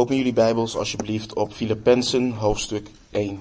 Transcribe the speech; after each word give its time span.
Open 0.00 0.16
jullie 0.16 0.32
Bijbels 0.32 0.76
alsjeblieft 0.76 1.34
op 1.34 1.52
Filippenzen 1.52 2.30
hoofdstuk 2.32 2.90
1. 3.10 3.40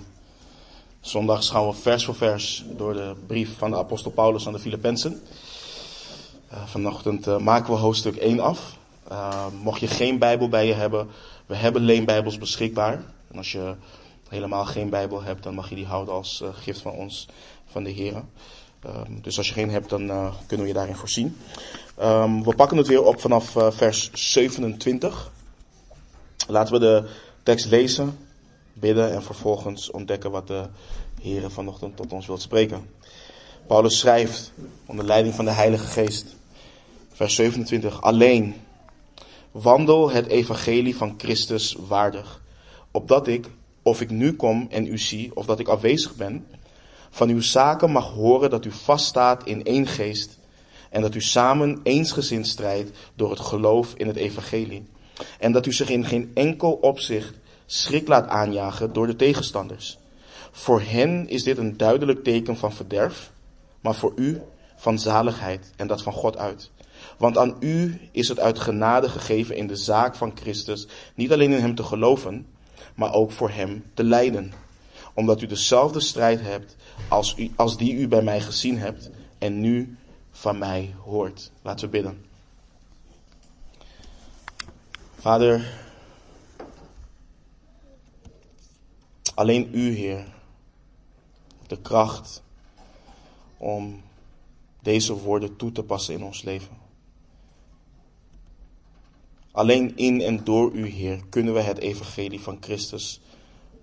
Zondags 1.02 1.50
gaan 1.50 1.68
we 1.68 1.74
vers 1.74 2.06
voor 2.06 2.16
vers 2.16 2.66
door 2.78 2.94
de 2.94 3.16
brief 3.28 3.58
van 3.58 3.72
de 3.72 3.78
apostel 3.78 4.12
Paulus 4.12 4.48
aan 4.48 4.54
de 4.54 4.60
Filippenzen. 4.60 5.22
Uh, 6.52 6.66
vanochtend 6.66 7.28
uh, 7.28 7.38
maken 7.38 7.74
we 7.74 7.80
hoofdstuk 7.80 8.16
1 8.16 8.40
af. 8.40 8.78
Uh, 9.12 9.46
mocht 9.62 9.80
je 9.80 9.88
geen 9.88 10.18
Bijbel 10.18 10.50
bij 10.50 10.68
je 10.68 10.74
hebben, 10.74 11.08
we 11.46 11.56
hebben 11.56 11.82
leenbijbels 11.82 12.38
beschikbaar. 12.38 13.04
En 13.32 13.38
als 13.38 13.52
je 13.52 13.76
helemaal 14.30 14.66
geen 14.66 14.90
Bijbel 14.90 15.22
hebt, 15.22 15.44
dan 15.44 15.54
mag 15.54 15.70
je 15.70 15.76
die 15.76 15.86
houden 15.86 16.14
als 16.14 16.44
gift 16.54 16.82
van 16.82 16.92
ons, 16.92 17.28
van 17.66 17.84
de 17.84 17.92
Heer. 17.92 18.24
Um, 18.86 19.22
dus 19.22 19.38
als 19.38 19.48
je 19.48 19.54
geen 19.54 19.70
hebt, 19.70 19.90
dan 19.90 20.34
kunnen 20.48 20.66
we 20.66 20.68
je 20.68 20.78
daarin 20.78 20.96
voorzien. 20.96 21.38
Um, 22.02 22.44
we 22.44 22.56
pakken 22.56 22.78
het 22.78 22.88
weer 22.88 23.04
op 23.04 23.20
vanaf 23.20 23.56
vers 23.70 24.10
27. 24.14 25.32
Laten 26.50 26.74
we 26.74 26.80
de 26.80 27.04
tekst 27.44 27.66
lezen, 27.66 28.18
bidden 28.74 29.14
en 29.14 29.24
vervolgens 29.24 29.92
ontdekken 29.92 30.32
wat 30.32 30.48
de 30.48 30.66
Heer 31.22 31.52
vanochtend 31.52 31.96
tot 31.96 32.14
ons 32.14 32.28
wil 32.28 32.38
spreken. 32.38 32.90
Paulus 33.68 34.00
schrijft 34.00 34.52
onder 34.86 35.06
leiding 35.06 35.36
van 35.36 35.46
de 35.46 35.52
Heilige 35.52 35.86
Geest, 35.86 36.36
vers 37.14 37.36
27, 37.36 38.02
alleen 38.02 38.56
wandel 39.52 40.12
het 40.12 40.28
evangelie 40.28 40.96
van 40.96 41.14
Christus 41.18 41.76
waardig, 41.88 42.42
opdat 42.92 43.28
ik, 43.28 43.48
of 43.82 44.02
ik 44.02 44.10
nu 44.10 44.36
kom 44.36 44.68
en 44.70 44.88
u 44.88 44.98
zie, 44.98 45.36
of 45.36 45.46
dat 45.46 45.60
ik 45.60 45.68
afwezig 45.68 46.16
ben, 46.16 46.48
van 47.10 47.30
uw 47.30 47.42
zaken 47.42 47.92
mag 47.92 48.12
horen 48.12 48.50
dat 48.50 48.66
u 48.66 48.72
vaststaat 48.72 49.46
in 49.46 49.64
één 49.64 49.88
geest 49.88 50.38
en 50.90 51.02
dat 51.02 51.16
u 51.16 51.22
samen 51.22 51.80
eensgezind 51.84 52.48
strijdt 52.48 52.98
door 53.16 53.30
het 53.30 53.40
geloof 53.40 53.94
in 53.94 54.08
het 54.08 54.16
evangelie 54.16 54.86
en 55.40 55.52
dat 55.52 55.66
u 55.66 55.74
zich 55.74 55.90
in 55.90 56.06
geen 56.06 56.32
enkel 56.34 56.72
opzicht 56.72 57.34
schrik 57.66 58.08
laat 58.08 58.28
aanjagen 58.28 58.94
door 58.94 59.08
de 59.08 59.16
tegenstanders. 59.16 59.98
Voor 60.52 60.82
hen 60.82 61.28
is 61.28 61.44
dit 61.44 61.58
een 61.58 61.78
duidelijk 61.78 62.24
teken 62.24 62.58
van 62.58 62.74
verderf, 62.74 63.32
maar 63.82 63.96
voor 63.96 64.14
u 64.16 64.42
van 64.76 65.00
zaligheid 65.00 65.72
en 65.76 65.88
dat 65.88 66.02
van 66.02 66.14
God 66.14 66.38
uit. 66.38 66.72
Want 67.18 67.38
aan 67.38 67.56
u 67.60 68.02
is 68.12 68.28
het 68.28 68.40
uit 68.40 68.60
genade 68.60 69.10
gegeven 69.10 69.56
in 69.56 69.68
de 69.68 69.76
zaak 69.76 70.16
van 70.16 70.32
Christus 70.36 70.88
niet 71.16 71.32
alleen 71.32 71.52
in 71.52 71.62
hem 71.62 71.76
te 71.76 71.84
geloven, 71.84 72.48
maar 72.96 73.14
ook 73.14 73.32
voor 73.32 73.50
hem 73.50 73.84
te 73.94 74.04
lijden. 74.04 74.54
Omdat 75.14 75.42
u 75.42 75.48
dezelfde 75.48 76.00
strijd 76.00 76.42
hebt 76.42 76.76
als, 77.08 77.36
u, 77.38 77.52
als 77.56 77.78
die 77.78 77.94
u 77.94 78.08
bij 78.08 78.22
mij 78.22 78.42
gezien 78.42 78.78
hebt 78.78 79.10
en 79.38 79.60
nu 79.60 79.98
van 80.32 80.58
mij 80.58 80.96
hoort. 81.04 81.52
Laten 81.62 81.86
we 81.86 81.92
bidden. 81.92 82.29
Vader, 85.20 85.80
alleen 89.36 89.70
U, 89.72 89.92
Heer, 89.96 90.26
de 91.68 91.82
kracht 91.82 92.44
om 93.58 94.02
deze 94.82 95.14
woorden 95.14 95.56
toe 95.56 95.72
te 95.72 95.84
passen 95.84 96.14
in 96.14 96.24
ons 96.24 96.42
leven. 96.42 96.78
Alleen 99.52 99.98
in 99.98 100.22
en 100.22 100.44
door 100.44 100.72
U, 100.72 100.88
Heer, 100.88 101.22
kunnen 101.30 101.54
we 101.54 101.62
het 101.62 101.78
evangelie 101.78 102.42
van 102.42 102.58
Christus 102.60 103.22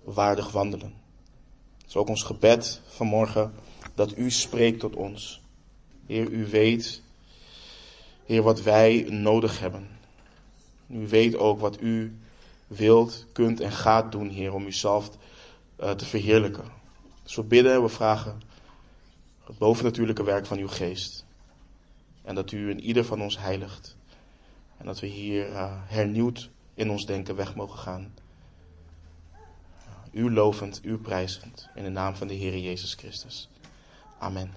waardig 0.03 0.51
wandelen. 0.51 0.93
Het 1.77 1.87
is 1.87 1.95
ook 1.95 2.09
ons 2.09 2.23
gebed 2.23 2.81
vanmorgen 2.87 3.53
dat 3.95 4.17
U 4.17 4.31
spreekt 4.31 4.79
tot 4.79 4.95
ons. 4.95 5.41
Heer, 6.05 6.29
U 6.29 6.47
weet, 6.47 7.01
Heer, 8.25 8.41
wat 8.41 8.61
wij 8.61 9.05
nodig 9.09 9.59
hebben. 9.59 9.96
U 10.87 11.07
weet 11.07 11.35
ook 11.35 11.59
wat 11.59 11.81
u 11.81 12.17
wilt, 12.67 13.25
kunt 13.31 13.59
en 13.59 13.71
gaat 13.71 14.11
doen, 14.11 14.29
Heer, 14.29 14.53
om 14.53 14.65
uzelf 14.65 15.09
uh, 15.79 15.91
te 15.91 16.05
verheerlijken. 16.05 16.65
Dus 17.23 17.35
we 17.35 17.43
bidden 17.43 17.73
en 17.73 17.81
we 17.81 17.89
vragen 17.89 18.41
het 19.43 19.57
bovennatuurlijke 19.57 20.23
werk 20.23 20.45
van 20.45 20.57
uw 20.57 20.67
geest. 20.67 21.25
En 22.23 22.35
dat 22.35 22.51
u 22.51 22.69
in 22.69 22.81
ieder 22.81 23.05
van 23.05 23.21
ons 23.21 23.37
heiligt. 23.37 23.95
En 24.77 24.85
dat 24.85 24.99
we 24.99 25.07
hier 25.07 25.49
uh, 25.49 25.71
hernieuwd 25.71 26.49
in 26.73 26.91
ons 26.91 27.05
denken 27.05 27.35
weg 27.35 27.55
mogen 27.55 27.79
gaan. 27.79 28.13
U 30.11 30.31
lovend, 30.31 30.79
u 30.83 30.97
prijzend. 30.97 31.69
In 31.75 31.83
de 31.83 31.89
naam 31.89 32.15
van 32.15 32.27
de 32.27 32.33
Heer 32.33 32.57
Jezus 32.57 32.93
Christus. 32.93 33.49
Amen. 34.19 34.53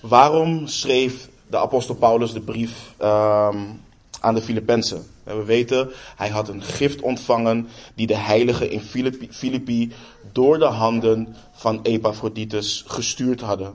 Waarom 0.00 0.66
schreef 0.66 1.28
de 1.46 1.58
apostel 1.58 1.94
Paulus 1.94 2.32
de 2.32 2.40
brief 2.40 2.94
um, 3.02 3.80
aan 4.20 4.34
de 4.34 4.42
Filippenzen. 4.42 5.06
We 5.24 5.44
weten, 5.44 5.90
hij 6.16 6.28
had 6.28 6.48
een 6.48 6.62
gift 6.62 7.00
ontvangen 7.00 7.68
die 7.94 8.06
de 8.06 8.16
heiligen 8.16 8.70
in 8.70 8.80
Filippi, 9.30 9.92
door 10.32 10.58
de 10.58 10.64
handen 10.64 11.36
van 11.52 11.80
Epaphroditus 11.82 12.84
gestuurd 12.86 13.40
hadden. 13.40 13.74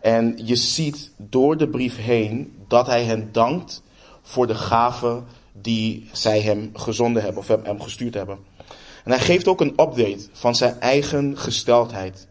En 0.00 0.40
je 0.44 0.56
ziet 0.56 1.10
door 1.16 1.56
de 1.56 1.68
brief 1.68 1.96
heen 1.96 2.64
dat 2.68 2.86
hij 2.86 3.04
hen 3.04 3.28
dankt 3.32 3.82
voor 4.22 4.46
de 4.46 4.54
gaven 4.54 5.24
die 5.52 6.08
zij 6.12 6.40
hem 6.40 6.70
gezonden 6.72 7.22
hebben 7.22 7.40
of 7.40 7.48
hem 7.48 7.80
gestuurd 7.80 8.14
hebben. 8.14 8.38
En 9.04 9.10
hij 9.10 9.20
geeft 9.20 9.48
ook 9.48 9.60
een 9.60 9.70
update 9.76 10.28
van 10.32 10.54
zijn 10.54 10.80
eigen 10.80 11.38
gesteldheid. 11.38 12.26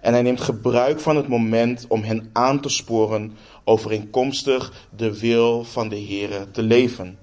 En 0.00 0.12
hij 0.12 0.22
neemt 0.22 0.40
gebruik 0.40 1.00
van 1.00 1.16
het 1.16 1.28
moment 1.28 1.84
om 1.88 2.02
hen 2.02 2.30
aan 2.32 2.60
te 2.60 2.68
sporen 2.68 3.36
overeenkomstig 3.64 4.88
de 4.96 5.18
wil 5.18 5.64
van 5.64 5.88
de 5.88 6.00
Heere 6.00 6.50
te 6.50 6.62
leven. 6.62 7.18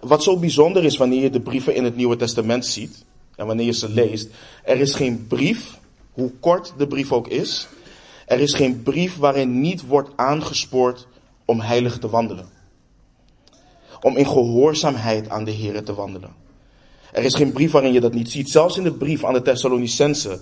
Wat 0.00 0.22
zo 0.22 0.38
bijzonder 0.38 0.84
is 0.84 0.96
wanneer 0.96 1.22
je 1.22 1.30
de 1.30 1.40
brieven 1.40 1.74
in 1.74 1.84
het 1.84 1.96
Nieuwe 1.96 2.16
Testament 2.16 2.66
ziet 2.66 3.04
en 3.36 3.46
wanneer 3.46 3.66
je 3.66 3.72
ze 3.72 3.88
leest, 3.88 4.28
er 4.64 4.80
is 4.80 4.94
geen 4.94 5.26
brief, 5.26 5.78
hoe 6.12 6.32
kort 6.40 6.74
de 6.76 6.86
brief 6.86 7.12
ook 7.12 7.28
is, 7.28 7.68
er 8.26 8.40
is 8.40 8.54
geen 8.54 8.82
brief 8.82 9.16
waarin 9.16 9.60
niet 9.60 9.86
wordt 9.86 10.10
aangespoord 10.16 11.06
om 11.44 11.60
heilig 11.60 11.98
te 11.98 12.08
wandelen. 12.08 12.48
Om 14.00 14.16
in 14.16 14.26
gehoorzaamheid 14.26 15.28
aan 15.28 15.44
de 15.44 15.52
Heere 15.52 15.82
te 15.82 15.94
wandelen. 15.94 16.34
Er 17.12 17.24
is 17.24 17.34
geen 17.34 17.52
brief 17.52 17.72
waarin 17.72 17.92
je 17.92 18.00
dat 18.00 18.14
niet 18.14 18.30
ziet. 18.30 18.50
Zelfs 18.50 18.76
in 18.76 18.82
de 18.82 18.92
brief 18.92 19.24
aan 19.24 19.32
de 19.32 19.42
Thessalonicense 19.42 20.40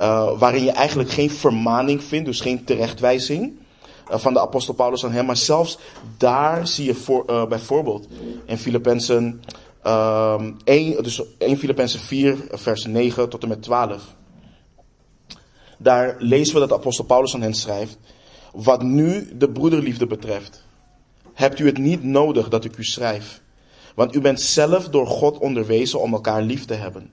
uh, 0.00 0.38
waarin 0.38 0.64
je 0.64 0.70
eigenlijk 0.70 1.10
geen 1.10 1.30
vermaning 1.30 2.02
vindt, 2.02 2.26
dus 2.26 2.40
geen 2.40 2.64
terechtwijzing 2.64 3.52
uh, 4.10 4.18
van 4.18 4.32
de 4.32 4.40
apostel 4.40 4.74
Paulus 4.74 5.04
aan 5.04 5.12
hem. 5.12 5.26
Maar 5.26 5.36
zelfs 5.36 5.78
daar 6.16 6.66
zie 6.66 6.84
je 6.84 6.94
voor, 6.94 7.24
uh, 7.30 7.46
bijvoorbeeld 7.46 8.08
in 8.46 8.58
Filippenzen 8.58 9.42
1, 10.64 11.02
dus 11.02 11.22
1 11.38 11.58
Filippenzen 11.58 12.00
4, 12.00 12.36
vers 12.50 12.84
9 12.84 13.28
tot 13.28 13.42
en 13.42 13.48
met 13.48 13.62
12. 13.62 14.14
Daar 15.78 16.16
lezen 16.18 16.54
we 16.54 16.60
dat 16.60 16.68
de 16.68 16.74
apostel 16.74 17.04
Paulus 17.04 17.34
aan 17.34 17.42
hen 17.42 17.54
schrijft. 17.54 17.98
Wat 18.52 18.82
nu 18.82 19.36
de 19.36 19.50
broederliefde 19.50 20.06
betreft, 20.06 20.64
hebt 21.34 21.58
u 21.58 21.66
het 21.66 21.78
niet 21.78 22.04
nodig 22.04 22.48
dat 22.48 22.64
ik 22.64 22.76
u 22.76 22.84
schrijf. 22.84 23.40
Want 23.94 24.14
u 24.14 24.20
bent 24.20 24.40
zelf 24.40 24.88
door 24.88 25.06
God 25.06 25.38
onderwezen 25.38 26.00
om 26.00 26.12
elkaar 26.12 26.42
lief 26.42 26.64
te 26.64 26.74
hebben. 26.74 27.10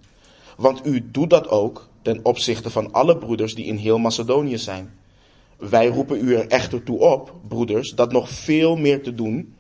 Want 0.58 0.86
u 0.86 1.12
doet 1.12 1.30
dat 1.30 1.50
ook 1.50 1.88
ten 2.07 2.19
opzichte 2.23 2.69
van 2.69 2.91
alle 2.91 3.18
broeders 3.18 3.56
die 3.56 3.66
in 3.66 3.75
heel 3.75 3.97
Macedonië 3.97 4.57
zijn. 4.57 4.94
Wij 5.57 5.88
roepen 5.88 6.25
u 6.25 6.35
er 6.35 6.47
echter 6.47 6.84
toe 6.84 7.00
op, 7.00 7.34
broeders, 7.47 7.91
dat 7.91 8.12
nog 8.12 8.29
veel 8.29 8.75
meer 8.75 9.03
te 9.03 9.16
doen 9.16 9.56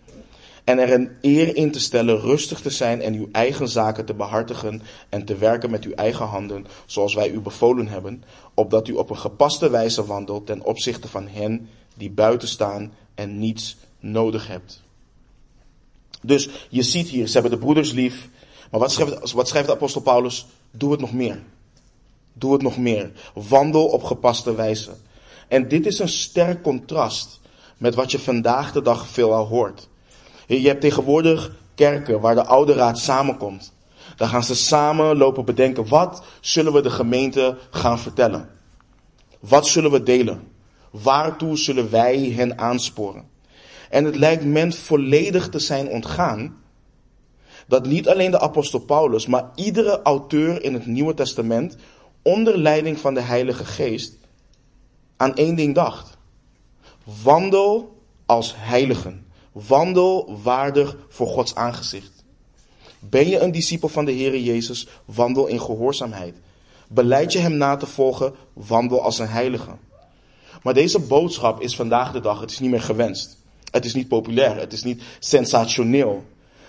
en 0.63 0.79
er 0.79 0.93
een 0.93 1.09
eer 1.21 1.55
in 1.55 1.71
te 1.71 1.79
stellen 1.79 2.19
rustig 2.19 2.61
te 2.61 2.69
zijn 2.69 3.01
en 3.01 3.13
uw 3.13 3.27
eigen 3.31 3.67
zaken 3.67 4.05
te 4.05 4.13
behartigen 4.13 4.81
en 5.09 5.25
te 5.25 5.35
werken 5.35 5.69
met 5.69 5.83
uw 5.83 5.91
eigen 5.91 6.25
handen, 6.25 6.65
zoals 6.85 7.13
wij 7.13 7.29
u 7.29 7.39
bevolen 7.39 7.87
hebben, 7.87 8.23
opdat 8.53 8.87
u 8.87 8.93
op 8.93 9.09
een 9.09 9.17
gepaste 9.17 9.69
wijze 9.69 10.05
wandelt 10.05 10.45
ten 10.45 10.63
opzichte 10.63 11.07
van 11.07 11.27
hen 11.27 11.69
die 11.95 12.11
buiten 12.11 12.47
staan 12.47 12.93
en 13.15 13.39
niets 13.39 13.77
nodig 13.99 14.47
hebt. 14.47 14.83
Dus 16.21 16.49
je 16.69 16.83
ziet 16.83 17.07
hier, 17.07 17.27
ze 17.27 17.33
hebben 17.33 17.51
de 17.51 17.65
broeders 17.65 17.91
lief, 17.91 18.29
maar 18.71 18.79
wat 18.79 18.91
schrijft, 18.91 19.31
wat 19.31 19.47
schrijft 19.47 19.67
de 19.67 19.73
apostel 19.73 20.01
Paulus? 20.01 20.45
Doe 20.71 20.91
het 20.91 20.99
nog 20.99 21.13
meer. 21.13 21.39
Doe 22.37 22.53
het 22.53 22.61
nog 22.61 22.77
meer. 22.77 23.11
Wandel 23.33 23.85
op 23.85 24.03
gepaste 24.03 24.55
wijze. 24.55 24.91
En 25.47 25.67
dit 25.67 25.85
is 25.85 25.99
een 25.99 26.09
sterk 26.09 26.63
contrast 26.63 27.39
met 27.77 27.95
wat 27.95 28.11
je 28.11 28.19
vandaag 28.19 28.71
de 28.71 28.81
dag 28.81 29.07
veelal 29.07 29.45
hoort. 29.45 29.87
Je 30.47 30.67
hebt 30.67 30.81
tegenwoordig 30.81 31.51
kerken 31.75 32.19
waar 32.19 32.35
de 32.35 32.45
oude 32.45 32.73
raad 32.73 32.99
samenkomt. 32.99 33.73
Dan 34.15 34.27
gaan 34.27 34.43
ze 34.43 34.55
samen 34.55 35.17
lopen 35.17 35.45
bedenken, 35.45 35.87
wat 35.87 36.23
zullen 36.41 36.73
we 36.73 36.81
de 36.81 36.89
gemeente 36.89 37.57
gaan 37.69 37.99
vertellen? 37.99 38.49
Wat 39.39 39.67
zullen 39.67 39.91
we 39.91 40.03
delen? 40.03 40.47
Waartoe 40.91 41.57
zullen 41.57 41.91
wij 41.91 42.19
hen 42.19 42.57
aansporen? 42.57 43.29
En 43.89 44.05
het 44.05 44.15
lijkt 44.15 44.45
men 44.45 44.73
volledig 44.73 45.49
te 45.49 45.59
zijn 45.59 45.87
ontgaan 45.87 46.55
dat 47.67 47.85
niet 47.85 48.09
alleen 48.09 48.31
de 48.31 48.39
apostel 48.39 48.79
Paulus, 48.79 49.27
maar 49.27 49.49
iedere 49.55 50.01
auteur 50.01 50.63
in 50.63 50.73
het 50.73 50.85
Nieuwe 50.85 51.13
Testament 51.13 51.77
onder 52.21 52.57
leiding 52.57 52.99
van 52.99 53.13
de 53.13 53.21
Heilige 53.21 53.65
Geest 53.65 54.17
aan 55.17 55.35
één 55.35 55.55
ding 55.55 55.75
dacht. 55.75 56.17
Wandel 57.23 58.01
als 58.25 58.53
heiligen. 58.57 59.25
Wandel 59.51 60.39
waardig 60.43 60.97
voor 61.09 61.27
Gods 61.27 61.55
aangezicht. 61.55 62.23
Ben 62.99 63.27
je 63.27 63.39
een 63.39 63.51
discipel 63.51 63.89
van 63.89 64.05
de 64.05 64.11
Heer 64.11 64.39
Jezus? 64.39 64.87
Wandel 65.05 65.47
in 65.47 65.61
gehoorzaamheid. 65.61 66.35
Beleid 66.87 67.31
je 67.31 67.39
hem 67.39 67.53
na 67.53 67.75
te 67.75 67.85
volgen? 67.85 68.33
Wandel 68.53 69.01
als 69.01 69.19
een 69.19 69.27
heilige. 69.27 69.71
Maar 70.63 70.73
deze 70.73 70.99
boodschap 70.99 71.61
is 71.61 71.75
vandaag 71.75 72.11
de 72.11 72.19
dag, 72.19 72.39
het 72.39 72.51
is 72.51 72.59
niet 72.59 72.69
meer 72.69 72.81
gewenst. 72.81 73.37
Het 73.71 73.85
is 73.85 73.93
niet 73.93 74.07
populair, 74.07 74.55
het 74.55 74.73
is 74.73 74.83
niet 74.83 75.01
sensationeel. 75.19 76.23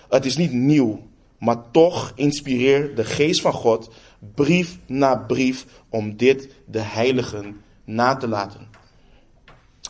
Het 0.09 0.25
is 0.25 0.37
niet 0.37 0.51
nieuw, 0.51 0.99
maar 1.37 1.71
toch 1.71 2.11
inspireert 2.15 2.95
de 2.95 3.05
geest 3.05 3.41
van 3.41 3.53
God 3.53 3.89
brief 4.19 4.77
na 4.85 5.15
brief 5.15 5.65
om 5.89 6.17
dit 6.17 6.49
de 6.65 6.79
heiligen 6.79 7.61
na 7.83 8.15
te 8.15 8.27
laten. 8.27 8.67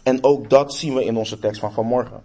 En 0.04 0.24
ook 0.24 0.50
dat 0.50 0.74
zien 0.74 0.94
we 0.94 1.04
in 1.04 1.18
onze 1.18 1.40
tekst 1.40 1.60
van 1.60 1.74
vanmorgen. 1.74 2.24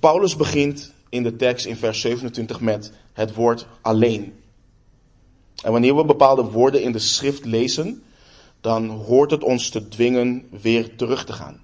Paulus 0.00 0.36
begint 0.36 0.92
in 1.08 1.22
de 1.22 1.36
tekst 1.36 1.66
in 1.66 1.76
vers 1.76 2.00
27 2.00 2.60
met 2.60 2.92
het 3.12 3.34
woord 3.34 3.66
alleen. 3.80 4.34
En 5.62 5.72
wanneer 5.72 5.96
we 5.96 6.04
bepaalde 6.04 6.42
woorden 6.42 6.82
in 6.82 6.92
de 6.92 6.98
schrift 6.98 7.44
lezen, 7.44 8.02
dan 8.60 8.88
hoort 8.88 9.30
het 9.30 9.44
ons 9.44 9.68
te 9.68 9.88
dwingen 9.88 10.46
weer 10.50 10.96
terug 10.96 11.24
te 11.24 11.32
gaan. 11.32 11.60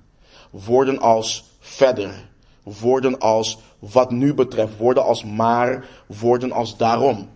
Woorden 0.51 0.99
als 0.99 1.45
verder, 1.59 2.29
woorden 2.63 3.19
als 3.19 3.59
wat 3.79 4.11
nu 4.11 4.35
betreft, 4.35 4.77
woorden 4.77 5.05
als 5.05 5.25
maar, 5.25 5.89
woorden 6.07 6.53
als 6.53 6.77
daarom. 6.77 7.29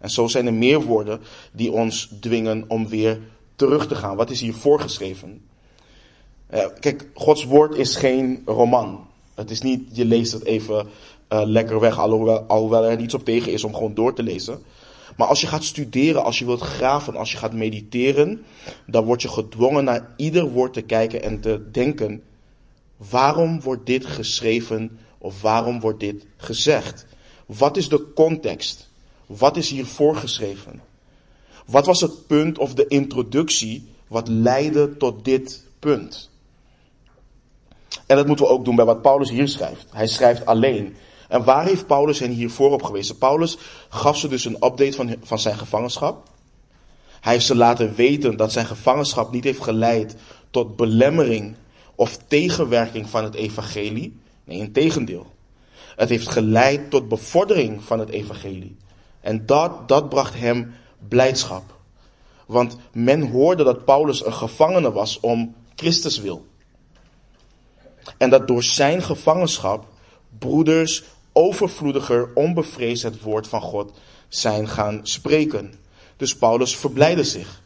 En 0.00 0.10
zo 0.10 0.28
zijn 0.28 0.46
er 0.46 0.54
meer 0.54 0.82
woorden 0.82 1.20
die 1.52 1.72
ons 1.72 2.10
dwingen 2.20 2.64
om 2.68 2.88
weer 2.88 3.20
terug 3.56 3.86
te 3.86 3.94
gaan. 3.94 4.16
Wat 4.16 4.30
is 4.30 4.40
hier 4.40 4.54
voorgeschreven? 4.54 5.42
Uh, 6.54 6.64
kijk, 6.80 7.06
Gods 7.14 7.44
woord 7.44 7.74
is 7.74 7.96
geen 7.96 8.42
roman. 8.46 9.06
Het 9.34 9.50
is 9.50 9.60
niet, 9.60 9.82
je 9.92 10.04
leest 10.04 10.32
het 10.32 10.44
even 10.44 10.86
uh, 11.32 11.42
lekker 11.44 11.80
weg, 11.80 11.98
alhoewel, 11.98 12.38
alhoewel 12.38 12.84
er 12.84 12.96
niets 12.96 13.14
op 13.14 13.24
tegen 13.24 13.52
is 13.52 13.64
om 13.64 13.74
gewoon 13.74 13.94
door 13.94 14.14
te 14.14 14.22
lezen. 14.22 14.62
Maar 15.16 15.28
als 15.28 15.40
je 15.40 15.46
gaat 15.46 15.64
studeren, 15.64 16.24
als 16.24 16.38
je 16.38 16.44
wilt 16.44 16.60
graven, 16.60 17.16
als 17.16 17.32
je 17.32 17.36
gaat 17.36 17.52
mediteren, 17.52 18.44
dan 18.86 19.04
word 19.04 19.22
je 19.22 19.28
gedwongen 19.28 19.84
naar 19.84 20.14
ieder 20.16 20.48
woord 20.48 20.72
te 20.72 20.80
kijken 20.80 21.22
en 21.22 21.40
te 21.40 21.70
denken, 21.70 22.22
waarom 22.96 23.60
wordt 23.60 23.86
dit 23.86 24.06
geschreven 24.06 24.98
of 25.18 25.42
waarom 25.42 25.80
wordt 25.80 26.00
dit 26.00 26.26
gezegd? 26.36 27.06
Wat 27.46 27.76
is 27.76 27.88
de 27.88 28.12
context? 28.14 28.89
Wat 29.38 29.56
is 29.56 29.70
hier 29.70 29.86
voorgeschreven? 29.86 30.82
Wat 31.66 31.86
was 31.86 32.00
het 32.00 32.26
punt 32.26 32.58
of 32.58 32.74
de 32.74 32.86
introductie 32.86 33.88
wat 34.06 34.28
leidde 34.28 34.96
tot 34.96 35.24
dit 35.24 35.64
punt? 35.78 36.30
En 38.06 38.16
dat 38.16 38.26
moeten 38.26 38.44
we 38.44 38.50
ook 38.50 38.64
doen 38.64 38.76
bij 38.76 38.84
wat 38.84 39.02
Paulus 39.02 39.30
hier 39.30 39.48
schrijft. 39.48 39.86
Hij 39.90 40.06
schrijft 40.06 40.46
alleen. 40.46 40.96
En 41.28 41.44
waar 41.44 41.64
heeft 41.64 41.86
Paulus 41.86 42.18
hen 42.18 42.30
hiervoor 42.30 42.72
op 42.72 42.82
gewezen? 42.82 43.18
Paulus 43.18 43.58
gaf 43.88 44.16
ze 44.16 44.28
dus 44.28 44.44
een 44.44 44.54
update 44.54 44.92
van, 44.92 45.16
van 45.22 45.38
zijn 45.38 45.58
gevangenschap. 45.58 46.28
Hij 47.20 47.32
heeft 47.32 47.46
ze 47.46 47.56
laten 47.56 47.94
weten 47.94 48.36
dat 48.36 48.52
zijn 48.52 48.66
gevangenschap 48.66 49.32
niet 49.32 49.44
heeft 49.44 49.62
geleid 49.62 50.16
tot 50.50 50.76
belemmering 50.76 51.54
of 51.94 52.18
tegenwerking 52.26 53.08
van 53.08 53.24
het 53.24 53.34
evangelie. 53.34 54.20
Nee, 54.44 54.58
in 54.58 54.72
tegendeel. 54.72 55.26
Het 55.96 56.08
heeft 56.08 56.28
geleid 56.28 56.90
tot 56.90 57.08
bevordering 57.08 57.82
van 57.82 57.98
het 57.98 58.08
evangelie. 58.08 58.76
En 59.20 59.46
dat, 59.46 59.88
dat 59.88 60.08
bracht 60.08 60.34
hem 60.34 60.74
blijdschap. 61.08 61.78
Want 62.46 62.76
men 62.92 63.30
hoorde 63.30 63.64
dat 63.64 63.84
Paulus 63.84 64.26
een 64.26 64.32
gevangene 64.32 64.92
was 64.92 65.20
om 65.20 65.54
Christus 65.74 66.20
wil. 66.20 66.46
En 68.18 68.30
dat 68.30 68.48
door 68.48 68.62
zijn 68.62 69.02
gevangenschap 69.02 69.86
broeders 70.38 71.04
overvloediger, 71.32 72.30
onbevreesd 72.34 73.02
het 73.02 73.22
woord 73.22 73.48
van 73.48 73.60
God 73.60 73.92
zijn 74.28 74.68
gaan 74.68 75.00
spreken. 75.02 75.74
Dus 76.16 76.36
Paulus 76.36 76.76
verblijde 76.76 77.24
zich. 77.24 77.62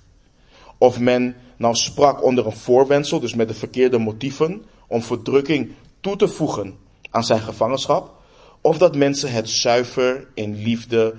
Of 0.79 1.01
men 1.01 1.37
nou 1.57 1.75
sprak 1.75 2.25
onder 2.25 2.47
een 2.47 2.57
voorwendsel, 2.57 3.21
dus 3.21 3.35
met 3.35 3.49
de 3.49 3.55
verkeerde 3.55 3.99
motieven, 3.99 4.65
om 4.87 5.03
verdrukking 5.03 5.73
toe 6.01 6.17
te 6.17 6.29
voegen 6.29 6.79
aan 7.11 7.25
zijn 7.25 7.41
gevangenschap, 7.41 8.15
of 8.61 8.79
dat 8.79 8.97
mensen 8.97 9.33
het 9.33 9.51
zuiver 9.51 10.27
in 10.35 10.63
liefde 10.63 11.15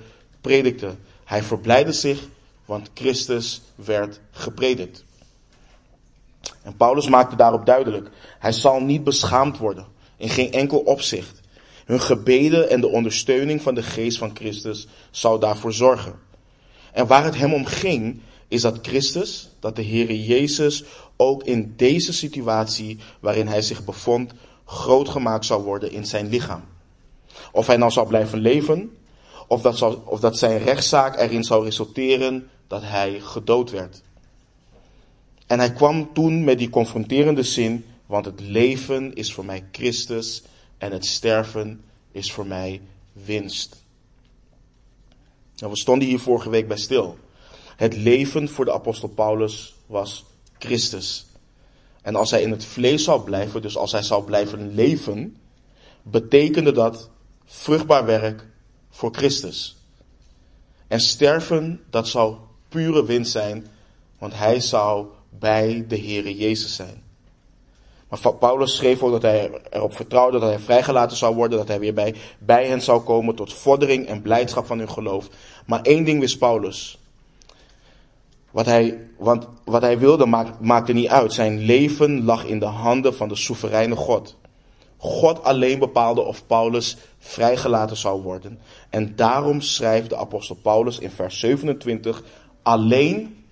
predikten. 0.46 0.98
Hij 1.24 1.42
verblijde 1.42 1.92
zich, 1.92 2.28
want 2.64 2.90
Christus 2.94 3.62
werd 3.74 4.20
gepredikt. 4.30 5.04
En 6.62 6.76
Paulus 6.76 7.08
maakte 7.08 7.36
daarop 7.36 7.66
duidelijk, 7.66 8.10
hij 8.38 8.52
zal 8.52 8.80
niet 8.80 9.04
beschaamd 9.04 9.58
worden, 9.58 9.86
in 10.16 10.28
geen 10.28 10.52
enkel 10.52 10.78
opzicht. 10.78 11.40
Hun 11.84 12.00
gebeden 12.00 12.70
en 12.70 12.80
de 12.80 12.88
ondersteuning 12.88 13.62
van 13.62 13.74
de 13.74 13.82
geest 13.82 14.18
van 14.18 14.30
Christus 14.34 14.86
zou 15.10 15.40
daarvoor 15.40 15.72
zorgen. 15.72 16.14
En 16.92 17.06
waar 17.06 17.24
het 17.24 17.36
hem 17.36 17.54
om 17.54 17.64
ging, 17.64 18.20
is 18.48 18.60
dat 18.60 18.78
Christus, 18.82 19.48
dat 19.60 19.76
de 19.76 19.84
Heere 19.84 20.24
Jezus 20.24 20.84
ook 21.16 21.44
in 21.44 21.74
deze 21.76 22.12
situatie 22.12 22.98
waarin 23.20 23.46
hij 23.46 23.62
zich 23.62 23.84
bevond, 23.84 24.32
groot 24.64 25.08
gemaakt 25.08 25.44
zou 25.44 25.62
worden 25.62 25.92
in 25.92 26.06
zijn 26.06 26.28
lichaam. 26.28 26.64
Of 27.52 27.66
hij 27.66 27.76
nou 27.76 27.90
zou 27.90 28.06
blijven 28.06 28.38
leven, 28.38 28.95
of 29.46 29.62
dat, 29.62 30.04
of 30.04 30.20
dat 30.20 30.38
zijn 30.38 30.58
rechtszaak 30.58 31.18
erin 31.18 31.44
zou 31.44 31.64
resulteren 31.64 32.50
dat 32.66 32.82
hij 32.82 33.20
gedood 33.20 33.70
werd. 33.70 34.02
En 35.46 35.58
hij 35.58 35.72
kwam 35.72 36.12
toen 36.12 36.44
met 36.44 36.58
die 36.58 36.70
confronterende 36.70 37.42
zin, 37.42 37.84
want 38.06 38.24
het 38.24 38.40
leven 38.40 39.14
is 39.14 39.32
voor 39.32 39.44
mij 39.44 39.64
Christus 39.72 40.42
en 40.78 40.92
het 40.92 41.06
sterven 41.06 41.80
is 42.12 42.32
voor 42.32 42.46
mij 42.46 42.80
winst. 43.12 43.84
Nou, 45.56 45.72
we 45.72 45.78
stonden 45.78 46.08
hier 46.08 46.18
vorige 46.18 46.50
week 46.50 46.68
bij 46.68 46.76
stil. 46.76 47.18
Het 47.76 47.96
leven 47.96 48.48
voor 48.48 48.64
de 48.64 48.72
apostel 48.72 49.08
Paulus 49.08 49.74
was 49.86 50.24
Christus. 50.58 51.26
En 52.02 52.14
als 52.14 52.30
hij 52.30 52.42
in 52.42 52.50
het 52.50 52.64
vlees 52.64 53.04
zou 53.04 53.22
blijven, 53.22 53.62
dus 53.62 53.76
als 53.76 53.92
hij 53.92 54.02
zou 54.02 54.24
blijven 54.24 54.74
leven, 54.74 55.36
betekende 56.02 56.72
dat 56.72 57.10
vruchtbaar 57.44 58.04
werk 58.04 58.46
voor 58.96 59.14
Christus. 59.14 59.76
En 60.88 61.00
sterven, 61.00 61.80
dat 61.90 62.08
zou 62.08 62.34
pure 62.68 63.04
winst 63.04 63.32
zijn, 63.32 63.66
want 64.18 64.34
hij 64.34 64.60
zou 64.60 65.06
bij 65.28 65.84
de 65.88 65.98
Heere 65.98 66.36
Jezus 66.36 66.74
zijn. 66.74 67.02
Maar 68.08 68.34
Paulus 68.34 68.74
schreef 68.74 69.02
ook 69.02 69.10
dat 69.10 69.22
hij 69.22 69.50
erop 69.70 69.96
vertrouwde 69.96 70.38
dat 70.38 70.48
hij 70.48 70.58
vrijgelaten 70.58 71.16
zou 71.16 71.34
worden, 71.34 71.58
dat 71.58 71.68
hij 71.68 71.78
weer 71.78 71.94
bij, 71.94 72.14
bij 72.38 72.66
hen 72.66 72.82
zou 72.82 73.00
komen 73.00 73.34
tot 73.34 73.54
vordering 73.54 74.06
en 74.06 74.22
blijdschap 74.22 74.66
van 74.66 74.78
hun 74.78 74.90
geloof. 74.90 75.28
Maar 75.66 75.80
één 75.82 76.04
ding 76.04 76.20
wist 76.20 76.38
Paulus. 76.38 76.98
Wat 78.50 78.66
hij, 78.66 78.98
want 79.18 79.48
wat 79.64 79.82
hij 79.82 79.98
wilde 79.98 80.26
maak, 80.26 80.60
maakte 80.60 80.92
niet 80.92 81.08
uit. 81.08 81.32
Zijn 81.32 81.58
leven 81.58 82.24
lag 82.24 82.44
in 82.44 82.58
de 82.58 82.66
handen 82.66 83.14
van 83.14 83.28
de 83.28 83.36
soevereine 83.36 83.96
God. 83.96 84.36
God 84.96 85.42
alleen 85.42 85.78
bepaalde 85.78 86.20
of 86.20 86.46
Paulus 86.46 86.96
vrijgelaten 87.18 87.96
zou 87.96 88.22
worden. 88.22 88.58
En 88.90 89.16
daarom 89.16 89.60
schrijft 89.60 90.08
de 90.08 90.16
apostel 90.16 90.54
Paulus 90.54 90.98
in 90.98 91.10
vers 91.10 91.38
27 91.38 92.22
alleen 92.62 93.44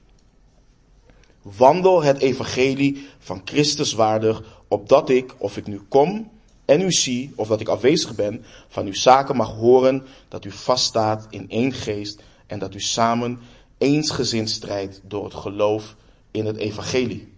Wandel 1.56 2.02
het 2.02 2.18
evangelie 2.18 3.08
van 3.18 3.42
Christus 3.44 3.92
waardig, 3.92 4.62
opdat 4.68 5.08
ik, 5.08 5.34
of 5.38 5.56
ik 5.56 5.66
nu 5.66 5.80
kom 5.88 6.30
en 6.64 6.80
u 6.80 6.92
zie, 6.92 7.32
of 7.36 7.48
dat 7.48 7.60
ik 7.60 7.68
afwezig 7.68 8.14
ben, 8.14 8.44
van 8.68 8.86
uw 8.86 8.94
zaken 8.94 9.36
mag 9.36 9.50
horen 9.50 10.06
dat 10.28 10.44
u 10.44 10.50
vaststaat 10.50 11.26
in 11.30 11.50
één 11.50 11.72
geest 11.72 12.22
en 12.46 12.58
dat 12.58 12.74
u 12.74 12.80
samen 12.80 13.40
eensgezind 13.78 14.50
strijdt 14.50 15.00
door 15.02 15.24
het 15.24 15.34
geloof 15.34 15.96
in 16.30 16.46
het 16.46 16.56
evangelie. 16.56 17.33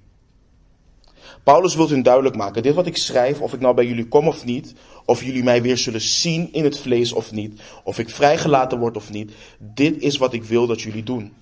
Paulus 1.43 1.75
wil 1.75 1.89
hun 1.89 2.03
duidelijk 2.03 2.37
maken, 2.37 2.63
dit 2.63 2.75
wat 2.75 2.87
ik 2.87 2.97
schrijf, 2.97 3.41
of 3.41 3.53
ik 3.53 3.61
nou 3.61 3.75
bij 3.75 3.87
jullie 3.87 4.09
kom 4.09 4.29
of 4.29 4.45
niet, 4.45 4.75
of 5.05 5.23
jullie 5.23 5.43
mij 5.43 5.63
weer 5.63 5.79
zullen 5.79 6.01
zien 6.01 6.53
in 6.53 6.65
het 6.65 6.79
vlees 6.79 7.13
of 7.13 7.33
niet, 7.33 7.61
of 7.85 7.99
ik 7.99 8.11
vrijgelaten 8.11 8.79
word 8.79 8.97
of 8.97 9.11
niet, 9.11 9.33
dit 9.59 10.03
is 10.03 10.17
wat 10.17 10.33
ik 10.33 10.45
wil 10.45 10.67
dat 10.67 10.81
jullie 10.81 11.03
doen. 11.03 11.35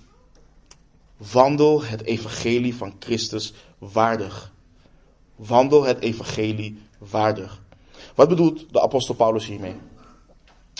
Wandel 1.31 1.83
het 1.83 2.03
evangelie 2.03 2.75
van 2.75 2.93
Christus 2.99 3.53
waardig. 3.77 4.53
Wandel 5.35 5.83
het 5.83 5.99
evangelie 5.99 6.77
waardig. 6.97 7.61
Wat 8.15 8.29
bedoelt 8.29 8.73
de 8.73 8.81
apostel 8.81 9.15
Paulus 9.15 9.45
hiermee? 9.45 9.75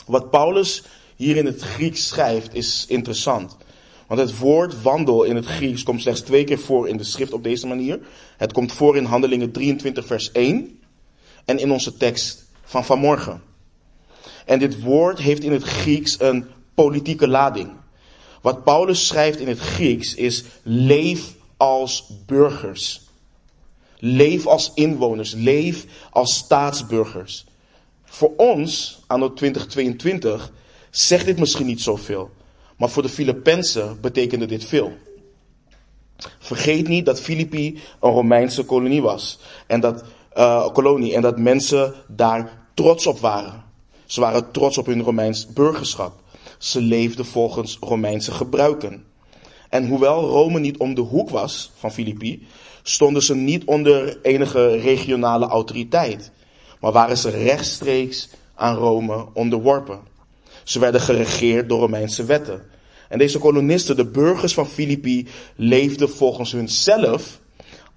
Wat 0.05 0.29
Paulus 0.29 0.83
hier 1.15 1.37
in 1.37 1.45
het 1.45 1.61
Grieks 1.61 2.07
schrijft 2.07 2.53
is 2.53 2.85
interessant. 2.87 3.57
Want 4.07 4.19
het 4.19 4.37
woord 4.37 4.81
wandel 4.81 5.23
in 5.23 5.35
het 5.35 5.45
Grieks 5.45 5.83
komt 5.83 6.01
slechts 6.01 6.21
twee 6.21 6.43
keer 6.43 6.59
voor 6.59 6.87
in 6.87 6.97
de 6.97 7.03
schrift 7.03 7.33
op 7.33 7.43
deze 7.43 7.67
manier. 7.67 7.99
Het 8.37 8.53
komt 8.53 8.71
voor 8.71 8.97
in 8.97 9.05
Handelingen 9.05 9.51
23 9.51 10.05
vers 10.05 10.31
1 10.31 10.79
en 11.45 11.59
in 11.59 11.71
onze 11.71 11.97
tekst 11.97 12.45
van 12.63 12.85
vanmorgen. 12.85 13.41
En 14.45 14.59
dit 14.59 14.81
woord 14.81 15.19
heeft 15.19 15.43
in 15.43 15.51
het 15.51 15.63
Grieks 15.63 16.19
een 16.19 16.45
politieke 16.73 17.27
lading. 17.27 17.69
Wat 18.41 18.63
Paulus 18.63 19.07
schrijft 19.07 19.39
in 19.39 19.47
het 19.47 19.59
Grieks 19.59 20.15
is 20.15 20.43
leef 20.63 21.33
als 21.57 22.07
burgers. 22.25 23.01
Leef 23.97 24.45
als 24.45 24.71
inwoners, 24.75 25.33
leef 25.33 25.85
als 26.09 26.35
staatsburgers. 26.35 27.45
Voor 28.03 28.33
ons, 28.37 28.99
anno 29.07 29.33
2022, 29.33 30.51
zegt 30.89 31.25
dit 31.25 31.39
misschien 31.39 31.65
niet 31.65 31.81
zoveel. 31.81 32.31
Maar 32.75 32.89
voor 32.89 33.03
de 33.03 33.09
Filippenzen 33.09 33.97
betekende 34.01 34.45
dit 34.45 34.65
veel. 34.65 34.91
Vergeet 36.39 36.87
niet 36.87 37.05
dat 37.05 37.21
Filippi 37.21 37.79
een 38.01 38.11
Romeinse 38.11 38.63
kolonie 38.63 39.01
was. 39.01 39.39
En 39.67 39.79
dat, 39.79 40.03
uh, 40.37 40.67
kolonie, 40.71 41.15
en 41.15 41.21
dat 41.21 41.39
mensen 41.39 41.93
daar 42.07 42.67
trots 42.73 43.07
op 43.07 43.19
waren. 43.19 43.63
Ze 44.05 44.19
waren 44.19 44.51
trots 44.51 44.77
op 44.77 44.85
hun 44.85 45.01
Romeins 45.01 45.47
burgerschap. 45.47 46.21
Ze 46.57 46.81
leefden 46.81 47.25
volgens 47.25 47.77
Romeinse 47.81 48.31
gebruiken. 48.31 49.05
En 49.69 49.87
hoewel 49.87 50.27
Rome 50.27 50.59
niet 50.59 50.77
om 50.77 50.93
de 50.93 51.01
hoek 51.01 51.29
was 51.29 51.71
van 51.75 51.91
Filippi, 51.91 52.47
stonden 52.83 53.23
ze 53.23 53.35
niet 53.35 53.65
onder 53.65 54.19
enige 54.21 54.67
regionale 54.67 55.45
autoriteit, 55.45 56.31
maar 56.79 56.91
waren 56.91 57.17
ze 57.17 57.29
rechtstreeks 57.29 58.29
aan 58.55 58.75
Rome 58.75 59.25
onderworpen. 59.33 59.99
Ze 60.65 60.79
werden 60.79 61.01
geregeerd 61.01 61.69
door 61.69 61.79
Romeinse 61.79 62.23
wetten. 62.23 62.63
En 63.09 63.17
deze 63.17 63.39
kolonisten, 63.39 63.95
de 63.95 64.05
burgers 64.05 64.53
van 64.53 64.67
Filippi, 64.67 65.27
leefden 65.55 66.09
volgens 66.09 66.51
hunzelf 66.51 67.39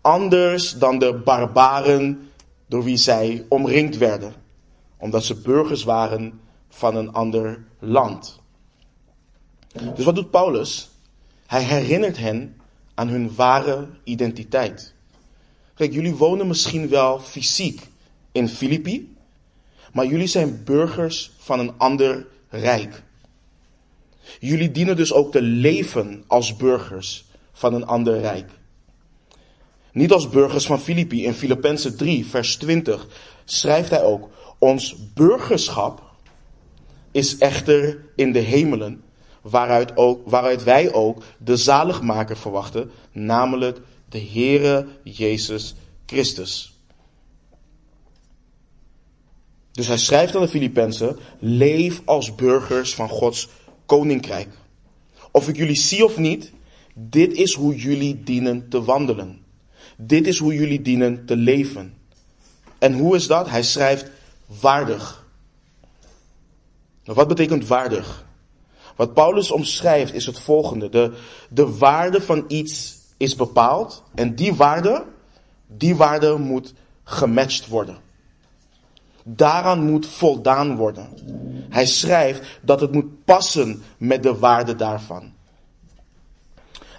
anders 0.00 0.78
dan 0.78 0.98
de 0.98 1.14
barbaren 1.14 2.30
door 2.66 2.84
wie 2.84 2.96
zij 2.96 3.44
omringd 3.48 3.96
werden, 3.96 4.32
omdat 4.96 5.24
ze 5.24 5.34
burgers 5.34 5.84
waren 5.84 6.40
van 6.68 6.96
een 6.96 7.12
ander 7.12 7.64
land. 7.78 8.40
Dus 9.94 10.04
wat 10.04 10.14
doet 10.14 10.30
Paulus? 10.30 10.90
Hij 11.46 11.62
herinnert 11.62 12.16
hen 12.18 12.56
aan 12.94 13.08
hun 13.08 13.34
ware 13.34 13.88
identiteit. 14.04 14.94
Kijk, 15.74 15.92
jullie 15.92 16.14
wonen 16.14 16.46
misschien 16.46 16.88
wel 16.88 17.20
fysiek 17.20 17.80
in 18.32 18.48
Filippi, 18.48 19.16
maar 19.92 20.06
jullie 20.06 20.26
zijn 20.26 20.64
burgers 20.64 21.30
van 21.38 21.58
een 21.58 21.72
ander 21.76 22.26
rijk. 22.48 23.02
Jullie 24.40 24.70
dienen 24.70 24.96
dus 24.96 25.12
ook 25.12 25.32
te 25.32 25.42
leven 25.42 26.24
als 26.26 26.56
burgers 26.56 27.24
van 27.52 27.74
een 27.74 27.86
ander 27.86 28.20
rijk. 28.20 28.50
Niet 29.92 30.12
als 30.12 30.28
burgers 30.28 30.66
van 30.66 30.80
Filippi. 30.80 31.24
In 31.24 31.34
Filippenzen 31.34 31.96
3, 31.96 32.26
vers 32.26 32.56
20 32.56 33.06
schrijft 33.44 33.90
hij 33.90 34.02
ook: 34.02 34.28
Ons 34.58 34.96
burgerschap 35.14 36.02
is 37.10 37.38
echter 37.38 38.04
in 38.16 38.32
de 38.32 38.38
hemelen, 38.38 39.02
waaruit, 39.40 39.96
ook, 39.96 40.30
waaruit 40.30 40.64
wij 40.64 40.92
ook 40.92 41.22
de 41.38 41.56
zaligmaker 41.56 42.36
verwachten, 42.36 42.90
namelijk 43.12 43.80
de 44.08 44.20
Heere 44.32 44.86
Jezus 45.02 45.74
Christus. 46.06 46.77
Dus 49.78 49.86
hij 49.86 49.98
schrijft 49.98 50.34
aan 50.34 50.42
de 50.42 50.48
Filippenzen, 50.48 51.18
leef 51.38 52.02
als 52.04 52.34
burgers 52.34 52.94
van 52.94 53.08
Gods 53.08 53.48
koninkrijk. 53.86 54.48
Of 55.30 55.48
ik 55.48 55.56
jullie 55.56 55.76
zie 55.76 56.04
of 56.04 56.16
niet, 56.16 56.52
dit 56.94 57.32
is 57.32 57.54
hoe 57.54 57.76
jullie 57.76 58.22
dienen 58.22 58.68
te 58.68 58.82
wandelen. 58.84 59.44
Dit 59.96 60.26
is 60.26 60.38
hoe 60.38 60.54
jullie 60.54 60.82
dienen 60.82 61.26
te 61.26 61.36
leven. 61.36 61.94
En 62.78 62.92
hoe 62.92 63.16
is 63.16 63.26
dat? 63.26 63.48
Hij 63.48 63.62
schrijft 63.62 64.10
waardig. 64.60 65.26
Wat 67.04 67.28
betekent 67.28 67.66
waardig? 67.66 68.26
Wat 68.96 69.14
Paulus 69.14 69.50
omschrijft 69.50 70.14
is 70.14 70.26
het 70.26 70.40
volgende. 70.40 70.88
De, 70.88 71.12
de 71.50 71.76
waarde 71.76 72.20
van 72.20 72.44
iets 72.48 72.98
is 73.16 73.36
bepaald 73.36 74.02
en 74.14 74.34
die 74.34 74.54
waarde, 74.54 75.04
die 75.66 75.96
waarde 75.96 76.36
moet 76.36 76.74
gematcht 77.04 77.66
worden. 77.66 78.06
Daaraan 79.36 79.90
moet 79.90 80.06
voldaan 80.06 80.76
worden. 80.76 81.08
Hij 81.68 81.86
schrijft 81.86 82.58
dat 82.62 82.80
het 82.80 82.92
moet 82.92 83.24
passen 83.24 83.82
met 83.98 84.22
de 84.22 84.38
waarde 84.38 84.76
daarvan. 84.76 85.32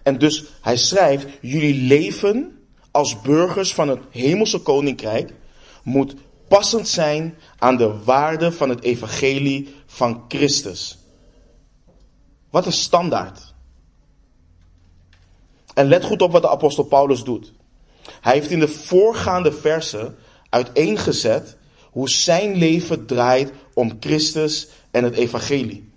En 0.03 0.17
dus 0.17 0.45
hij 0.61 0.77
schrijft, 0.77 1.27
jullie 1.41 1.81
leven 1.87 2.59
als 2.91 3.21
burgers 3.21 3.73
van 3.73 3.87
het 3.87 3.99
hemelse 4.09 4.59
koninkrijk 4.59 5.33
moet 5.83 6.15
passend 6.47 6.87
zijn 6.87 7.37
aan 7.57 7.77
de 7.77 8.03
waarde 8.03 8.51
van 8.51 8.69
het 8.69 8.83
evangelie 8.83 9.75
van 9.85 10.23
Christus. 10.27 10.97
Wat 12.49 12.65
een 12.65 12.71
standaard. 12.71 13.53
En 15.73 15.87
let 15.87 16.03
goed 16.03 16.21
op 16.21 16.31
wat 16.31 16.41
de 16.41 16.49
apostel 16.49 16.83
Paulus 16.83 17.23
doet. 17.23 17.53
Hij 18.21 18.33
heeft 18.33 18.49
in 18.49 18.59
de 18.59 18.67
voorgaande 18.67 19.51
versen 19.51 20.17
uiteengezet 20.49 21.57
hoe 21.91 22.09
zijn 22.09 22.55
leven 22.55 23.05
draait 23.05 23.51
om 23.73 23.97
Christus 23.99 24.67
en 24.91 25.03
het 25.03 25.15
evangelie. 25.15 25.89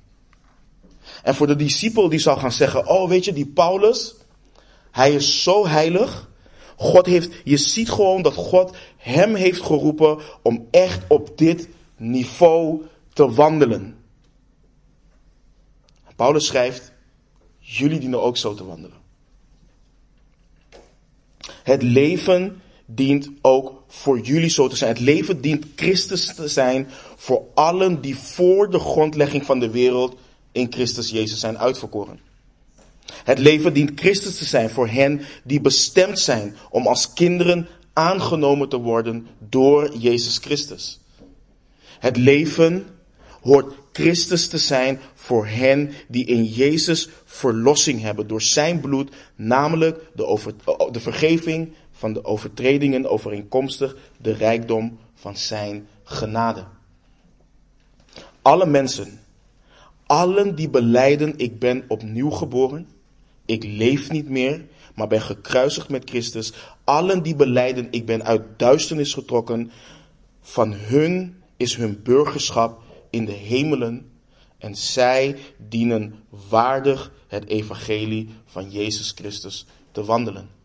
En 1.22 1.34
voor 1.34 1.46
de 1.46 1.56
discipel 1.56 2.08
die 2.08 2.18
zou 2.18 2.38
gaan 2.38 2.52
zeggen, 2.52 2.88
oh 2.88 3.08
weet 3.08 3.24
je, 3.24 3.32
die 3.32 3.46
Paulus, 3.46 4.14
hij 4.90 5.14
is 5.14 5.42
zo 5.42 5.66
heilig. 5.66 6.30
God 6.76 7.06
heeft, 7.06 7.30
je 7.44 7.56
ziet 7.56 7.90
gewoon 7.90 8.22
dat 8.22 8.34
God 8.34 8.76
hem 8.96 9.34
heeft 9.34 9.62
geroepen 9.62 10.18
om 10.42 10.66
echt 10.70 11.04
op 11.08 11.38
dit 11.38 11.68
niveau 11.96 12.82
te 13.12 13.30
wandelen. 13.32 13.96
Paulus 16.16 16.46
schrijft, 16.46 16.92
jullie 17.58 17.98
dienen 17.98 18.22
ook 18.22 18.36
zo 18.36 18.54
te 18.54 18.64
wandelen. 18.64 19.00
Het 21.62 21.82
leven 21.82 22.62
dient 22.86 23.30
ook 23.40 23.81
voor 23.94 24.20
jullie 24.20 24.50
zo 24.50 24.68
te 24.68 24.76
zijn. 24.76 24.90
Het 24.90 25.00
leven 25.00 25.40
dient 25.40 25.66
Christus 25.76 26.34
te 26.34 26.48
zijn 26.48 26.88
voor 27.16 27.42
allen 27.54 28.00
die 28.00 28.16
voor 28.16 28.70
de 28.70 28.78
grondlegging 28.78 29.44
van 29.44 29.58
de 29.58 29.70
wereld 29.70 30.16
in 30.52 30.72
Christus 30.72 31.10
Jezus 31.10 31.40
zijn 31.40 31.58
uitverkoren. 31.58 32.20
Het 33.24 33.38
leven 33.38 33.72
dient 33.72 34.00
Christus 34.00 34.38
te 34.38 34.44
zijn 34.44 34.70
voor 34.70 34.88
hen 34.88 35.20
die 35.44 35.60
bestemd 35.60 36.18
zijn 36.18 36.56
om 36.70 36.86
als 36.86 37.12
kinderen 37.12 37.68
aangenomen 37.92 38.68
te 38.68 38.76
worden 38.76 39.26
door 39.38 39.96
Jezus 39.96 40.38
Christus. 40.38 41.00
Het 41.98 42.16
leven 42.16 42.86
hoort 43.40 43.74
Christus 43.92 44.48
te 44.48 44.58
zijn 44.58 45.00
voor 45.14 45.46
hen 45.46 45.92
die 46.08 46.24
in 46.24 46.44
Jezus 46.44 47.08
verlossing 47.24 48.00
hebben 48.00 48.26
door 48.26 48.42
zijn 48.42 48.80
bloed, 48.80 49.10
namelijk 49.36 50.00
de, 50.14 50.26
over, 50.26 50.54
de 50.90 51.00
vergeving 51.00 51.74
van 52.02 52.12
de 52.12 52.24
overtredingen 52.24 53.10
overeenkomstig 53.10 53.96
de 54.20 54.32
rijkdom 54.32 54.98
van 55.14 55.36
zijn 55.36 55.86
genade. 56.04 56.64
Alle 58.42 58.66
mensen, 58.66 59.20
allen 60.06 60.54
die 60.54 60.68
beleiden 60.68 61.34
ik 61.36 61.58
ben 61.58 61.84
opnieuw 61.88 62.30
geboren, 62.30 62.88
ik 63.44 63.64
leef 63.64 64.10
niet 64.10 64.28
meer, 64.28 64.64
maar 64.94 65.06
ben 65.06 65.22
gekruisigd 65.22 65.88
met 65.88 66.08
Christus, 66.10 66.52
allen 66.84 67.22
die 67.22 67.36
beleiden 67.36 67.88
ik 67.90 68.06
ben 68.06 68.24
uit 68.24 68.42
duisternis 68.56 69.14
getrokken, 69.14 69.70
van 70.40 70.72
hun 70.72 71.42
is 71.56 71.76
hun 71.76 72.02
burgerschap 72.02 72.82
in 73.10 73.24
de 73.24 73.32
hemelen 73.32 74.10
en 74.58 74.74
zij 74.74 75.36
dienen 75.68 76.14
waardig 76.48 77.12
het 77.26 77.48
evangelie 77.48 78.28
van 78.44 78.70
Jezus 78.70 79.12
Christus 79.14 79.66
te 79.92 80.04
wandelen. 80.04 80.60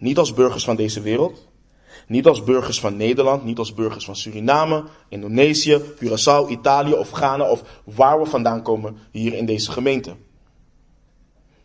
Niet 0.00 0.18
als 0.18 0.34
burgers 0.34 0.64
van 0.64 0.76
deze 0.76 1.00
wereld, 1.00 1.48
niet 2.06 2.26
als 2.26 2.44
burgers 2.44 2.80
van 2.80 2.96
Nederland, 2.96 3.44
niet 3.44 3.58
als 3.58 3.74
burgers 3.74 4.04
van 4.04 4.16
Suriname, 4.16 4.84
Indonesië, 5.08 5.80
Curaçao, 5.96 6.48
Italië 6.48 6.92
of 6.92 7.10
Ghana 7.10 7.50
of 7.50 7.62
waar 7.84 8.20
we 8.20 8.26
vandaan 8.26 8.62
komen 8.62 8.96
hier 9.10 9.34
in 9.34 9.46
deze 9.46 9.70
gemeente. 9.70 10.14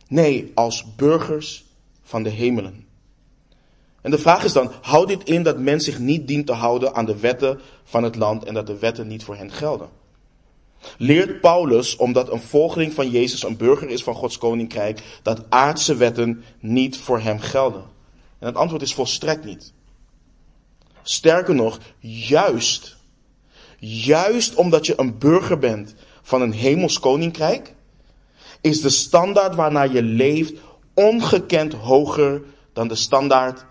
Nee, 0.08 0.52
als 0.56 0.96
burgers 0.96 1.66
van 2.04 2.24
de 2.24 2.30
hemelen. 2.30 2.86
En 4.02 4.12
de 4.12 4.18
vraag 4.18 4.44
is 4.44 4.54
dan, 4.54 4.72
houdt 4.82 5.08
dit 5.08 5.24
in 5.24 5.44
dat 5.44 5.60
men 5.60 5.82
zich 5.82 6.00
niet 6.00 6.28
dient 6.28 6.46
te 6.46 6.54
houden 6.54 6.96
aan 6.96 7.06
de 7.06 7.20
wetten 7.20 7.60
van 7.84 8.04
het 8.04 8.16
land 8.16 8.44
en 8.44 8.54
dat 8.54 8.68
de 8.68 8.80
wetten 8.80 9.08
niet 9.08 9.24
voor 9.24 9.36
hen 9.36 9.52
gelden? 9.52 9.90
Leert 10.98 11.42
Paulus, 11.42 11.96
omdat 11.96 12.32
een 12.32 12.42
volgeling 12.42 12.94
van 12.94 13.10
Jezus 13.10 13.44
een 13.44 13.58
burger 13.58 13.90
is 13.90 14.04
van 14.04 14.16
Gods 14.16 14.38
koninkrijk, 14.38 15.20
dat 15.24 15.46
aardse 15.50 15.96
wetten 15.96 16.44
niet 16.60 16.98
voor 16.98 17.20
hem 17.20 17.40
gelden? 17.40 17.94
En 18.46 18.52
het 18.52 18.60
antwoord 18.60 18.82
is 18.82 18.94
volstrekt 18.94 19.46
niet. 19.46 19.74
Sterker 21.02 21.56
nog, 21.56 21.80
juist, 22.00 22.98
juist 23.80 24.56
omdat 24.56 24.86
je 24.86 24.94
een 24.98 25.18
burger 25.18 25.60
bent 25.60 25.96
van 26.22 26.42
een 26.42 26.52
hemels 26.52 27.00
koninkrijk, 27.00 27.76
is 28.62 28.82
de 28.82 28.90
standaard 28.90 29.56
waarnaar 29.56 29.92
je 29.92 30.02
leeft 30.02 30.54
ongekend 30.94 31.74
hoger 31.74 32.42
dan 32.74 32.88
de 32.88 32.96
standaard 32.96 33.66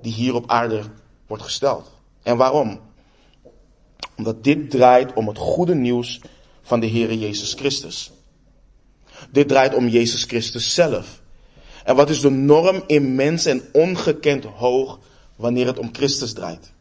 die 0.00 0.12
hier 0.12 0.34
op 0.34 0.50
aarde 0.50 0.82
wordt 1.26 1.42
gesteld. 1.42 1.90
En 2.22 2.36
waarom? 2.36 2.80
Omdat 4.16 4.44
dit 4.44 4.70
draait 4.70 5.12
om 5.12 5.28
het 5.28 5.38
goede 5.38 5.74
nieuws 5.74 6.20
van 6.62 6.80
de 6.80 6.88
Heere 6.88 7.18
Jezus 7.18 7.54
Christus. 7.54 8.12
Dit 9.30 9.48
draait 9.48 9.74
om 9.74 9.88
Jezus 9.88 10.24
Christus 10.24 10.74
zelf. 10.74 11.21
En 11.84 11.96
wat 11.96 12.10
is 12.10 12.20
de 12.20 12.30
norm 12.30 12.82
immens 12.86 13.44
en 13.44 13.62
ongekend 13.72 14.44
hoog 14.44 14.98
wanneer 15.36 15.66
het 15.66 15.78
om 15.78 15.88
Christus 15.92 16.32
draait? 16.32 16.72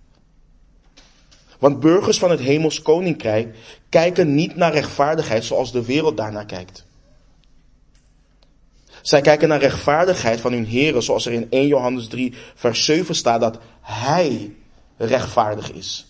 Want 1.60 1.80
burgers 1.80 2.20
van 2.20 2.32
het 2.32 2.40
hemels 2.40 2.82
koninkrijk 2.82 3.56
kijken 3.90 4.36
niet 4.36 4.56
naar 4.56 4.74
rechtvaardigheid 4.74 5.44
zoals 5.44 5.72
de 5.72 5.86
wereld 5.86 6.18
daarnaar 6.18 6.46
kijkt. 6.46 6.86
Zij 9.02 9.22
kijken 9.22 9.48
naar 9.48 9.60
rechtvaardigheid 9.60 10.42
van 10.42 10.52
hun 10.52 10.66
heren 10.66 11.04
zoals 11.04 11.26
er 11.26 11.32
in 11.32 11.48
1 11.50 11.68
Johannes 11.68 12.08
3 12.08 12.34
vers 12.56 12.86
7 12.86 13.16
staat 13.16 13.42
dat 13.42 13.60
hij 13.82 14.56
rechtvaardig 14.98 15.72
is. 15.72 16.06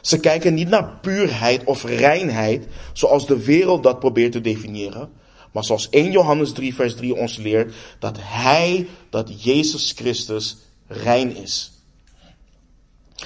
Ze 0.00 0.20
kijken 0.20 0.54
niet 0.54 0.68
naar 0.68 0.98
puurheid 1.00 1.64
of 1.64 1.84
reinheid 1.84 2.66
zoals 2.92 3.26
de 3.26 3.44
wereld 3.44 3.82
dat 3.82 3.98
probeert 3.98 4.32
te 4.32 4.40
definiëren. 4.40 5.12
Maar 5.52 5.64
zoals 5.64 5.88
1 5.88 6.10
Johannes 6.10 6.52
3 6.52 6.74
vers 6.74 6.94
3 6.94 7.14
ons 7.14 7.36
leert 7.36 7.74
dat 7.98 8.16
hij, 8.20 8.88
dat 9.10 9.44
Jezus 9.44 9.92
Christus 9.96 10.56
rein 10.86 11.36
is. 11.36 11.72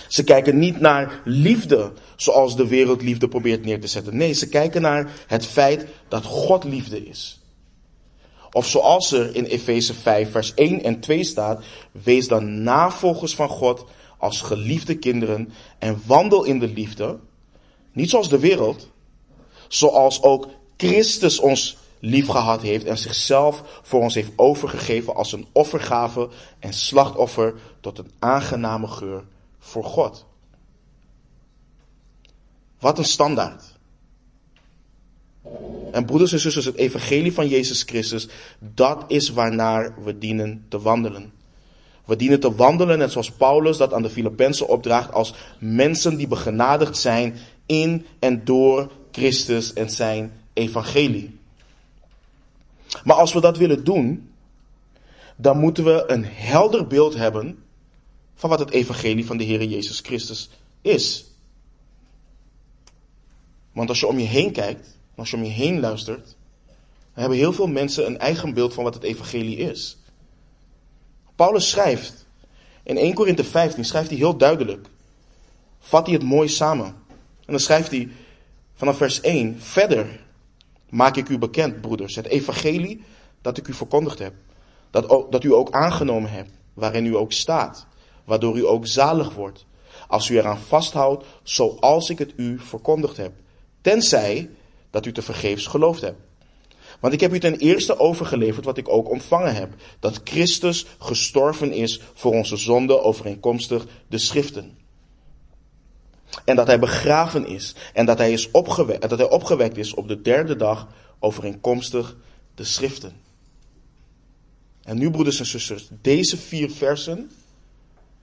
Ze 0.09 0.25
kijken 0.25 0.59
niet 0.59 0.81
naar 0.81 1.21
liefde 1.25 1.93
zoals 2.17 2.57
de 2.57 2.67
wereld 2.67 3.03
liefde 3.03 3.29
probeert 3.29 3.65
neer 3.65 3.81
te 3.81 3.87
zetten. 3.87 4.17
Nee, 4.17 4.33
ze 4.33 4.49
kijken 4.49 4.83
naar 4.83 5.13
het 5.27 5.47
feit 5.47 5.87
dat 6.09 6.25
God 6.25 6.65
liefde 6.65 7.05
is. 7.05 7.41
Of 8.53 8.67
zoals 8.67 9.13
er 9.13 9.35
in 9.35 9.45
Efeze 9.45 9.95
5 9.95 10.31
vers 10.31 10.55
1 10.55 10.83
en 10.83 11.01
2 11.01 11.25
staat, 11.25 11.65
wees 11.93 12.29
dan 12.29 12.63
navolgers 12.63 13.35
van 13.35 13.49
God 13.49 13.85
als 14.19 14.41
geliefde 14.41 14.99
kinderen 14.99 15.53
en 15.79 16.03
wandel 16.07 16.45
in 16.45 16.59
de 16.59 16.69
liefde. 16.69 17.19
Niet 17.93 18.11
zoals 18.11 18.29
de 18.29 18.39
wereld, 18.39 18.89
zoals 19.69 20.23
ook 20.23 20.49
Christus 20.77 21.39
ons 21.39 21.77
lief 22.05 22.29
gehad 22.29 22.63
heeft 22.63 22.85
en 22.85 22.99
zichzelf 22.99 23.81
voor 23.83 24.01
ons 24.01 24.15
heeft 24.15 24.33
overgegeven 24.37 25.15
als 25.15 25.33
een 25.33 25.47
offergave 25.53 26.29
en 26.59 26.73
slachtoffer 26.73 27.55
tot 27.81 27.99
een 27.99 28.11
aangename 28.19 28.87
geur 28.87 29.25
voor 29.59 29.85
God. 29.85 30.25
Wat 32.79 32.99
een 32.99 33.05
standaard. 33.05 33.65
En 35.93 36.05
broeders 36.05 36.33
en 36.33 36.41
zusters, 36.41 36.65
het 36.65 36.77
evangelie 36.77 37.33
van 37.33 37.49
Jezus 37.49 37.83
Christus, 37.83 38.29
dat 38.59 39.05
is 39.07 39.29
waarnaar 39.29 39.95
we 40.05 40.19
dienen 40.19 40.65
te 40.69 40.81
wandelen. 40.81 41.33
We 42.05 42.17
dienen 42.17 42.41
te 42.41 42.55
wandelen, 42.55 42.99
net 42.99 43.13
zoals 43.13 43.31
Paulus 43.33 43.77
dat 43.77 43.93
aan 43.93 44.03
de 44.03 44.11
Filippenzen 44.11 44.69
opdraagt, 44.69 45.13
als 45.13 45.35
mensen 45.59 46.17
die 46.17 46.29
begenadigd 46.29 46.97
zijn 46.97 47.37
in 47.67 48.07
en 48.19 48.45
door 48.45 48.91
Christus 49.13 49.73
en 49.73 49.91
zijn 49.91 50.33
evangelie. 50.53 51.41
Maar 53.05 53.17
als 53.17 53.33
we 53.33 53.41
dat 53.41 53.57
willen 53.57 53.85
doen, 53.85 54.33
dan 55.37 55.59
moeten 55.59 55.85
we 55.85 56.05
een 56.07 56.25
helder 56.25 56.87
beeld 56.87 57.15
hebben 57.15 57.65
van 58.35 58.51
wat 58.51 58.59
het 58.59 58.71
evangelie 58.71 59.27
van 59.27 59.37
de 59.37 59.45
Heer 59.45 59.65
Jezus 59.65 60.01
Christus 60.01 60.51
is. 60.81 61.25
Want 63.73 63.89
als 63.89 64.01
je 64.01 64.07
om 64.07 64.19
je 64.19 64.27
heen 64.27 64.53
kijkt, 64.53 64.99
als 65.15 65.31
je 65.31 65.37
om 65.37 65.45
je 65.45 65.51
heen 65.51 65.81
luistert, 65.81 66.25
dan 66.25 67.21
hebben 67.21 67.39
heel 67.39 67.53
veel 67.53 67.67
mensen 67.67 68.07
een 68.07 68.19
eigen 68.19 68.55
beeld 68.55 68.75
van 68.75 68.85
wat 68.85 68.95
het 68.95 69.03
evangelie 69.03 69.57
is. 69.57 69.97
Paulus 71.37 71.71
schrijft, 71.71 72.27
in 72.83 72.97
1 72.97 73.15
Korinthe 73.15 73.45
15 73.45 73.85
schrijft 73.85 74.09
hij 74.09 74.19
heel 74.19 74.37
duidelijk, 74.37 74.89
vat 75.79 76.07
hij 76.07 76.15
het 76.15 76.25
mooi 76.25 76.49
samen. 76.49 76.87
En 77.45 77.53
dan 77.53 77.61
schrijft 77.61 77.91
hij 77.91 78.09
vanaf 78.75 78.97
vers 78.97 79.21
1, 79.21 79.61
verder 79.61 80.21
maak 80.93 81.17
ik 81.17 81.29
u 81.29 81.39
bekend, 81.39 81.81
broeders, 81.81 82.17
het 82.17 82.27
evangelie 82.27 83.05
dat 83.41 83.59
ik 83.59 83.69
u 83.69 83.73
verkondigd 83.73 84.19
heb, 84.19 84.35
dat, 84.91 85.27
dat 85.31 85.45
u 85.45 85.55
ook 85.55 85.71
aangenomen 85.71 86.31
hebt, 86.31 86.51
waarin 86.75 87.07
u 87.07 87.17
ook 87.17 87.33
staat, 87.33 87.87
waardoor 88.25 88.57
u 88.57 88.67
ook 88.67 88.87
zalig 88.87 89.35
wordt, 89.35 89.67
als 90.09 90.29
u 90.29 90.39
eraan 90.39 90.59
vasthoudt, 90.59 91.25
zoals 91.43 92.11
ik 92.11 92.19
het 92.19 92.33
u 92.37 92.59
verkondigd 92.59 93.17
heb, 93.17 93.33
tenzij 93.81 94.51
dat 94.91 95.07
u 95.07 95.13
te 95.13 95.23
vergeefs 95.23 95.67
geloofd 95.67 96.01
hebt. 96.01 96.21
Want 97.01 97.15
ik 97.15 97.21
heb 97.21 97.33
u 97.33 97.39
ten 97.39 97.57
eerste 97.57 97.99
overgeleverd 97.99 98.65
wat 98.65 98.79
ik 98.79 98.89
ook 98.89 99.11
ontvangen 99.11 99.55
heb. 99.55 99.75
Dat 100.01 100.21
Christus 100.25 100.87
gestorven 100.99 101.73
is 101.73 102.01
voor 102.15 102.33
onze 102.33 102.57
zonde 102.57 103.01
overeenkomstig 103.01 103.87
de 104.09 104.19
schriften. 104.19 104.79
En 106.45 106.57
dat 106.57 106.67
hij 106.67 106.79
begraven 106.79 107.47
is. 107.47 107.75
En 107.93 108.07
dat 108.07 108.19
hij, 108.19 108.33
is 108.33 108.51
opgewekt, 108.51 109.09
dat 109.09 109.19
hij 109.19 109.31
opgewekt 109.31 109.77
is 109.77 109.95
op 109.95 110.09
de 110.09 110.23
derde 110.23 110.57
dag 110.57 110.89
overeenkomstig 111.19 112.17
de 112.55 112.65
schriften. 112.65 113.13
En 114.83 114.99
nu, 114.99 115.11
broeders 115.11 115.39
en 115.39 115.47
zusters, 115.47 115.89
deze 116.01 116.37
vier 116.37 116.71
versen 116.71 117.31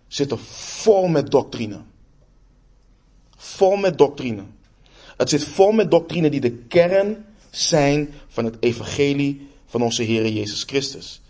zitten 0.07 0.39
vol 0.39 1.07
met 1.07 1.31
doctrine. 1.31 1.79
Vol 3.37 3.75
met 3.75 3.97
doctrine. 3.97 4.43
Het 5.17 5.29
zit 5.29 5.43
vol 5.43 5.71
met 5.71 5.91
doctrine 5.91 6.29
die 6.29 6.39
de 6.39 6.51
kern 6.51 7.25
zijn 7.49 8.13
van 8.27 8.45
het 8.45 8.55
evangelie 8.59 9.47
van 9.65 9.81
onze 9.81 10.03
Heer 10.03 10.27
Jezus 10.27 10.63
Christus. 10.63 11.21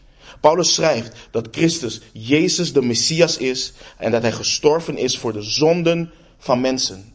Paulus 0.42 0.74
schrijft 0.74 1.16
dat 1.32 1.48
Christus 1.52 2.02
Jezus 2.12 2.74
de 2.74 2.82
Messias 2.82 3.38
is 3.38 3.74
en 3.98 4.12
dat 4.12 4.22
hij 4.22 4.32
gestorven 4.32 4.98
is 4.98 5.18
voor 5.18 5.34
de 5.34 5.42
zonden 5.42 6.12
van 6.40 6.62
mensen. 6.62 7.14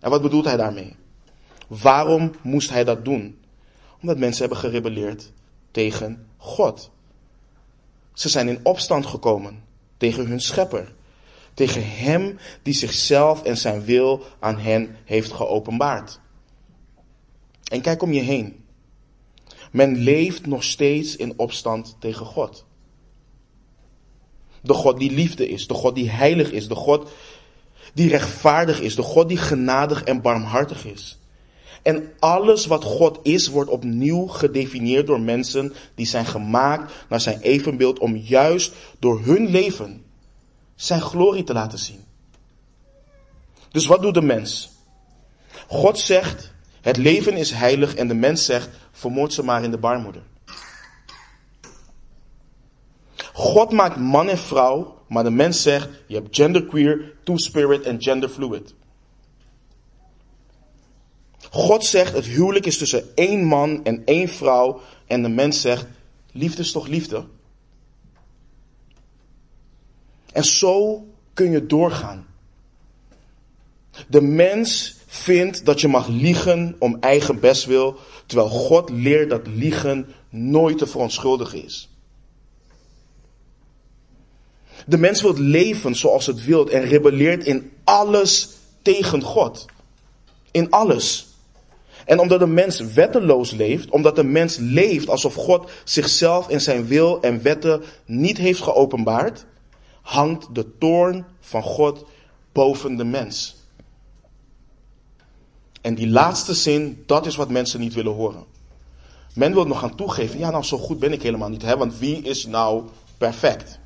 En 0.00 0.10
wat 0.10 0.22
bedoelt 0.22 0.44
hij 0.44 0.56
daarmee? 0.56 0.96
Waarom 1.66 2.32
moest 2.42 2.70
hij 2.70 2.84
dat 2.84 3.04
doen? 3.04 3.38
Omdat 4.00 4.18
mensen 4.18 4.40
hebben 4.40 4.58
gerebelleerd 4.58 5.32
tegen 5.70 6.26
God. 6.36 6.90
Ze 8.12 8.28
zijn 8.28 8.48
in 8.48 8.60
opstand 8.62 9.06
gekomen 9.06 9.64
tegen 9.96 10.26
hun 10.26 10.40
schepper. 10.40 10.94
Tegen 11.54 11.90
hem 11.90 12.38
die 12.62 12.74
zichzelf 12.74 13.42
en 13.42 13.56
zijn 13.56 13.84
wil 13.84 14.22
aan 14.38 14.58
hen 14.58 14.96
heeft 15.04 15.32
geopenbaard. 15.32 16.20
En 17.70 17.80
kijk 17.80 18.02
om 18.02 18.12
je 18.12 18.20
heen. 18.20 18.64
Men 19.72 19.96
leeft 19.96 20.46
nog 20.46 20.64
steeds 20.64 21.16
in 21.16 21.38
opstand 21.38 21.96
tegen 21.98 22.26
God. 22.26 22.64
De 24.60 24.74
God 24.74 24.98
die 24.98 25.10
liefde 25.10 25.48
is, 25.48 25.66
de 25.66 25.74
God 25.74 25.94
die 25.94 26.10
heilig 26.10 26.50
is, 26.52 26.68
de 26.68 26.74
God 26.74 27.10
die 27.92 28.08
rechtvaardig 28.08 28.80
is, 28.80 28.94
de 28.94 29.02
God 29.02 29.28
die 29.28 29.36
genadig 29.36 30.02
en 30.02 30.20
barmhartig 30.20 30.84
is. 30.84 31.18
En 31.82 32.12
alles 32.18 32.66
wat 32.66 32.84
God 32.84 33.18
is, 33.22 33.48
wordt 33.48 33.70
opnieuw 33.70 34.26
gedefinieerd 34.26 35.06
door 35.06 35.20
mensen 35.20 35.72
die 35.94 36.06
zijn 36.06 36.26
gemaakt 36.26 36.92
naar 37.08 37.20
zijn 37.20 37.40
evenbeeld 37.40 37.98
om 37.98 38.16
juist 38.16 38.72
door 38.98 39.20
hun 39.20 39.46
leven 39.46 40.04
zijn 40.74 41.00
glorie 41.00 41.44
te 41.44 41.52
laten 41.52 41.78
zien. 41.78 42.04
Dus 43.70 43.86
wat 43.86 44.02
doet 44.02 44.14
de 44.14 44.22
mens? 44.22 44.70
God 45.66 45.98
zegt, 45.98 46.52
het 46.80 46.96
leven 46.96 47.36
is 47.36 47.50
heilig 47.50 47.94
en 47.94 48.08
de 48.08 48.14
mens 48.14 48.44
zegt, 48.44 48.68
vermoord 48.92 49.32
ze 49.32 49.44
maar 49.44 49.64
in 49.64 49.70
de 49.70 49.78
baarmoeder. 49.78 50.22
God 53.32 53.70
maakt 53.70 53.96
man 53.96 54.28
en 54.28 54.38
vrouw, 54.38 54.96
maar 55.12 55.24
de 55.24 55.30
mens 55.30 55.62
zegt, 55.62 55.88
je 56.06 56.14
hebt 56.14 56.36
genderqueer, 56.36 57.14
two-spirit 57.24 57.82
en 57.82 58.02
genderfluid. 58.02 58.74
God 61.50 61.84
zegt, 61.84 62.12
het 62.12 62.24
huwelijk 62.24 62.66
is 62.66 62.78
tussen 62.78 63.16
één 63.16 63.44
man 63.44 63.84
en 63.84 64.04
één 64.04 64.28
vrouw 64.28 64.80
en 65.06 65.22
de 65.22 65.28
mens 65.28 65.60
zegt, 65.60 65.86
liefde 66.32 66.62
is 66.62 66.72
toch 66.72 66.86
liefde? 66.86 67.24
En 70.32 70.44
zo 70.44 71.06
kun 71.34 71.50
je 71.50 71.66
doorgaan. 71.66 72.26
De 74.08 74.20
mens 74.20 74.96
vindt 75.06 75.64
dat 75.64 75.80
je 75.80 75.88
mag 75.88 76.08
liegen 76.08 76.76
om 76.78 76.96
eigen 77.00 77.40
bestwil, 77.40 77.98
terwijl 78.26 78.48
God 78.48 78.90
leert 78.90 79.30
dat 79.30 79.46
liegen 79.46 80.06
nooit 80.28 80.78
te 80.78 80.86
verontschuldigen 80.86 81.64
is. 81.64 81.91
De 84.86 84.98
mens 84.98 85.22
wil 85.22 85.38
leven 85.38 85.94
zoals 85.94 86.26
het 86.26 86.44
wil 86.44 86.68
en 86.68 86.82
rebelleert 86.82 87.44
in 87.44 87.72
alles 87.84 88.48
tegen 88.82 89.22
God. 89.22 89.66
In 90.50 90.70
alles. 90.70 91.26
En 92.04 92.18
omdat 92.18 92.38
de 92.38 92.46
mens 92.46 92.80
wetteloos 92.80 93.50
leeft, 93.50 93.90
omdat 93.90 94.16
de 94.16 94.24
mens 94.24 94.56
leeft 94.56 95.08
alsof 95.08 95.34
God 95.34 95.70
zichzelf 95.84 96.48
in 96.48 96.60
zijn 96.60 96.86
wil 96.86 97.20
en 97.20 97.42
wetten 97.42 97.82
niet 98.04 98.38
heeft 98.38 98.62
geopenbaard, 98.62 99.44
hangt 100.02 100.54
de 100.54 100.78
toorn 100.78 101.24
van 101.40 101.62
God 101.62 102.04
boven 102.52 102.96
de 102.96 103.04
mens. 103.04 103.56
En 105.80 105.94
die 105.94 106.08
laatste 106.08 106.54
zin, 106.54 107.02
dat 107.06 107.26
is 107.26 107.36
wat 107.36 107.50
mensen 107.50 107.80
niet 107.80 107.94
willen 107.94 108.12
horen. 108.12 108.44
Men 109.34 109.54
wil 109.54 109.66
nog 109.66 109.78
gaan 109.78 109.94
toegeven, 109.94 110.38
ja 110.38 110.50
nou 110.50 110.64
zo 110.64 110.78
goed 110.78 110.98
ben 110.98 111.12
ik 111.12 111.22
helemaal 111.22 111.48
niet, 111.48 111.62
hè, 111.62 111.76
want 111.76 111.98
wie 111.98 112.22
is 112.22 112.46
nou 112.46 112.82
perfect? 113.18 113.80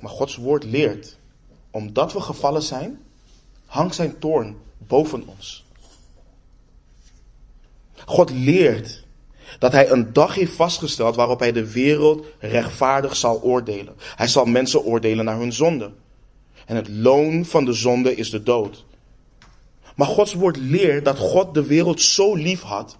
Maar 0.00 0.10
Gods 0.10 0.36
woord 0.36 0.64
leert, 0.64 1.18
omdat 1.70 2.12
we 2.12 2.20
gevallen 2.20 2.62
zijn, 2.62 3.00
hangt 3.66 3.94
zijn 3.94 4.18
toorn 4.18 4.56
boven 4.78 5.26
ons. 5.26 5.64
God 8.04 8.30
leert 8.30 9.04
Dat 9.58 9.72
hij 9.72 9.90
een 9.90 10.12
dag 10.12 10.34
heeft 10.34 10.52
vastgesteld 10.52 11.16
waarop 11.16 11.40
hij 11.40 11.52
de 11.52 11.72
wereld 11.72 12.26
rechtvaardig 12.38 13.16
zal 13.16 13.42
oordelen. 13.42 13.94
Hij 13.98 14.28
zal 14.28 14.44
mensen 14.44 14.84
oordelen 14.84 15.24
naar 15.24 15.38
hun 15.38 15.52
zonde. 15.52 15.90
En 16.66 16.76
het 16.76 16.88
loon 16.88 17.44
van 17.44 17.64
de 17.64 17.72
zonde 17.72 18.14
is 18.14 18.30
de 18.30 18.42
dood. 18.42 18.84
Maar 19.94 20.06
Gods 20.06 20.34
woord 20.34 20.56
leert 20.56 21.04
dat 21.04 21.18
God 21.18 21.54
de 21.54 21.66
wereld 21.66 22.00
zo 22.00 22.34
lief 22.34 22.62
had 22.62 22.98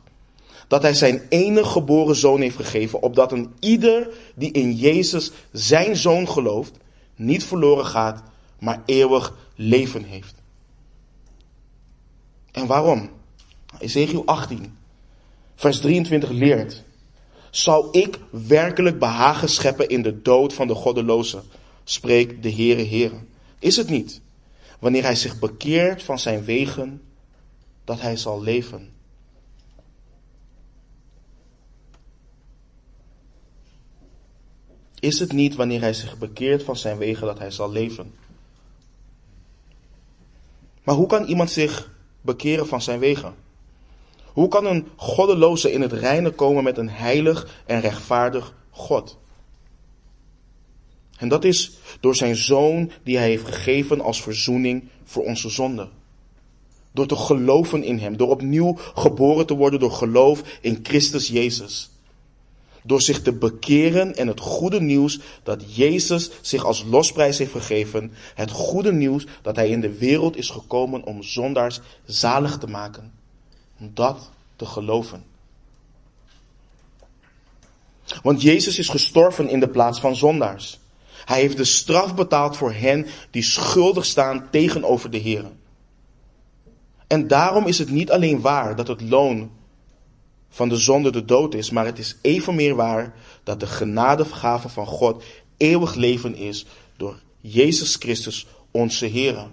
dat 0.68 0.82
hij 0.82 0.94
zijn 0.94 1.22
enige 1.28 1.68
geboren 1.68 2.16
zoon 2.16 2.40
heeft 2.40 2.56
gegeven, 2.56 3.02
opdat 3.02 3.32
een 3.32 3.54
ieder 3.60 4.08
die 4.34 4.52
in 4.52 4.72
Jezus 4.72 5.30
zijn 5.52 5.96
zoon 5.96 6.28
gelooft, 6.28 6.72
niet 7.16 7.44
verloren 7.44 7.86
gaat, 7.86 8.22
maar 8.58 8.82
eeuwig 8.86 9.34
leven 9.54 10.04
heeft. 10.04 10.34
En 12.52 12.66
waarom? 12.66 13.10
Ezekiel 13.78 14.26
18, 14.26 14.76
vers 15.54 15.80
23 15.80 16.30
leert, 16.30 16.84
zal 17.50 17.88
ik 17.96 18.18
werkelijk 18.30 18.98
behagen 18.98 19.48
scheppen 19.48 19.88
in 19.88 20.02
de 20.02 20.22
dood 20.22 20.52
van 20.54 20.66
de 20.66 20.74
goddeloze, 20.74 21.42
spreekt 21.84 22.42
de 22.42 22.52
Heere 22.52 22.86
Heere. 22.86 23.18
Is 23.58 23.76
het 23.76 23.88
niet, 23.88 24.20
wanneer 24.78 25.02
hij 25.02 25.14
zich 25.14 25.38
bekeert 25.38 26.02
van 26.02 26.18
zijn 26.18 26.44
wegen, 26.44 27.02
dat 27.84 28.00
hij 28.00 28.16
zal 28.16 28.42
leven? 28.42 28.95
Is 35.06 35.18
het 35.18 35.32
niet 35.32 35.54
wanneer 35.54 35.80
hij 35.80 35.92
zich 35.92 36.18
bekeert 36.18 36.62
van 36.62 36.76
zijn 36.76 36.98
wegen 36.98 37.26
dat 37.26 37.38
hij 37.38 37.50
zal 37.50 37.70
leven? 37.70 38.14
Maar 40.82 40.94
hoe 40.94 41.06
kan 41.06 41.24
iemand 41.24 41.50
zich 41.50 41.90
bekeren 42.20 42.66
van 42.66 42.82
zijn 42.82 42.98
wegen? 42.98 43.34
Hoe 44.24 44.48
kan 44.48 44.66
een 44.66 44.86
goddeloze 44.96 45.72
in 45.72 45.80
het 45.80 45.92
reine 45.92 46.30
komen 46.30 46.64
met 46.64 46.78
een 46.78 46.88
heilig 46.88 47.62
en 47.66 47.80
rechtvaardig 47.80 48.54
God? 48.70 49.18
En 51.18 51.28
dat 51.28 51.44
is 51.44 51.72
door 52.00 52.16
zijn 52.16 52.36
zoon 52.36 52.90
die 53.02 53.16
hij 53.16 53.28
heeft 53.28 53.46
gegeven 53.46 54.00
als 54.00 54.22
verzoening 54.22 54.88
voor 55.04 55.24
onze 55.24 55.50
zonden. 55.50 55.90
Door 56.92 57.06
te 57.06 57.16
geloven 57.16 57.82
in 57.82 57.98
hem, 57.98 58.16
door 58.16 58.30
opnieuw 58.30 58.76
geboren 58.94 59.46
te 59.46 59.54
worden 59.54 59.80
door 59.80 59.92
geloof 59.92 60.42
in 60.60 60.78
Christus 60.82 61.28
Jezus. 61.28 61.95
Door 62.86 63.00
zich 63.00 63.22
te 63.22 63.32
bekeren 63.32 64.16
en 64.16 64.26
het 64.26 64.40
goede 64.40 64.80
nieuws 64.80 65.20
dat 65.42 65.76
Jezus 65.76 66.30
zich 66.40 66.64
als 66.64 66.84
losprijs 66.84 67.38
heeft 67.38 67.52
gegeven. 67.52 68.12
Het 68.34 68.50
goede 68.50 68.92
nieuws 68.92 69.26
dat 69.42 69.56
hij 69.56 69.68
in 69.68 69.80
de 69.80 69.98
wereld 69.98 70.36
is 70.36 70.50
gekomen 70.50 71.04
om 71.04 71.22
zondaars 71.22 71.80
zalig 72.04 72.58
te 72.58 72.66
maken. 72.66 73.12
Om 73.78 73.90
dat 73.94 74.30
te 74.56 74.66
geloven. 74.66 75.24
Want 78.22 78.42
Jezus 78.42 78.78
is 78.78 78.88
gestorven 78.88 79.48
in 79.48 79.60
de 79.60 79.68
plaats 79.68 80.00
van 80.00 80.16
zondaars. 80.16 80.78
Hij 81.24 81.40
heeft 81.40 81.56
de 81.56 81.64
straf 81.64 82.14
betaald 82.14 82.56
voor 82.56 82.72
hen 82.72 83.06
die 83.30 83.42
schuldig 83.42 84.04
staan 84.04 84.48
tegenover 84.50 85.10
de 85.10 85.18
Heer. 85.18 85.44
En 87.06 87.28
daarom 87.28 87.66
is 87.66 87.78
het 87.78 87.90
niet 87.90 88.10
alleen 88.10 88.40
waar 88.40 88.76
dat 88.76 88.88
het 88.88 89.00
loon 89.00 89.50
van 90.48 90.68
de 90.68 90.76
zonde 90.76 91.10
de 91.10 91.24
dood 91.24 91.54
is, 91.54 91.70
maar 91.70 91.86
het 91.86 91.98
is 91.98 92.16
evenmeer 92.22 92.74
waar 92.74 93.14
dat 93.42 93.60
de 93.60 93.66
genadevergave 93.66 94.68
van 94.68 94.86
God 94.86 95.24
eeuwig 95.56 95.94
leven 95.94 96.34
is 96.34 96.66
door 96.96 97.20
Jezus 97.40 97.94
Christus 97.94 98.46
onze 98.70 99.06
Heer. 99.06 99.48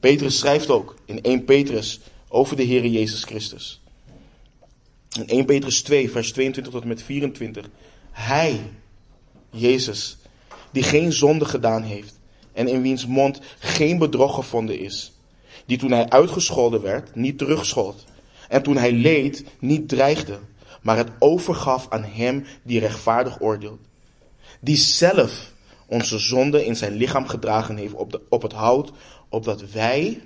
Petrus 0.00 0.38
schrijft 0.38 0.70
ook 0.70 0.96
in 1.04 1.22
1 1.22 1.44
Petrus 1.44 2.00
over 2.28 2.56
de 2.56 2.62
Heer 2.62 2.86
Jezus 2.86 3.24
Christus. 3.24 3.80
In 5.18 5.28
1 5.28 5.44
Petrus 5.44 5.82
2, 5.82 6.10
vers 6.10 6.32
22 6.32 6.72
tot 6.72 6.84
met 6.84 7.02
24. 7.02 7.70
Hij, 8.10 8.60
Jezus, 9.50 10.16
die 10.70 10.82
geen 10.82 11.12
zonde 11.12 11.44
gedaan 11.44 11.82
heeft 11.82 12.18
en 12.52 12.68
in 12.68 12.82
wiens 12.82 13.06
mond 13.06 13.40
geen 13.58 13.98
bedrog 13.98 14.34
gevonden 14.34 14.78
is, 14.78 15.12
die 15.66 15.78
toen 15.78 15.90
hij 15.90 16.08
uitgescholden 16.08 16.82
werd 16.82 17.14
niet 17.14 17.38
terugschold 17.38 18.04
en 18.48 18.62
toen 18.62 18.76
hij 18.76 18.92
leed 18.92 19.44
niet 19.58 19.88
dreigde, 19.88 20.38
maar 20.82 20.96
het 20.96 21.10
overgaf 21.18 21.86
aan 21.88 22.04
hem 22.04 22.44
die 22.62 22.80
rechtvaardig 22.80 23.40
oordeelt, 23.40 23.80
die 24.60 24.76
zelf 24.76 25.52
onze 25.86 26.18
zonde 26.18 26.64
in 26.64 26.76
zijn 26.76 26.92
lichaam 26.92 27.28
gedragen 27.28 27.76
heeft 27.76 27.94
op, 27.94 28.12
de, 28.12 28.20
op 28.28 28.42
het 28.42 28.52
hout, 28.52 28.92
opdat 29.28 29.70
wij 29.70 30.22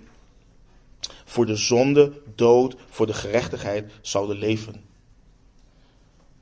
voor 1.25 1.47
de 1.47 1.57
zonde, 1.57 2.13
dood, 2.35 2.77
voor 2.91 3.07
de 3.07 3.15
gerechtigheid 3.15 3.93
zouden 4.01 4.37
leven. 4.37 4.85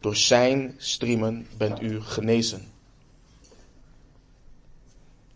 Door 0.01 0.17
zijn 0.17 0.75
striemen 0.79 1.47
bent 1.57 1.83
u 1.83 2.01
genezen. 2.01 2.73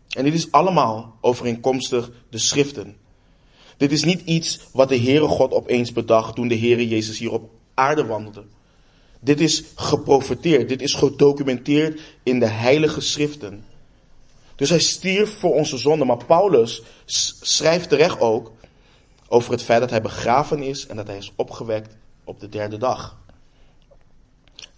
En 0.09 0.25
dit 0.25 0.35
is 0.35 0.53
allemaal 0.53 1.17
overeenkomstig 1.21 2.11
de 2.31 2.39
schriften. 2.39 2.97
Dit 3.79 3.93
is 3.93 4.05
niet 4.05 4.21
iets 4.25 4.61
wat 4.73 4.89
de 4.89 4.99
Heere 4.99 5.29
God 5.29 5.53
opeens 5.53 5.93
bedacht 5.93 6.35
toen 6.35 6.49
de 6.49 6.59
Heere 6.59 6.89
Jezus 6.89 7.19
hier 7.19 7.33
op 7.33 7.51
aarde 7.75 8.07
wandelde. 8.07 8.45
Dit 9.21 9.41
is 9.41 9.65
geprofeteerd, 9.75 10.69
dit 10.69 10.83
is 10.83 10.95
gedocumenteerd 10.95 12.01
in 12.23 12.41
de 12.41 12.47
heilige 12.47 13.01
schriften. 13.01 13.65
Dus 14.57 14.69
hij 14.69 14.79
stierf 14.79 15.39
voor 15.39 15.55
onze 15.55 15.77
zonde, 15.77 16.05
maar 16.05 16.25
Paulus 16.25 16.83
schrijft 17.41 17.89
terecht 17.89 18.21
ook 18.21 18.53
over 19.29 19.53
het 19.53 19.63
feit 19.63 19.81
dat 19.81 19.91
hij 19.91 20.03
begraven 20.03 20.63
is 20.63 20.87
en 20.87 20.97
dat 20.97 21.07
hij 21.07 21.17
is 21.17 21.33
opgewekt 21.37 21.97
op 22.25 22.41
de 22.41 22.49
derde 22.49 22.77
dag. 22.77 23.17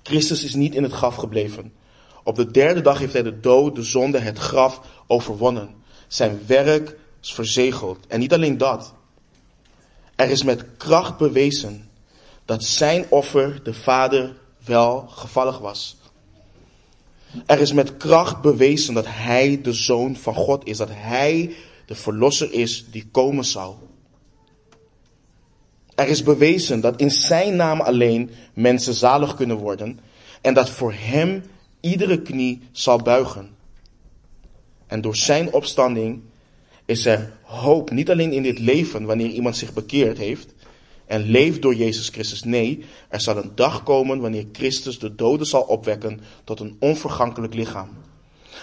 Christus 0.03 0.45
is 0.45 0.55
niet 0.55 0.75
in 0.75 0.83
het 0.83 0.93
graf 0.93 1.15
gebleven. 1.15 1.73
Op 2.25 2.37
de 2.37 2.51
derde 2.51 2.81
dag 2.81 2.99
heeft 2.99 3.13
hij 3.13 3.23
de 3.23 3.41
dood, 3.41 3.75
de 3.75 3.83
zonde, 3.83 4.19
het 4.19 4.39
graf 4.39 4.81
overwonnen. 5.07 5.75
Zijn 6.09 6.41
werk 6.47 6.97
is 7.21 7.33
verzegeld. 7.33 8.07
En 8.07 8.21
niet 8.21 8.33
alleen 8.33 8.59
dat. 8.59 8.95
Er 10.15 10.31
is 10.31 10.43
met 10.43 10.65
kracht 10.77 11.17
bewezen 11.17 11.91
dat 12.45 12.65
zijn 12.65 13.07
offer 13.09 13.61
de 13.63 13.75
Vader 13.75 14.37
wel 14.65 15.07
gevallig 15.09 15.59
was. 15.59 15.97
Er 17.47 17.61
is 17.61 17.73
met 17.73 17.97
kracht 17.97 18.41
bewezen 18.41 18.95
dat 18.95 19.07
hij 19.09 19.61
de 19.63 19.73
zoon 19.73 20.17
van 20.17 20.35
God 20.35 20.67
is. 20.67 20.77
Dat 20.77 20.89
hij 20.93 21.55
de 21.87 21.95
verlosser 21.95 22.53
is 22.53 22.85
die 22.91 23.09
komen 23.11 23.45
zal. 23.45 23.89
Er 25.95 26.09
is 26.09 26.23
bewezen 26.23 26.81
dat 26.81 27.01
in 27.01 27.11
zijn 27.11 27.57
naam 27.57 27.81
alleen 27.81 28.31
mensen 28.55 28.95
zalig 28.95 29.35
kunnen 29.35 29.57
worden 29.57 30.01
en 30.41 30.55
dat 30.55 30.71
voor 30.71 30.93
hem 30.93 31.43
iedere 31.81 32.23
knie 32.23 32.61
zal 32.73 32.99
buigen. 32.99 33.57
En 34.87 35.01
door 35.01 35.17
zijn 35.17 35.53
opstanding 35.53 36.23
is 36.91 37.07
er 37.07 37.33
hoop, 37.43 37.91
niet 37.91 38.11
alleen 38.11 38.33
in 38.33 38.43
dit 38.43 38.59
leven 38.59 39.05
wanneer 39.05 39.31
iemand 39.31 39.57
zich 39.57 39.73
bekeerd 39.73 40.19
heeft 40.19 40.55
en 41.07 41.23
leeft 41.23 41.63
door 41.63 41.75
Jezus 41.75 42.09
Christus. 42.09 42.45
Nee, 42.45 42.85
er 43.09 43.21
zal 43.21 43.37
een 43.37 43.53
dag 43.55 43.83
komen 43.83 44.21
wanneer 44.21 44.47
Christus 44.53 44.99
de 44.99 45.15
doden 45.15 45.47
zal 45.47 45.63
opwekken 45.63 46.21
tot 46.45 46.61
een 46.61 46.77
onvergankelijk 46.79 47.55
lichaam. 47.55 47.89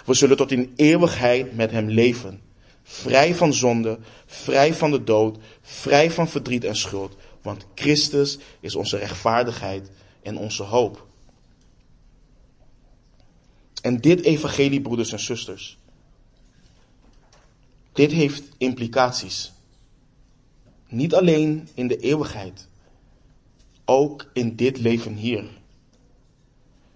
We 0.05 0.13
zullen 0.13 0.37
tot 0.37 0.51
in 0.51 0.73
eeuwigheid 0.75 1.55
met 1.55 1.71
hem 1.71 1.89
leven. 1.89 2.41
Vrij 2.83 3.35
van 3.35 3.53
zonde, 3.53 3.99
vrij 4.25 4.73
van 4.73 4.91
de 4.91 5.03
dood, 5.03 5.37
vrij 5.61 6.11
van 6.11 6.27
verdriet 6.27 6.63
en 6.63 6.75
schuld. 6.75 7.15
Want 7.41 7.65
Christus 7.75 8.37
is 8.59 8.75
onze 8.75 8.97
rechtvaardigheid 8.97 9.89
en 10.21 10.37
onze 10.37 10.63
hoop. 10.63 11.05
En 13.81 13.97
dit 14.01 14.23
evangelie, 14.23 14.81
broeders 14.81 15.11
en 15.11 15.19
zusters, 15.19 15.76
dit 17.97 18.11
heeft 18.11 18.43
implicaties. 18.57 19.51
Niet 20.87 21.15
alleen 21.15 21.67
in 21.73 21.87
de 21.87 21.97
eeuwigheid, 21.97 22.67
ook 23.85 24.29
in 24.33 24.55
dit 24.55 24.79
leven 24.79 25.15
hier. 25.15 25.39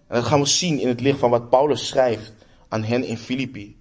En 0.07 0.15
dat 0.15 0.23
gaan 0.23 0.39
we 0.39 0.45
zien 0.45 0.79
in 0.79 0.87
het 0.87 1.01
licht 1.01 1.19
van 1.19 1.29
wat 1.29 1.49
Paulus 1.49 1.87
schrijft 1.87 2.33
aan 2.67 2.83
hen 2.83 3.03
in 3.03 3.17
Filippi. 3.17 3.77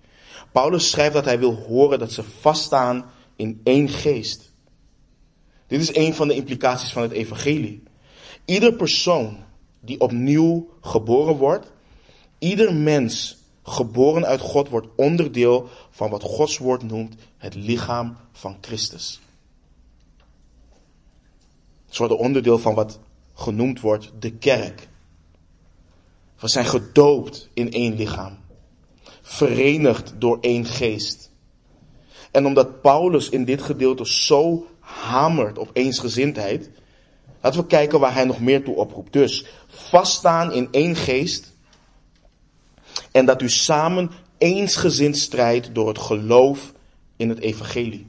Paulus 0.53 0.91
schrijft 0.91 1.13
dat 1.15 1.25
hij 1.25 1.39
wil 1.39 1.55
horen 1.55 1.99
dat 1.99 2.13
ze 2.13 2.23
vaststaan 2.23 3.11
in 3.37 3.61
één 3.65 3.89
geest. 3.89 4.53
Dit 5.67 5.81
is 5.81 5.95
een 5.95 6.15
van 6.15 6.29
de 6.29 6.35
implicaties 6.35 6.93
van 6.93 7.03
het 7.03 7.13
evangelie. 7.13 7.83
Ieder 8.45 8.73
persoon 8.73 9.45
die 9.81 10.01
opnieuw 10.01 10.69
geboren 10.81 11.37
wordt, 11.37 11.73
ieder 12.39 12.75
mens 12.75 13.40
geboren 13.71 14.27
uit 14.27 14.41
God, 14.41 14.69
wordt 14.69 14.87
onderdeel 14.97 15.69
van 15.91 16.11
wat 16.11 16.23
Gods 16.23 16.59
woord 16.59 16.83
noemt 16.83 17.15
het 17.37 17.55
lichaam 17.55 18.17
van 18.33 18.57
Christus. 18.61 19.21
Ze 21.89 21.99
worden 21.99 22.19
onderdeel 22.19 22.59
van 22.59 22.75
wat 22.75 22.99
genoemd 23.35 23.81
wordt 23.81 24.11
de 24.19 24.33
kerk. 24.33 24.89
We 26.39 26.49
zijn 26.49 26.67
gedoopt 26.67 27.49
in 27.55 27.73
één 27.73 27.95
lichaam. 27.95 28.39
Verenigd 29.23 30.15
door 30.19 30.39
één 30.41 30.65
geest. 30.65 31.31
En 32.31 32.47
omdat 32.47 32.81
Paulus 32.81 33.29
in 33.29 33.45
dit 33.45 33.63
gedeelte 33.63 34.07
zo 34.07 34.67
hamert 34.81 35.59
op 35.59 35.71
eensgezindheid, 35.73 36.71
Laten 37.41 37.61
we 37.61 37.67
kijken 37.67 38.01
waar 38.01 38.15
hij 38.15 38.25
nog 38.25 38.41
meer 38.41 38.65
toe 38.65 38.75
oproept. 38.75 39.13
Dus 39.13 39.45
vaststaan 39.69 40.53
in 40.53 40.69
één 40.71 40.97
geest 40.97 41.53
en 43.13 43.27
dat 43.27 43.43
u 43.43 43.51
samen 43.51 44.11
eensgezind 44.39 45.17
strijdt 45.17 45.75
door 45.75 45.89
het 45.89 45.99
geloof 45.99 46.73
in 47.17 47.29
het 47.29 47.39
evangelie. 47.39 48.07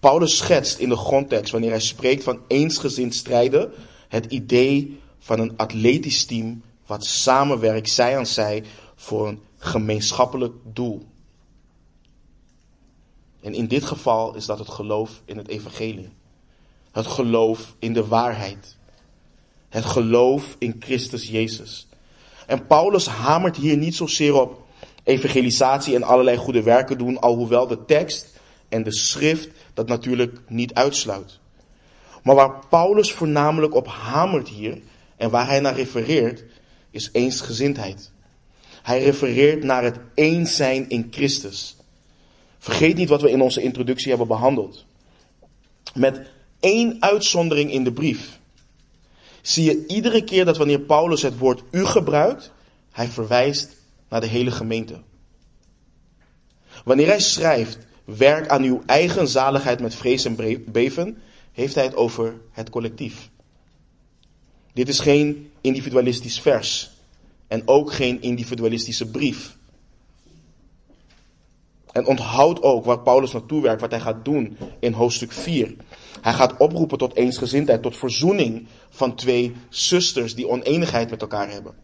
Paulus 0.00 0.36
schetst 0.36 0.78
in 0.78 0.88
de 0.88 0.96
grondtekst, 0.96 1.52
wanneer 1.52 1.70
hij 1.70 1.80
spreekt 1.80 2.24
van 2.24 2.40
eensgezind 2.46 3.14
strijden, 3.14 3.72
het 4.08 4.26
idee 4.26 5.00
van 5.18 5.40
een 5.40 5.56
atletisch 5.56 6.24
team 6.24 6.62
wat 6.86 7.04
samenwerkt, 7.04 7.90
zij 7.90 8.16
aan 8.16 8.26
zij, 8.26 8.64
voor 8.94 9.28
een 9.28 9.40
gemeenschappelijk 9.56 10.54
doel. 10.64 11.02
En 13.40 13.54
in 13.54 13.68
dit 13.68 13.84
geval 13.84 14.34
is 14.34 14.46
dat 14.46 14.58
het 14.58 14.68
geloof 14.68 15.22
in 15.24 15.36
het 15.36 15.48
evangelie. 15.48 16.08
Het 16.90 17.06
geloof 17.06 17.74
in 17.78 17.92
de 17.92 18.06
waarheid. 18.06 18.76
Het 19.70 19.84
geloof 19.84 20.56
in 20.58 20.76
Christus 20.78 21.28
Jezus. 21.28 21.86
En 22.46 22.66
Paulus 22.66 23.06
hamert 23.06 23.56
hier 23.56 23.76
niet 23.76 23.94
zozeer 23.94 24.40
op 24.40 24.66
evangelisatie 25.04 25.94
en 25.94 26.02
allerlei 26.02 26.36
goede 26.36 26.62
werken 26.62 26.98
doen, 26.98 27.20
alhoewel 27.20 27.66
de 27.66 27.84
tekst 27.84 28.38
en 28.68 28.82
de 28.82 28.92
schrift 28.92 29.48
dat 29.74 29.88
natuurlijk 29.88 30.40
niet 30.48 30.74
uitsluit. 30.74 31.38
Maar 32.22 32.34
waar 32.34 32.66
Paulus 32.68 33.12
voornamelijk 33.12 33.74
op 33.74 33.86
hamert 33.86 34.48
hier 34.48 34.78
en 35.16 35.30
waar 35.30 35.46
hij 35.46 35.60
naar 35.60 35.74
refereert, 35.74 36.44
is 36.90 37.08
eensgezindheid. 37.12 38.10
Hij 38.82 39.02
refereert 39.02 39.62
naar 39.62 39.84
het 39.84 39.98
eens 40.14 40.56
zijn 40.56 40.88
in 40.88 41.08
Christus. 41.10 41.76
Vergeet 42.58 42.96
niet 42.96 43.08
wat 43.08 43.22
we 43.22 43.30
in 43.30 43.40
onze 43.40 43.62
introductie 43.62 44.08
hebben 44.08 44.28
behandeld. 44.28 44.84
Met 45.94 46.20
één 46.60 46.96
uitzondering 47.02 47.72
in 47.72 47.84
de 47.84 47.92
brief 47.92 48.39
zie 49.42 49.64
je 49.64 49.86
iedere 49.86 50.24
keer 50.24 50.44
dat 50.44 50.56
wanneer 50.56 50.80
Paulus 50.80 51.22
het 51.22 51.38
woord 51.38 51.62
u 51.70 51.84
gebruikt, 51.84 52.52
hij 52.90 53.08
verwijst 53.08 53.76
naar 54.08 54.20
de 54.20 54.26
hele 54.26 54.50
gemeente. 54.50 55.00
Wanneer 56.84 57.06
hij 57.06 57.20
schrijft, 57.20 57.78
werk 58.04 58.48
aan 58.48 58.62
uw 58.62 58.82
eigen 58.86 59.28
zaligheid 59.28 59.80
met 59.80 59.94
vrees 59.94 60.24
en 60.24 60.64
beven, 60.72 61.18
heeft 61.52 61.74
hij 61.74 61.84
het 61.84 61.94
over 61.94 62.40
het 62.50 62.70
collectief. 62.70 63.30
Dit 64.72 64.88
is 64.88 64.98
geen 64.98 65.50
individualistisch 65.60 66.40
vers 66.40 66.90
en 67.48 67.62
ook 67.68 67.92
geen 67.92 68.22
individualistische 68.22 69.10
brief. 69.10 69.56
En 71.92 72.06
onthoud 72.06 72.62
ook 72.62 72.84
waar 72.84 73.00
Paulus 73.00 73.32
naartoe 73.32 73.62
werkt, 73.62 73.80
wat 73.80 73.90
hij 73.90 74.00
gaat 74.00 74.24
doen 74.24 74.56
in 74.80 74.92
hoofdstuk 74.92 75.32
4. 75.32 75.74
Hij 76.20 76.32
gaat 76.32 76.56
oproepen 76.56 76.98
tot 76.98 77.14
eensgezindheid, 77.14 77.82
tot 77.82 77.96
verzoening 77.96 78.66
van 78.90 79.14
twee 79.14 79.56
zusters 79.68 80.34
die 80.34 80.48
oneenigheid 80.48 81.10
met 81.10 81.20
elkaar 81.20 81.50
hebben. 81.50 81.74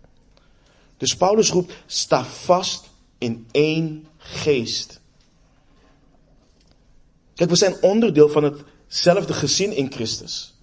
Dus 0.97 1.17
Paulus 1.17 1.51
roept, 1.51 1.73
sta 1.87 2.25
vast 2.25 2.91
in 3.19 3.47
één 3.51 4.07
geest. 4.17 5.01
Kijk, 7.35 7.51
we 7.51 7.57
zijn 7.57 7.83
onderdeel 7.83 8.29
van 8.29 8.43
hetzelfde 8.43 9.33
gezin 9.33 9.77
in 9.77 9.93
Christus. 9.93 10.55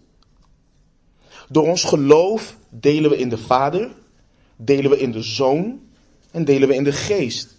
Door 1.50 1.68
ons 1.68 1.84
geloof 1.84 2.58
delen 2.70 3.10
we 3.10 3.18
in 3.18 3.30
de 3.30 3.38
Vader, 3.38 3.92
delen 4.56 4.90
we 4.90 5.00
in 5.00 5.12
de 5.12 5.22
Zoon 5.22 5.82
en 6.32 6.46
delen 6.46 6.68
we 6.68 6.76
in 6.76 6.84
de 6.84 6.92
Geest. 6.92 7.56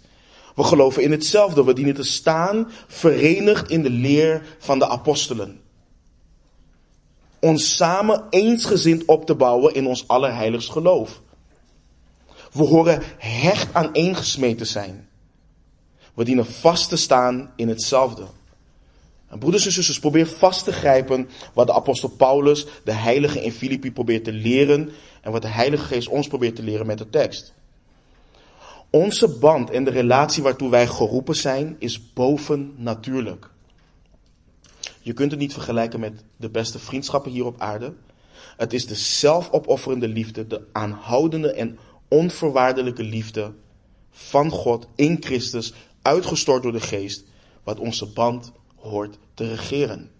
We 0.55 0.63
geloven 0.63 1.03
in 1.03 1.11
hetzelfde. 1.11 1.63
We 1.63 1.73
dienen 1.73 1.93
te 1.93 2.03
staan 2.03 2.71
verenigd 2.87 3.69
in 3.69 3.81
de 3.81 3.89
leer 3.89 4.57
van 4.59 4.79
de 4.79 4.87
apostelen. 4.87 5.61
Ons 7.39 7.75
samen 7.75 8.23
eensgezind 8.29 9.05
op 9.05 9.25
te 9.25 9.35
bouwen 9.35 9.73
in 9.73 9.87
ons 9.87 10.07
allerheiligst 10.07 10.69
geloof. 10.69 11.21
We 12.51 12.63
horen 12.63 13.01
hecht 13.17 13.73
aan 13.73 13.93
te 14.57 14.65
zijn. 14.65 15.09
We 16.13 16.23
dienen 16.23 16.45
vast 16.45 16.89
te 16.89 16.95
staan 16.95 17.51
in 17.55 17.67
hetzelfde. 17.67 18.25
En 19.27 19.39
broeders 19.39 19.65
en 19.65 19.71
zusters, 19.71 19.99
probeer 19.99 20.27
vast 20.27 20.63
te 20.63 20.71
grijpen 20.71 21.29
wat 21.53 21.67
de 21.67 21.73
apostel 21.73 22.09
Paulus, 22.09 22.65
de 22.83 22.91
heilige 22.91 23.43
in 23.43 23.51
Filippi, 23.51 23.91
probeert 23.91 24.23
te 24.23 24.31
leren 24.31 24.91
en 25.21 25.31
wat 25.31 25.41
de 25.41 25.47
Heilige 25.47 25.83
Geest 25.83 26.07
ons 26.07 26.27
probeert 26.27 26.55
te 26.55 26.63
leren 26.63 26.85
met 26.85 26.97
de 26.97 27.09
tekst. 27.09 27.53
Onze 28.89 29.37
band 29.37 29.69
en 29.69 29.83
de 29.83 29.91
relatie 29.91 30.43
waartoe 30.43 30.69
wij 30.69 30.87
geroepen 30.87 31.35
zijn, 31.35 31.75
is 31.79 32.13
bovennatuurlijk. 32.13 33.49
Je 35.05 35.13
kunt 35.13 35.31
het 35.31 35.39
niet 35.39 35.53
vergelijken 35.53 35.99
met 35.99 36.23
de 36.37 36.49
beste 36.49 36.79
vriendschappen 36.79 37.31
hier 37.31 37.45
op 37.45 37.61
aarde. 37.61 37.93
Het 38.57 38.73
is 38.73 38.87
de 38.87 38.95
zelfopofferende 38.95 40.07
liefde, 40.07 40.47
de 40.47 40.61
aanhoudende 40.71 41.51
en 41.51 41.77
onvoorwaardelijke 42.07 43.03
liefde 43.03 43.53
van 44.11 44.49
God 44.49 44.87
in 44.95 45.17
Christus, 45.19 45.73
uitgestort 46.01 46.63
door 46.63 46.71
de 46.71 46.79
geest, 46.79 47.23
wat 47.63 47.79
onze 47.79 48.05
band 48.05 48.51
hoort 48.75 49.17
te 49.33 49.47
regeren. 49.47 50.11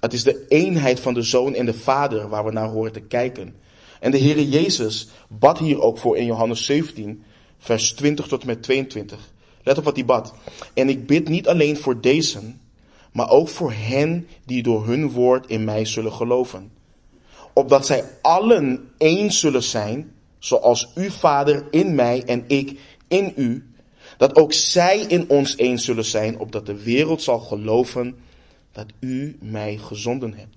Het 0.00 0.12
is 0.12 0.22
de 0.22 0.46
eenheid 0.48 1.00
van 1.00 1.14
de 1.14 1.22
Zoon 1.22 1.54
en 1.54 1.66
de 1.66 1.74
Vader 1.74 2.28
waar 2.28 2.44
we 2.44 2.52
naar 2.52 2.68
horen 2.68 2.92
te 2.92 3.00
kijken. 3.00 3.54
En 4.00 4.10
de 4.10 4.18
Heere 4.20 4.48
Jezus 4.48 5.08
bad 5.28 5.58
hier 5.58 5.80
ook 5.80 5.98
voor 5.98 6.16
in 6.16 6.26
Johannes 6.26 6.64
17, 6.64 7.22
vers 7.58 7.92
20 7.92 8.26
tot 8.26 8.40
en 8.40 8.46
met 8.46 8.62
22. 8.62 9.36
Let 9.68 9.78
op 9.78 9.84
wat 9.84 9.96
hij 9.96 10.04
bad. 10.04 10.34
En 10.74 10.88
ik 10.88 11.06
bid 11.06 11.28
niet 11.28 11.48
alleen 11.48 11.76
voor 11.76 12.00
deze, 12.00 12.40
maar 13.12 13.30
ook 13.30 13.48
voor 13.48 13.72
hen 13.72 14.26
die 14.44 14.62
door 14.62 14.86
hun 14.86 15.10
woord 15.10 15.46
in 15.46 15.64
mij 15.64 15.84
zullen 15.84 16.12
geloven. 16.12 16.70
Opdat 17.52 17.86
zij 17.86 18.04
allen 18.22 18.90
één 18.98 19.32
zullen 19.32 19.62
zijn, 19.62 20.12
zoals 20.38 20.94
uw 20.94 21.10
Vader 21.10 21.66
in 21.70 21.94
mij 21.94 22.24
en 22.24 22.44
ik 22.46 22.80
in 23.08 23.32
u. 23.36 23.72
Dat 24.16 24.36
ook 24.36 24.52
zij 24.52 24.98
in 24.98 25.30
ons 25.30 25.56
één 25.56 25.78
zullen 25.78 26.04
zijn, 26.04 26.38
opdat 26.38 26.66
de 26.66 26.82
wereld 26.82 27.22
zal 27.22 27.38
geloven 27.38 28.16
dat 28.72 28.86
u 29.00 29.36
mij 29.40 29.76
gezonden 29.76 30.34
hebt. 30.34 30.56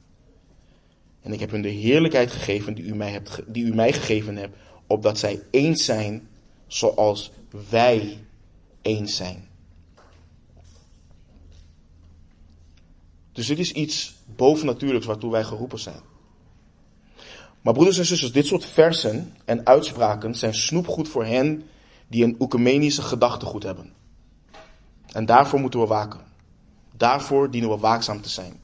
En 1.22 1.34
ik 1.34 1.40
heb 1.40 1.52
hun 1.52 1.62
de 1.62 1.70
heerlijkheid 1.70 2.32
gegeven 2.32 2.74
die 2.74 2.86
u 2.86 2.96
mij, 2.96 3.12
hebt, 3.12 3.42
die 3.48 3.66
u 3.66 3.76
mij 3.76 3.94
gegeven 3.94 4.38
hebt, 4.38 4.58
opdat 4.88 5.20
zij 5.20 5.42
eens 5.50 5.86
zijn 5.86 6.28
zoals 6.68 7.32
wij 7.70 8.18
eens 8.82 9.16
zijn. 9.16 9.50
Dus 13.32 13.48
dit 13.48 13.60
is 13.60 13.72
iets 13.72 14.16
bovennatuurlijks 14.36 15.08
waartoe 15.08 15.32
wij 15.32 15.44
geroepen 15.44 15.80
zijn. 15.80 16.02
Maar 17.62 17.74
broeders 17.74 17.98
en 17.98 18.06
zusters, 18.06 18.32
dit 18.32 18.46
soort 18.46 18.66
versen 18.66 19.34
en 19.46 19.66
uitspraken 19.66 20.36
zijn 20.36 20.54
snoepgoed 20.54 21.08
voor 21.08 21.26
hen 21.26 21.64
die 22.08 22.24
een 22.24 22.36
oecumenische 22.40 23.02
gedachtegoed 23.02 23.64
hebben. 23.64 23.94
En 25.12 25.26
daarvoor 25.26 25.60
moeten 25.60 25.80
we 25.80 25.86
waken. 25.86 26.20
Daarvoor 26.98 27.52
dienen 27.52 27.70
we 27.70 27.78
waakzaam 27.78 28.22
te 28.22 28.30
zijn. 28.30 28.60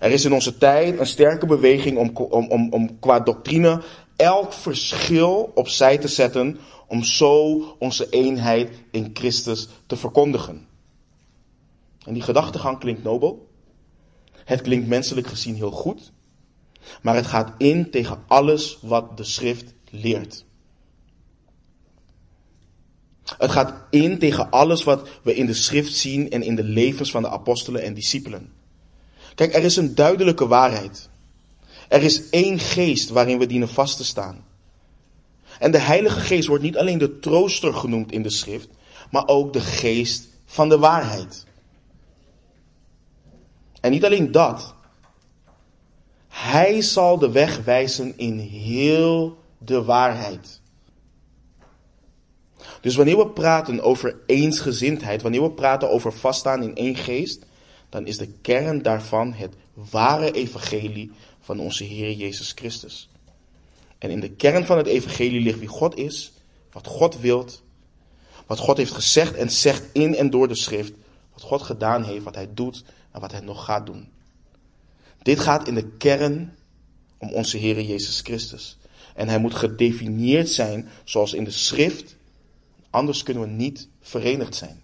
Er 0.00 0.10
is 0.10 0.24
in 0.24 0.32
onze 0.32 0.58
tijd 0.58 0.98
een 0.98 1.06
sterke 1.06 1.46
beweging 1.46 1.98
om, 1.98 2.10
om, 2.16 2.46
om, 2.50 2.72
om 2.72 2.98
qua 2.98 3.20
doctrine 3.20 3.82
elk 4.20 4.52
verschil 4.52 5.50
opzij 5.54 5.98
te 5.98 6.08
zetten 6.08 6.58
om 6.86 7.04
zo 7.04 7.60
onze 7.78 8.08
eenheid 8.08 8.70
in 8.90 9.10
Christus 9.12 9.68
te 9.86 9.96
verkondigen. 9.96 10.66
En 12.04 12.12
die 12.12 12.22
gedachtegang 12.22 12.78
klinkt 12.78 13.02
nobel. 13.02 13.48
Het 14.44 14.60
klinkt 14.60 14.88
menselijk 14.88 15.26
gezien 15.26 15.54
heel 15.54 15.70
goed. 15.70 16.12
Maar 17.02 17.14
het 17.14 17.26
gaat 17.26 17.52
in 17.58 17.90
tegen 17.90 18.22
alles 18.26 18.78
wat 18.82 19.16
de 19.16 19.24
schrift 19.24 19.74
leert. 19.90 20.44
Het 23.38 23.50
gaat 23.50 23.74
in 23.90 24.18
tegen 24.18 24.50
alles 24.50 24.84
wat 24.84 25.08
we 25.22 25.34
in 25.34 25.46
de 25.46 25.54
schrift 25.54 25.94
zien 25.94 26.30
en 26.30 26.42
in 26.42 26.54
de 26.54 26.64
levens 26.64 27.10
van 27.10 27.22
de 27.22 27.28
apostelen 27.28 27.82
en 27.82 27.94
discipelen. 27.94 28.52
Kijk, 29.34 29.54
er 29.54 29.64
is 29.64 29.76
een 29.76 29.94
duidelijke 29.94 30.46
waarheid. 30.46 31.09
Er 31.90 32.02
is 32.02 32.30
één 32.30 32.58
geest 32.58 33.08
waarin 33.08 33.38
we 33.38 33.46
dienen 33.46 33.68
vast 33.68 33.96
te 33.96 34.04
staan. 34.04 34.44
En 35.58 35.70
de 35.70 35.78
Heilige 35.78 36.20
Geest 36.20 36.48
wordt 36.48 36.62
niet 36.62 36.76
alleen 36.76 36.98
de 36.98 37.18
trooster 37.18 37.74
genoemd 37.74 38.12
in 38.12 38.22
de 38.22 38.30
schrift, 38.30 38.68
maar 39.10 39.26
ook 39.26 39.52
de 39.52 39.60
geest 39.60 40.28
van 40.44 40.68
de 40.68 40.78
waarheid. 40.78 41.46
En 43.80 43.90
niet 43.90 44.04
alleen 44.04 44.32
dat. 44.32 44.74
Hij 46.28 46.82
zal 46.82 47.18
de 47.18 47.30
weg 47.30 47.64
wijzen 47.64 48.18
in 48.18 48.38
heel 48.38 49.38
de 49.58 49.84
waarheid. 49.84 50.60
Dus 52.80 52.96
wanneer 52.96 53.16
we 53.16 53.28
praten 53.28 53.82
over 53.82 54.16
eensgezindheid, 54.26 55.22
wanneer 55.22 55.42
we 55.42 55.50
praten 55.50 55.90
over 55.90 56.12
vaststaan 56.12 56.62
in 56.62 56.76
één 56.76 56.96
geest, 56.96 57.46
dan 57.88 58.06
is 58.06 58.18
de 58.18 58.28
kern 58.40 58.82
daarvan 58.82 59.32
het 59.32 59.54
ware 59.90 60.32
evangelie 60.32 61.12
van 61.50 61.60
onze 61.60 61.84
Heer 61.84 62.12
Jezus 62.12 62.52
Christus. 62.52 63.08
En 63.98 64.10
in 64.10 64.20
de 64.20 64.30
kern 64.30 64.66
van 64.66 64.76
het 64.76 64.86
evangelie 64.86 65.40
ligt 65.40 65.58
wie 65.58 65.68
God 65.68 65.96
is, 65.96 66.32
wat 66.72 66.86
God 66.86 67.20
wilt, 67.20 67.62
wat 68.46 68.58
God 68.58 68.76
heeft 68.76 68.92
gezegd 68.92 69.34
en 69.34 69.50
zegt 69.50 69.84
in 69.92 70.14
en 70.16 70.30
door 70.30 70.48
de 70.48 70.54
schrift, 70.54 70.92
wat 71.32 71.42
God 71.42 71.62
gedaan 71.62 72.04
heeft, 72.04 72.24
wat 72.24 72.34
hij 72.34 72.48
doet 72.54 72.84
en 73.10 73.20
wat 73.20 73.32
hij 73.32 73.40
nog 73.40 73.64
gaat 73.64 73.86
doen. 73.86 74.08
Dit 75.22 75.40
gaat 75.40 75.68
in 75.68 75.74
de 75.74 75.88
kern 75.88 76.56
om 77.18 77.32
onze 77.32 77.56
Heer 77.56 77.82
Jezus 77.82 78.20
Christus. 78.20 78.78
En 79.14 79.28
hij 79.28 79.38
moet 79.38 79.54
gedefinieerd 79.54 80.48
zijn 80.48 80.88
zoals 81.04 81.32
in 81.32 81.44
de 81.44 81.50
schrift, 81.50 82.16
anders 82.90 83.22
kunnen 83.22 83.42
we 83.42 83.48
niet 83.48 83.88
verenigd 84.00 84.54
zijn. 84.54 84.82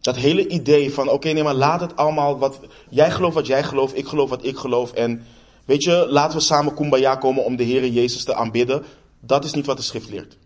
Dat 0.00 0.16
hele 0.16 0.48
idee 0.48 0.92
van, 0.92 1.10
oké, 1.10 1.32
nee, 1.32 1.42
maar 1.42 1.54
laat 1.54 1.80
het 1.80 1.96
allemaal 1.96 2.38
wat, 2.38 2.60
jij 2.88 3.10
gelooft 3.10 3.34
wat 3.34 3.46
jij 3.46 3.64
gelooft, 3.64 3.96
ik 3.96 4.06
geloof 4.06 4.30
wat 4.30 4.44
ik 4.44 4.56
geloof 4.56 4.92
en 4.92 5.26
weet 5.64 5.82
je, 5.82 6.06
laten 6.08 6.38
we 6.38 6.44
samen 6.44 6.74
kumbaya 6.74 7.16
komen 7.16 7.44
om 7.44 7.56
de 7.56 7.62
Heer 7.62 7.86
Jezus 7.88 8.24
te 8.24 8.34
aanbidden. 8.34 8.84
Dat 9.20 9.44
is 9.44 9.52
niet 9.52 9.66
wat 9.66 9.76
de 9.76 9.82
schrift 9.82 10.08
leert. 10.08 10.38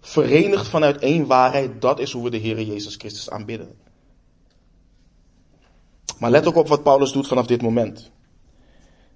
Verenigd 0.00 0.68
vanuit 0.68 0.98
één 0.98 1.26
waarheid, 1.26 1.80
dat 1.80 2.00
is 2.00 2.12
hoe 2.12 2.24
we 2.24 2.30
de 2.30 2.36
Heer 2.36 2.62
Jezus 2.62 2.94
Christus 2.96 3.30
aanbidden. 3.30 3.76
Maar 6.18 6.30
let 6.30 6.46
ook 6.46 6.56
op 6.56 6.68
wat 6.68 6.82
Paulus 6.82 7.12
doet 7.12 7.26
vanaf 7.26 7.46
dit 7.46 7.62
moment. 7.62 8.10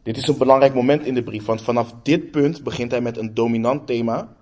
Dit 0.03 0.17
is 0.17 0.27
een 0.27 0.39
belangrijk 0.39 0.75
moment 0.75 1.07
in 1.07 1.15
de 1.15 1.23
brief, 1.23 1.45
want 1.45 1.63
vanaf 1.63 1.95
dit 2.03 2.31
punt 2.31 2.63
begint 2.63 2.91
hij 2.91 3.01
met 3.01 3.17
een 3.17 3.35
dominant 3.35 3.87
thema, 3.87 4.37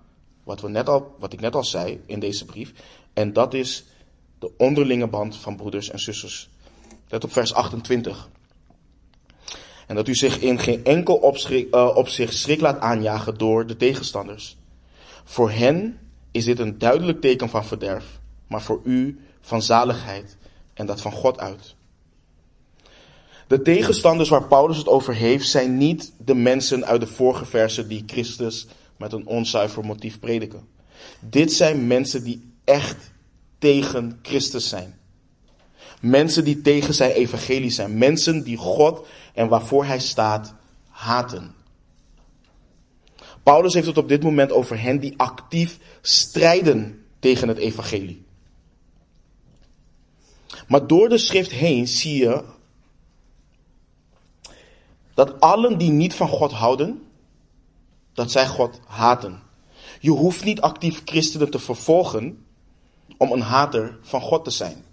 wat, 0.44 0.60
we 0.60 0.68
net 0.68 0.88
al, 0.88 1.14
wat 1.18 1.32
ik 1.32 1.40
net 1.40 1.54
al 1.54 1.64
zei 1.64 2.00
in 2.06 2.20
deze 2.20 2.44
brief, 2.44 2.72
en 3.12 3.32
dat 3.32 3.54
is 3.54 3.84
de 4.38 4.50
onderlinge 4.56 5.06
band 5.06 5.36
van 5.36 5.56
broeders 5.56 5.90
en 5.90 6.00
zusters. 6.00 6.50
Let 7.08 7.24
op 7.24 7.32
vers 7.32 7.54
28. 7.54 8.28
En 9.86 9.94
dat 9.94 10.08
u 10.08 10.14
zich 10.14 10.40
in 10.40 10.58
geen 10.58 10.84
enkel 10.84 11.14
opschrik, 11.14 11.74
uh, 11.74 11.90
opzicht 11.94 12.34
schrik 12.34 12.60
laat 12.60 12.80
aanjagen 12.80 13.38
door 13.38 13.66
de 13.66 13.76
tegenstanders. 13.76 14.56
Voor 15.24 15.50
hen 15.50 15.98
is 16.30 16.44
dit 16.44 16.58
een 16.58 16.78
duidelijk 16.78 17.20
teken 17.20 17.48
van 17.48 17.64
verderf, 17.64 18.04
maar 18.46 18.62
voor 18.62 18.80
u 18.84 19.20
van 19.40 19.62
zaligheid 19.62 20.36
en 20.74 20.86
dat 20.86 21.00
van 21.00 21.12
God 21.12 21.38
uit. 21.38 21.74
De 23.46 23.62
tegenstanders 23.62 24.28
waar 24.28 24.46
Paulus 24.46 24.76
het 24.76 24.88
over 24.88 25.14
heeft, 25.14 25.48
zijn 25.48 25.76
niet 25.76 26.12
de 26.18 26.34
mensen 26.34 26.86
uit 26.86 27.00
de 27.00 27.06
vorige 27.06 27.44
versen 27.44 27.88
die 27.88 28.02
Christus 28.06 28.66
met 28.96 29.12
een 29.12 29.26
onzuiver 29.26 29.84
motief 29.84 30.18
prediken. 30.18 30.68
Dit 31.20 31.52
zijn 31.52 31.86
mensen 31.86 32.24
die 32.24 32.51
echt 32.72 33.12
tegen 33.58 34.18
Christus 34.22 34.68
zijn. 34.68 34.98
Mensen 36.00 36.44
die 36.44 36.60
tegen 36.60 36.94
zijn 36.94 37.10
evangelie 37.10 37.70
zijn. 37.70 37.98
Mensen 37.98 38.42
die 38.42 38.56
God 38.56 39.06
en 39.34 39.48
waarvoor 39.48 39.84
hij 39.84 40.00
staat 40.00 40.54
haten. 40.88 41.54
Paulus 43.42 43.74
heeft 43.74 43.86
het 43.86 43.98
op 43.98 44.08
dit 44.08 44.22
moment 44.22 44.52
over 44.52 44.80
hen 44.80 45.00
die 45.00 45.14
actief 45.16 45.78
strijden 46.00 47.04
tegen 47.18 47.48
het 47.48 47.58
evangelie. 47.58 48.24
Maar 50.68 50.86
door 50.86 51.08
de 51.08 51.18
schrift 51.18 51.50
heen 51.50 51.88
zie 51.88 52.16
je 52.16 52.44
dat 55.14 55.40
allen 55.40 55.78
die 55.78 55.90
niet 55.90 56.14
van 56.14 56.28
God 56.28 56.52
houden, 56.52 57.06
dat 58.12 58.30
zij 58.30 58.46
God 58.48 58.80
haten. 58.86 59.42
Je 60.00 60.10
hoeft 60.10 60.44
niet 60.44 60.60
actief 60.60 61.02
christenen 61.04 61.50
te 61.50 61.58
vervolgen 61.58 62.44
om 63.16 63.32
een 63.32 63.40
hater 63.40 63.98
van 64.02 64.20
God 64.20 64.44
te 64.44 64.50
zijn. 64.50 64.84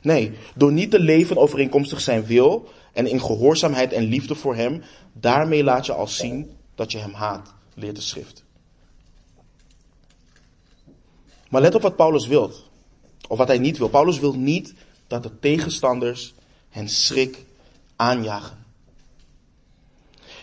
Nee, 0.00 0.32
door 0.54 0.72
niet 0.72 0.90
te 0.90 1.00
leven 1.00 1.36
overeenkomstig 1.36 2.00
zijn 2.00 2.24
wil 2.24 2.68
en 2.92 3.06
in 3.06 3.20
gehoorzaamheid 3.20 3.92
en 3.92 4.04
liefde 4.04 4.34
voor 4.34 4.54
hem, 4.54 4.82
daarmee 5.12 5.64
laat 5.64 5.86
je 5.86 5.92
al 5.92 6.06
zien 6.06 6.50
dat 6.74 6.92
je 6.92 6.98
hem 6.98 7.12
haat, 7.12 7.54
leert 7.74 7.96
de 7.96 8.02
schrift. 8.02 8.44
Maar 11.48 11.60
let 11.60 11.74
op 11.74 11.82
wat 11.82 11.96
Paulus 11.96 12.26
wil, 12.26 12.52
of 13.28 13.38
wat 13.38 13.48
hij 13.48 13.58
niet 13.58 13.78
wil. 13.78 13.88
Paulus 13.88 14.18
wil 14.18 14.32
niet 14.32 14.74
dat 15.06 15.22
de 15.22 15.38
tegenstanders 15.38 16.34
hen 16.68 16.88
schrik 16.88 17.44
aanjagen. 17.96 18.64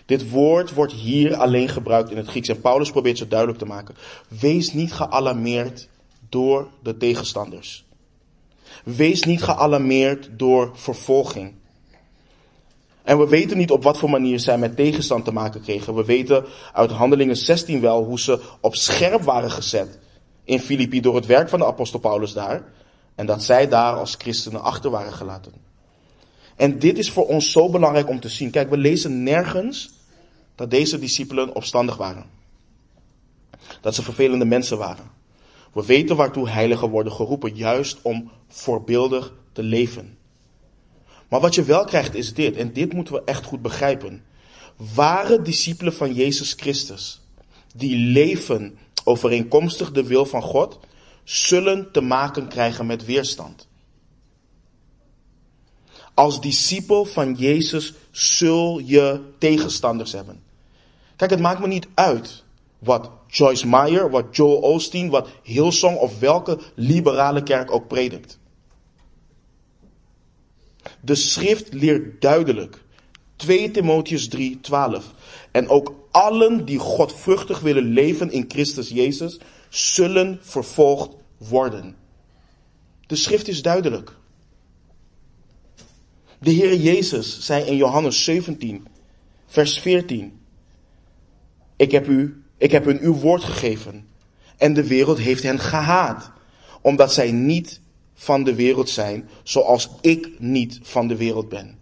Dit 0.06 0.30
woord 0.30 0.74
wordt 0.74 0.94
hier 0.94 1.36
alleen 1.36 1.70
gebruikt 1.70 2.12
in 2.12 2.18
het 2.18 2.28
Grieks 2.28 2.48
en 2.48 2.62
Paulus 2.62 2.92
probeert 2.92 3.18
zo 3.18 3.28
duidelijk 3.28 3.60
te 3.60 3.66
maken. 3.66 3.96
Wees 4.28 4.74
niet 4.74 4.94
gealarmeerd 4.94 5.88
door 6.34 6.68
de 6.84 6.98
tegenstanders. 6.98 7.86
Wees 8.84 9.24
niet 9.24 9.44
gealarmeerd 9.44 10.30
door 10.32 10.72
vervolging. 10.74 11.54
En 13.04 13.20
we 13.20 13.28
weten 13.28 13.58
niet 13.58 13.72
op 13.72 13.84
wat 13.84 13.98
voor 13.98 14.10
manier 14.10 14.40
zij 14.40 14.58
met 14.58 14.76
tegenstand 14.76 15.26
te 15.26 15.34
maken 15.34 15.62
kregen. 15.62 15.96
We 15.96 16.06
weten 16.06 16.46
uit 16.74 16.92
Handelingen 16.92 17.38
16 17.38 17.82
wel 17.82 18.04
hoe 18.04 18.20
ze 18.20 18.42
op 18.62 18.76
scherp 18.76 19.22
waren 19.22 19.52
gezet 19.52 20.00
in 20.44 20.60
Filippi 20.60 21.00
door 21.00 21.16
het 21.16 21.26
werk 21.26 21.50
van 21.50 21.60
de 21.60 21.66
apostel 21.66 22.00
Paulus 22.00 22.34
daar. 22.34 22.64
En 23.16 23.26
dat 23.26 23.44
zij 23.44 23.68
daar 23.68 23.96
als 23.96 24.16
christenen 24.16 24.62
achter 24.62 24.92
waren 24.92 25.14
gelaten. 25.14 25.54
En 26.56 26.80
dit 26.80 26.98
is 26.98 27.12
voor 27.12 27.28
ons 27.28 27.52
zo 27.52 27.70
belangrijk 27.70 28.10
om 28.10 28.20
te 28.20 28.30
zien. 28.30 28.52
Kijk, 28.52 28.70
we 28.70 28.78
lezen 28.78 29.24
nergens 29.24 29.92
dat 30.56 30.72
deze 30.72 31.00
discipelen 31.00 31.56
opstandig 31.56 31.98
waren. 31.98 32.26
Dat 33.82 33.96
ze 33.96 34.04
vervelende 34.04 34.46
mensen 34.46 34.78
waren. 34.78 35.22
We 35.74 35.86
weten 35.86 36.16
waartoe 36.16 36.50
heiligen 36.50 36.90
worden 36.90 37.14
geroepen, 37.14 37.56
juist 37.56 37.98
om 38.02 38.32
voorbeeldig 38.48 39.34
te 39.52 39.64
leven. 39.64 40.18
Maar 41.28 41.40
wat 41.40 41.56
je 41.56 41.64
wel 41.64 41.86
krijgt 41.86 42.16
is 42.16 42.34
dit, 42.34 42.56
en 42.56 42.74
dit 42.74 42.94
moeten 42.94 43.14
we 43.14 43.22
echt 43.26 43.46
goed 43.46 43.62
begrijpen. 43.62 44.24
Ware 44.94 45.42
discipelen 45.42 45.94
van 45.94 46.14
Jezus 46.14 46.54
Christus, 46.54 47.22
die 47.76 47.96
leven 47.98 48.78
overeenkomstig 49.04 49.92
de 49.92 50.04
wil 50.04 50.26
van 50.26 50.42
God, 50.42 50.80
zullen 51.24 51.92
te 51.92 52.02
maken 52.02 52.48
krijgen 52.48 52.86
met 52.86 53.06
weerstand. 53.06 53.68
Als 56.14 56.42
discipel 56.42 57.06
van 57.06 57.34
Jezus 57.34 57.94
zul 58.12 58.80
je 58.80 59.22
tegenstanders 59.38 60.12
hebben. 60.12 60.44
Kijk, 61.16 61.32
het 61.32 61.40
maakt 61.40 61.60
me 61.60 61.68
niet 61.68 61.88
uit 61.94 62.44
wat 62.80 63.10
Joyce 63.34 63.68
Meyer, 63.68 64.10
wat 64.10 64.36
Joel 64.36 64.62
Osteen, 64.62 65.10
wat 65.10 65.30
Hillsong 65.44 65.98
of 65.98 66.20
welke 66.20 66.60
liberale 66.76 67.44
kerk 67.44 67.72
ook 67.72 67.88
predikt. 67.88 68.40
De 71.02 71.16
schrift 71.16 71.74
leert 71.74 72.22
duidelijk. 72.22 72.84
2 73.36 73.72
Timotheus 73.72 74.28
3, 74.28 74.60
12. 74.60 75.14
En 75.52 75.70
ook 75.70 75.96
allen 76.12 76.66
die 76.66 76.80
godvruchtig 76.80 77.60
willen 77.60 77.84
leven 77.84 78.32
in 78.32 78.46
Christus 78.48 78.90
Jezus, 78.90 79.40
zullen 79.70 80.40
vervolgd 80.42 81.10
worden. 81.38 81.96
De 83.08 83.16
schrift 83.16 83.48
is 83.48 83.62
duidelijk. 83.62 84.16
De 86.40 86.52
Heer 86.52 86.76
Jezus 86.76 87.46
zei 87.46 87.66
in 87.66 87.76
Johannes 87.76 88.24
17, 88.24 88.88
vers 89.46 89.80
14. 89.80 90.40
Ik 91.76 91.92
heb 91.92 92.08
u, 92.08 92.43
ik 92.64 92.72
heb 92.72 92.86
hun 92.86 93.00
uw 93.02 93.14
woord 93.14 93.44
gegeven. 93.44 94.08
En 94.58 94.74
de 94.74 94.88
wereld 94.88 95.18
heeft 95.18 95.44
hen 95.44 95.60
gehaat. 95.60 96.32
Omdat 96.82 97.14
zij 97.14 97.32
niet 97.32 97.82
van 98.14 98.44
de 98.44 98.56
wereld 98.56 98.90
zijn, 98.90 99.30
zoals 99.44 99.90
ik 100.02 100.30
niet 100.40 100.80
van 100.82 101.08
de 101.08 101.16
wereld 101.16 101.50
ben. 101.50 101.78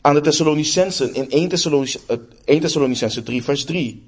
Aan 0.00 0.14
de 0.14 0.20
Thessalonicensen 0.20 1.14
in 1.14 1.30
1 2.44 2.60
Thessalonicensen 2.60 3.24
3 3.24 3.42
vers 3.42 3.64
3. 3.64 4.02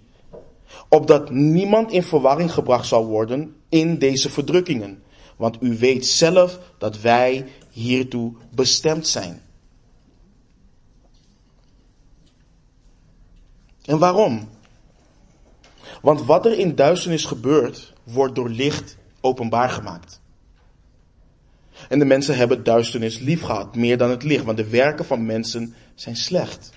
Opdat 0.89 1.31
niemand 1.31 1.93
in 1.93 2.03
verwarring 2.03 2.53
gebracht 2.53 2.87
zal 2.87 3.07
worden 3.07 3.55
in 3.69 3.99
deze 3.99 4.31
verdrukkingen. 4.31 5.03
Want 5.37 5.57
u 5.61 5.77
weet 5.79 6.07
zelf 6.07 6.59
dat 6.79 7.01
wij 7.01 7.47
hiertoe 7.71 8.33
bestemd 8.55 9.07
zijn. 9.07 9.46
En 13.87 13.99
waarom? 13.99 14.49
Want 16.03 16.25
wat 16.25 16.47
er 16.47 16.59
in 16.59 16.75
duisternis 16.75 17.25
gebeurt, 17.25 17.93
wordt 18.03 18.35
door 18.35 18.49
licht 18.49 18.97
openbaar 19.21 19.71
gemaakt. 19.71 20.21
En 21.89 21.99
de 21.99 22.05
mensen 22.05 22.37
hebben 22.37 22.65
duisternis 22.65 23.19
lief 23.19 23.43
gehad, 23.43 23.75
meer 23.75 23.99
dan 23.99 24.11
het 24.11 24.23
licht, 24.23 24.45
want 24.45 24.57
de 24.57 24.69
werken 24.69 25.05
van 25.05 25.27
mensen 25.27 25.75
zijn 25.95 26.17
slecht. 26.17 26.71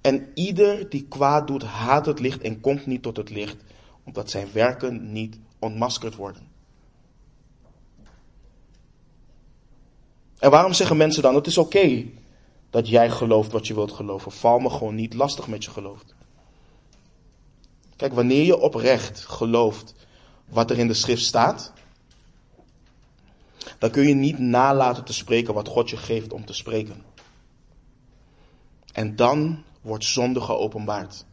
En 0.00 0.30
ieder 0.34 0.88
die 0.88 1.06
kwaad 1.08 1.46
doet, 1.46 1.62
haat 1.62 2.06
het 2.06 2.20
licht 2.20 2.40
en 2.40 2.60
komt 2.60 2.86
niet 2.86 3.02
tot 3.02 3.16
het 3.16 3.30
licht, 3.30 3.56
omdat 4.04 4.30
zijn 4.30 4.48
werken 4.52 5.12
niet 5.12 5.38
ontmaskerd 5.58 6.14
worden. 6.14 6.42
En 10.38 10.50
waarom 10.50 10.72
zeggen 10.72 10.96
mensen 10.96 11.22
dan, 11.22 11.34
het 11.34 11.46
is 11.46 11.58
oké 11.58 12.04
dat 12.70 12.88
jij 12.88 13.10
gelooft 13.10 13.52
wat 13.52 13.66
je 13.66 13.74
wilt 13.74 13.92
geloven. 13.92 14.32
Val 14.32 14.58
me 14.58 14.70
gewoon 14.70 14.94
niet 14.94 15.14
lastig 15.14 15.48
met 15.48 15.64
je 15.64 15.70
geloof. 15.70 16.04
Kijk, 17.96 18.12
wanneer 18.12 18.44
je 18.44 18.58
oprecht 18.58 19.24
gelooft 19.24 19.94
wat 20.44 20.70
er 20.70 20.78
in 20.78 20.86
de 20.86 20.94
schrift 20.94 21.24
staat, 21.24 21.72
dan 23.78 23.90
kun 23.90 24.08
je 24.08 24.14
niet 24.14 24.38
nalaten 24.38 25.04
te 25.04 25.12
spreken 25.12 25.54
wat 25.54 25.68
God 25.68 25.90
je 25.90 25.96
geeft 25.96 26.32
om 26.32 26.44
te 26.44 26.52
spreken. 26.52 27.02
En 28.92 29.16
dan 29.16 29.62
wordt 29.80 30.04
zonde 30.04 30.40
geopenbaard. 30.40 31.24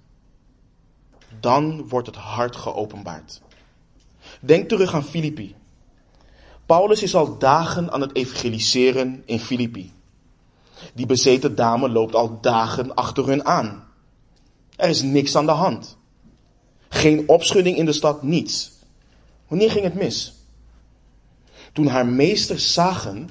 Dan 1.39 1.87
wordt 1.87 2.07
het 2.07 2.15
hart 2.15 2.55
geopenbaard. 2.55 3.41
Denk 4.39 4.69
terug 4.69 4.93
aan 4.93 5.03
Filippi. 5.03 5.55
Paulus 6.65 7.03
is 7.03 7.15
al 7.15 7.37
dagen 7.37 7.91
aan 7.91 8.01
het 8.01 8.15
evangeliseren 8.15 9.23
in 9.25 9.39
Filippi. 9.39 9.91
Die 10.93 11.05
bezeten 11.05 11.55
dame 11.55 11.89
loopt 11.89 12.15
al 12.15 12.41
dagen 12.41 12.95
achter 12.95 13.27
hun 13.27 13.45
aan. 13.45 13.87
Er 14.75 14.89
is 14.89 15.01
niks 15.01 15.35
aan 15.35 15.45
de 15.45 15.51
hand. 15.51 15.97
Geen 16.89 17.29
opschudding 17.29 17.77
in 17.77 17.85
de 17.85 17.93
stad, 17.93 18.23
niets. 18.23 18.71
Wanneer 19.47 19.71
ging 19.71 19.83
het 19.83 19.95
mis? 19.95 20.33
Toen 21.73 21.87
haar 21.87 22.05
meesters 22.05 22.73
zagen 22.73 23.29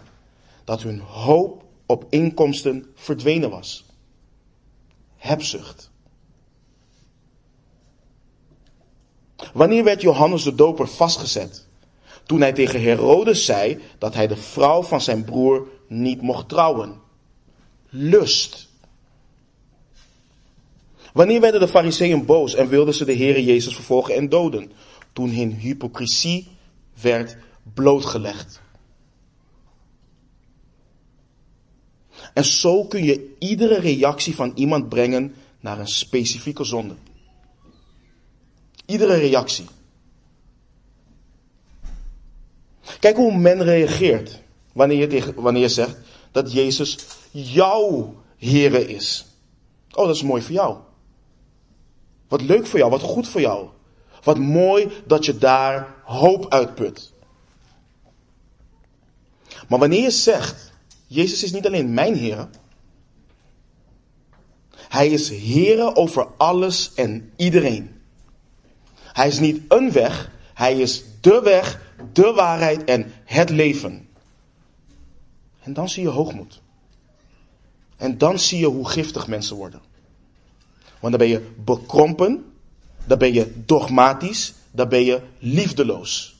dat 0.65 0.83
hun 0.83 1.01
hoop 1.01 1.65
op 1.87 2.07
inkomsten 2.09 2.87
verdwenen 2.95 3.51
was. 3.51 3.85
Hebzucht. 5.17 5.91
Wanneer 9.53 9.85
werd 9.85 10.01
Johannes 10.01 10.43
de 10.43 10.55
Doper 10.55 10.89
vastgezet? 10.89 11.67
Toen 12.27 12.41
hij 12.41 12.53
tegen 12.53 12.83
Herodes 12.83 13.45
zei 13.45 13.83
dat 13.99 14.15
hij 14.15 14.27
de 14.27 14.37
vrouw 14.37 14.83
van 14.83 15.01
zijn 15.01 15.25
broer 15.25 15.67
niet 15.89 16.23
mocht 16.23 16.49
trouwen. 16.49 17.01
Lust. 17.97 18.69
Wanneer 21.13 21.41
werden 21.41 21.61
de 21.61 21.69
fariseeën 21.69 22.25
boos 22.25 22.55
en 22.55 22.69
wilden 22.69 22.95
ze 22.95 23.05
de 23.05 23.17
Heere 23.17 23.45
Jezus 23.45 23.75
vervolgen 23.75 24.15
en 24.15 24.29
doden? 24.29 24.73
Toen 25.13 25.31
hun 25.31 25.53
hypocrisie 25.53 26.49
werd 27.01 27.37
blootgelegd. 27.75 28.61
En 32.33 32.45
zo 32.45 32.85
kun 32.85 33.05
je 33.05 33.35
iedere 33.39 33.81
reactie 33.81 34.35
van 34.35 34.53
iemand 34.55 34.89
brengen 34.89 35.35
naar 35.61 35.79
een 35.79 35.89
specifieke 35.89 36.65
zonde. 36.65 36.95
Iedere 38.87 39.15
reactie. 39.15 39.65
Kijk 43.01 43.17
hoe 43.17 43.39
men 43.39 43.63
reageert 43.63 44.43
wanneer 44.73 45.13
je, 45.13 45.35
wanneer 45.35 45.63
je 45.63 45.69
zegt 45.69 45.97
dat 46.33 46.53
Jezus 46.53 46.99
jouw 47.35 48.15
Here 48.37 48.87
is. 48.87 49.27
Oh, 49.91 50.07
dat 50.07 50.15
is 50.15 50.23
mooi 50.23 50.43
voor 50.43 50.53
jou. 50.53 50.77
Wat 52.29 52.41
leuk 52.41 52.67
voor 52.67 52.79
jou, 52.79 52.91
wat 52.91 53.03
goed 53.03 53.29
voor 53.29 53.41
jou. 53.41 53.69
Wat 54.23 54.39
mooi 54.39 54.89
dat 55.07 55.25
je 55.25 55.39
daar 55.39 55.95
hoop 56.05 56.53
uitput. 56.53 57.13
Maar 59.69 59.79
wanneer 59.79 60.03
je 60.03 60.11
zegt, 60.11 60.73
Jezus 61.07 61.43
is 61.43 61.53
niet 61.53 61.67
alleen 61.67 61.95
mijn 61.95 62.15
Heer. 62.15 62.49
Hij 64.89 65.09
is 65.09 65.29
Heer 65.29 65.97
over 65.97 66.27
alles 66.37 66.95
en 66.95 67.33
iedereen. 67.37 68.03
Hij 69.13 69.29
is 69.29 69.39
niet 69.39 69.63
een 69.69 69.93
weg, 69.93 70.31
hij 70.55 70.79
is 70.79 71.05
de 71.21 71.41
weg, 71.41 71.81
de 72.13 72.33
waarheid 72.33 72.85
en 72.85 73.13
het 73.25 73.51
leven. 73.51 74.09
En 75.61 75.73
dan 75.73 75.89
zie 75.89 76.03
je 76.03 76.09
hoogmoed. 76.09 76.63
En 78.05 78.19
dan 78.19 78.39
zie 78.39 78.59
je 78.59 78.67
hoe 78.67 78.89
giftig 78.89 79.27
mensen 79.27 79.57
worden. 79.57 79.81
Want 81.01 81.19
dan 81.19 81.19
ben 81.19 81.29
je 81.29 81.51
bekrompen, 81.65 82.53
dan 83.05 83.19
ben 83.19 83.33
je 83.33 83.53
dogmatisch, 83.67 84.55
dan 84.71 84.89
ben 84.89 85.05
je 85.05 85.21
liefdeloos. 85.39 86.37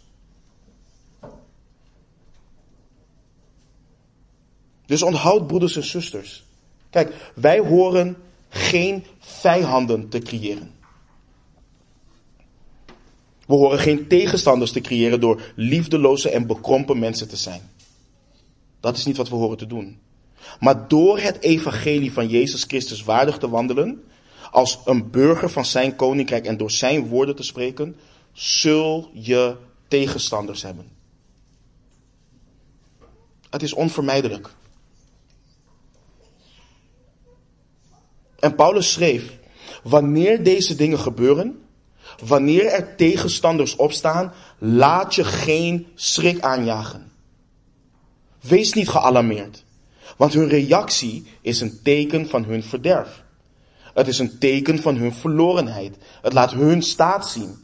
Dus 4.87 5.03
onthoud 5.03 5.47
broeders 5.47 5.77
en 5.77 5.85
zusters. 5.85 6.45
Kijk, 6.91 7.33
wij 7.35 7.59
horen 7.59 8.17
geen 8.49 9.05
vijanden 9.19 10.09
te 10.09 10.19
creëren. 10.19 10.75
We 13.47 13.55
horen 13.55 13.79
geen 13.79 14.09
tegenstanders 14.09 14.73
te 14.73 14.81
creëren 14.81 15.21
door 15.21 15.53
liefdeloze 15.55 16.31
en 16.31 16.47
bekrompen 16.47 16.99
mensen 16.99 17.29
te 17.29 17.37
zijn. 17.37 17.71
Dat 18.81 18.97
is 18.97 19.05
niet 19.05 19.17
wat 19.17 19.29
we 19.29 19.37
horen 19.37 19.59
te 19.59 19.67
doen. 19.67 20.03
Maar 20.61 20.89
door 20.89 21.19
het 21.19 21.41
evangelie 21.41 22.13
van 22.13 22.29
Jezus 22.29 22.65
Christus 22.65 23.05
waardig 23.05 23.39
te 23.39 23.49
wandelen, 23.49 24.03
als 24.51 24.79
een 24.85 25.11
burger 25.11 25.51
van 25.51 25.65
zijn 25.65 25.97
koninkrijk 25.97 26.47
en 26.47 26.57
door 26.57 26.71
zijn 26.71 27.09
woorden 27.09 27.37
te 27.37 27.43
spreken, 27.43 27.97
zul 28.33 29.11
je 29.13 29.57
tegenstanders 29.89 30.63
hebben. 30.63 30.89
Het 33.51 33.63
is 33.63 33.73
onvermijdelijk. 33.73 34.51
En 38.39 38.55
Paulus 38.55 38.93
schreef, 38.93 39.39
wanneer 39.83 40.43
deze 40.43 40.75
dingen 40.75 40.99
gebeuren, 40.99 41.63
wanneer 42.27 42.67
er 42.67 42.97
tegenstanders 42.97 43.77
opstaan, 43.77 44.33
laat 44.59 45.15
je 45.15 45.25
geen 45.25 45.87
schrik 45.95 46.41
aanjagen. 46.41 47.13
Wees 48.41 48.73
niet 48.73 48.89
gealarmeerd, 48.89 49.64
want 50.17 50.33
hun 50.33 50.49
reactie 50.49 51.27
is 51.41 51.61
een 51.61 51.83
teken 51.83 52.29
van 52.29 52.45
hun 52.45 52.63
verderf. 52.63 53.23
Het 53.95 54.09
is 54.09 54.19
een 54.19 54.39
teken 54.39 54.79
van 54.79 54.97
hun 54.97 55.13
verlorenheid. 55.13 55.97
Het 56.23 56.33
laat 56.33 56.53
hun 56.53 56.83
staat 56.83 57.29
zien. 57.29 57.57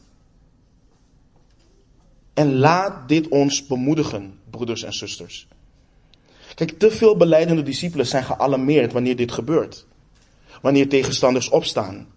En 2.33 2.57
laat 2.57 3.07
dit 3.07 3.27
ons 3.27 3.67
bemoedigen, 3.67 4.39
broeders 4.49 4.83
en 4.83 4.93
zusters. 4.93 5.47
Kijk, 6.55 6.79
te 6.79 6.91
veel 6.91 7.17
beleidende 7.17 7.63
discipelen 7.63 8.07
zijn 8.07 8.23
gealarmeerd 8.23 8.91
wanneer 8.91 9.15
dit 9.15 9.31
gebeurt. 9.31 9.85
Wanneer 10.61 10.89
tegenstanders 10.89 11.49
opstaan. 11.49 12.07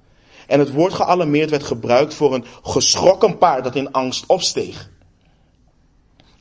En 0.47 0.59
het 0.59 0.73
woord 0.73 0.93
gealarmeerd 0.93 1.51
werd 1.51 1.65
gebruikt 1.65 2.15
voor 2.15 2.35
een 2.35 2.45
geschrokken 2.63 3.39
paard 3.39 3.65
dat 3.65 3.77
in 3.77 3.93
angst 3.93 4.27
opsteeg. 4.27 4.91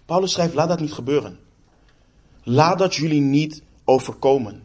Paulus 0.05 0.31
schrijft, 0.31 0.53
laat 0.53 0.67
dat 0.67 0.79
niet 0.79 0.93
gebeuren. 0.93 1.39
Laat 2.43 2.79
dat 2.79 2.95
jullie 2.95 3.21
niet 3.21 3.62
overkomen. 3.85 4.63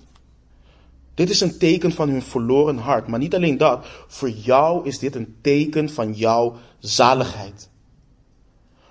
Dit 1.14 1.30
is 1.30 1.40
een 1.40 1.58
teken 1.58 1.92
van 1.92 2.08
hun 2.08 2.22
verloren 2.22 2.76
hart. 2.76 3.06
Maar 3.06 3.18
niet 3.18 3.34
alleen 3.34 3.56
dat. 3.56 3.86
Voor 4.06 4.30
jou 4.30 4.86
is 4.86 4.98
dit 4.98 5.14
een 5.14 5.36
teken 5.40 5.90
van 5.90 6.12
jouw 6.12 6.56
zaligheid. 6.78 7.68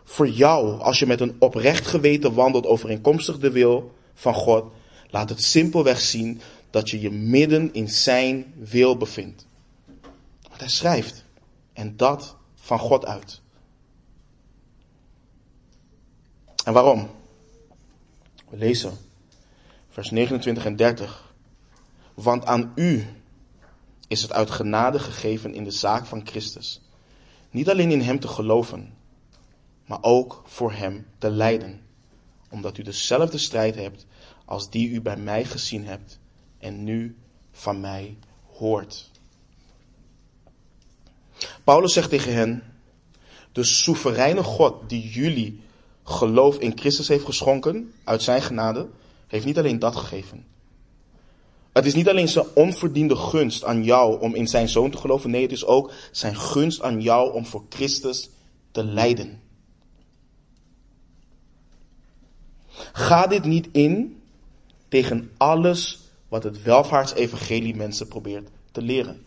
Voor 0.04 0.30
jou, 0.30 0.80
als 0.82 1.00
je 1.00 1.06
met 1.06 1.22
een 1.22 1.36
oprecht 1.40 1.88
geweten 1.88 2.34
wandelt 2.34 2.66
overeenkomstig 2.66 3.40
de 3.40 3.52
wil 3.52 3.92
van 4.14 4.34
God, 4.34 4.72
laat 5.10 5.30
het 5.30 5.44
simpelweg 5.44 6.00
zien 6.00 6.42
dat 6.70 6.90
je 6.90 7.02
je 7.02 7.12
midden 7.12 7.74
in 7.74 7.90
zijn 7.90 8.54
wil 8.56 8.98
bevindt. 8.98 9.48
Want 10.48 10.60
hij 10.60 10.70
schrijft. 10.70 11.26
En 11.74 11.98
dat 11.98 12.36
van 12.56 12.80
God 12.80 13.06
uit. 13.06 13.42
En 16.66 16.74
waarom? 16.74 17.10
We 18.50 18.58
lezen 18.58 19.07
vers 19.98 20.10
29 20.10 20.66
en 20.66 20.76
30. 20.76 21.34
Want 22.14 22.46
aan 22.46 22.72
u 22.76 23.06
is 24.08 24.22
het 24.22 24.34
uit 24.34 24.52
genade 24.52 25.00
gegeven 25.00 25.54
in 25.54 25.64
de 25.64 25.72
zaak 25.72 26.06
van 26.06 26.28
Christus. 26.28 26.82
Niet 27.52 27.70
alleen 27.70 27.92
in 27.92 28.02
Hem 28.02 28.20
te 28.20 28.28
geloven, 28.28 28.94
maar 29.86 29.98
ook 30.02 30.42
voor 30.46 30.72
Hem 30.72 31.06
te 31.18 31.30
lijden. 31.30 31.82
Omdat 32.50 32.78
u 32.78 32.84
dezelfde 32.84 33.38
strijd 33.38 33.76
hebt 33.76 34.06
als 34.46 34.70
die 34.70 34.90
u 34.90 35.02
bij 35.02 35.18
mij 35.18 35.46
gezien 35.46 35.86
hebt 35.86 36.20
en 36.58 36.84
nu 36.84 37.18
van 37.52 37.80
mij 37.80 38.18
hoort. 38.58 39.12
Paulus 41.64 41.94
zegt 41.94 42.10
tegen 42.10 42.34
hen, 42.34 42.64
de 43.52 43.64
soevereine 43.64 44.44
God 44.44 44.90
die 44.90 45.10
jullie 45.10 45.62
geloof 46.04 46.58
in 46.58 46.78
Christus 46.78 47.08
heeft 47.08 47.26
geschonken, 47.26 47.94
uit 48.04 48.22
zijn 48.22 48.42
genade, 48.42 48.88
heeft 49.28 49.46
niet 49.46 49.58
alleen 49.58 49.80
dat 49.80 49.96
gegeven. 49.96 50.46
Het 51.74 51.86
is 51.86 51.94
niet 51.94 52.10
alleen 52.10 52.28
zijn 52.28 52.46
onverdiende 52.54 53.16
gunst 53.16 53.64
aan 53.64 53.84
jou 53.84 54.22
om 54.22 54.36
in 54.36 54.48
zijn 54.48 54.70
zoon 54.70 54.92
te 54.92 54.98
geloven. 54.98 55.30
Nee, 55.30 55.42
het 55.42 55.52
is 55.52 55.66
ook 55.66 55.92
zijn 56.12 56.36
gunst 56.36 56.82
aan 56.82 57.02
jou 57.02 57.34
om 57.34 57.46
voor 57.46 57.64
Christus 57.70 58.30
te 58.72 58.84
lijden. 58.84 59.42
Ga 62.94 63.28
dit 63.28 63.44
niet 63.44 63.68
in 63.72 64.22
tegen 64.88 65.32
alles 65.38 66.00
wat 66.28 66.44
het 66.44 66.64
welvaartsevangelie 66.64 67.76
mensen 67.76 68.08
probeert 68.08 68.50
te 68.72 68.82
leren. 68.82 69.26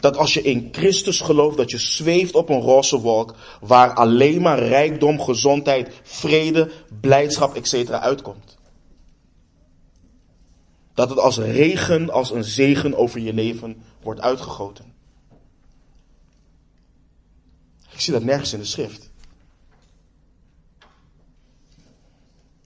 Dat 0.00 0.16
als 0.16 0.34
je 0.34 0.42
in 0.42 0.68
Christus 0.72 1.20
gelooft, 1.20 1.56
dat 1.56 1.70
je 1.70 1.78
zweeft 1.78 2.34
op 2.34 2.48
een 2.48 2.60
roze 2.60 3.00
wolk 3.00 3.34
waar 3.60 3.94
alleen 3.94 4.42
maar 4.42 4.58
rijkdom, 4.58 5.20
gezondheid, 5.20 6.00
vrede, 6.02 6.70
blijdschap, 7.00 7.54
etc. 7.54 7.90
uitkomt. 7.90 8.56
Dat 10.94 11.08
het 11.08 11.18
als 11.18 11.38
regen, 11.38 12.10
als 12.10 12.30
een 12.30 12.44
zegen 12.44 12.96
over 12.96 13.20
je 13.20 13.32
leven 13.32 13.82
wordt 14.02 14.20
uitgegoten. 14.20 14.92
Ik 17.92 18.00
zie 18.00 18.12
dat 18.12 18.24
nergens 18.24 18.52
in 18.52 18.58
de 18.58 18.64
schrift. 18.64 19.10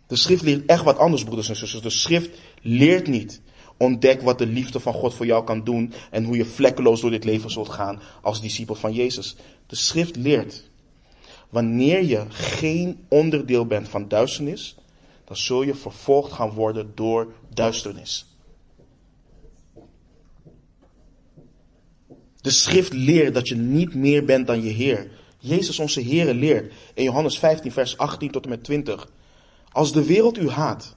De 0.07 0.17
schrift 0.17 0.43
leert 0.43 0.67
echt 0.67 0.85
wat 0.85 0.99
anders, 0.99 1.25
broeders 1.25 1.49
en 1.49 1.57
zusters. 1.57 1.83
De 1.83 1.91
schrift 1.91 2.31
leert 2.63 3.07
niet 3.07 3.41
Ontdek 3.83 4.23
wat 4.23 4.39
de 4.39 4.47
liefde 4.47 4.81
van 4.81 4.93
God 4.93 5.15
voor 5.15 5.27
jou 5.27 5.45
kan 5.45 5.65
doen 5.65 5.93
en 6.11 6.25
hoe 6.25 6.37
je 6.37 6.45
vlekkeloos 6.45 7.01
door 7.01 7.11
dit 7.11 7.25
leven 7.25 7.51
zult 7.51 7.69
gaan 7.69 8.01
als 8.21 8.41
discipel 8.41 8.75
van 8.75 8.93
Jezus. 8.93 9.37
De 9.67 9.77
schrift 9.77 10.17
leert, 10.17 10.71
wanneer 11.49 12.05
je 12.05 12.25
geen 12.29 13.05
onderdeel 13.09 13.67
bent 13.67 13.89
van 13.89 14.09
duisternis, 14.09 14.77
dan 15.25 15.37
zul 15.37 15.63
je 15.63 15.75
vervolgd 15.75 16.33
gaan 16.33 16.51
worden 16.51 16.93
door 16.95 17.33
duisternis. 17.49 18.27
De 22.41 22.51
schrift 22.51 22.93
leert 22.93 23.35
dat 23.35 23.49
je 23.49 23.57
niet 23.57 23.95
meer 23.95 24.25
bent 24.25 24.47
dan 24.47 24.63
je 24.63 24.71
Heer. 24.71 25.11
Jezus 25.39 25.79
onze 25.79 26.01
Heer 26.01 26.35
leert 26.35 26.73
in 26.95 27.05
Johannes 27.05 27.39
15 27.39 27.73
vers 27.73 27.99
18 27.99 28.31
tot 28.31 28.45
en 28.45 28.51
met 28.51 28.65
20. 28.65 29.09
Als 29.73 29.93
de 29.93 30.05
wereld 30.05 30.39
u 30.39 30.49
haat, 30.49 30.97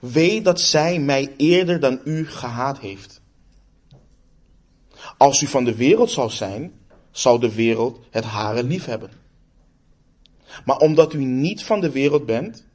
weet 0.00 0.44
dat 0.44 0.60
zij 0.60 0.98
mij 0.98 1.34
eerder 1.36 1.80
dan 1.80 2.00
u 2.04 2.26
gehaat 2.26 2.78
heeft. 2.78 3.20
Als 5.16 5.40
u 5.42 5.46
van 5.46 5.64
de 5.64 5.74
wereld 5.74 6.10
zou 6.10 6.30
zijn, 6.30 6.72
zou 7.10 7.40
de 7.40 7.54
wereld 7.54 8.00
het 8.10 8.24
hare 8.24 8.62
lief 8.62 8.84
hebben. 8.84 9.10
Maar 10.64 10.76
omdat 10.76 11.12
u 11.12 11.24
niet 11.24 11.64
van 11.64 11.80
de 11.80 11.90
wereld 11.90 12.26
bent, 12.26 12.66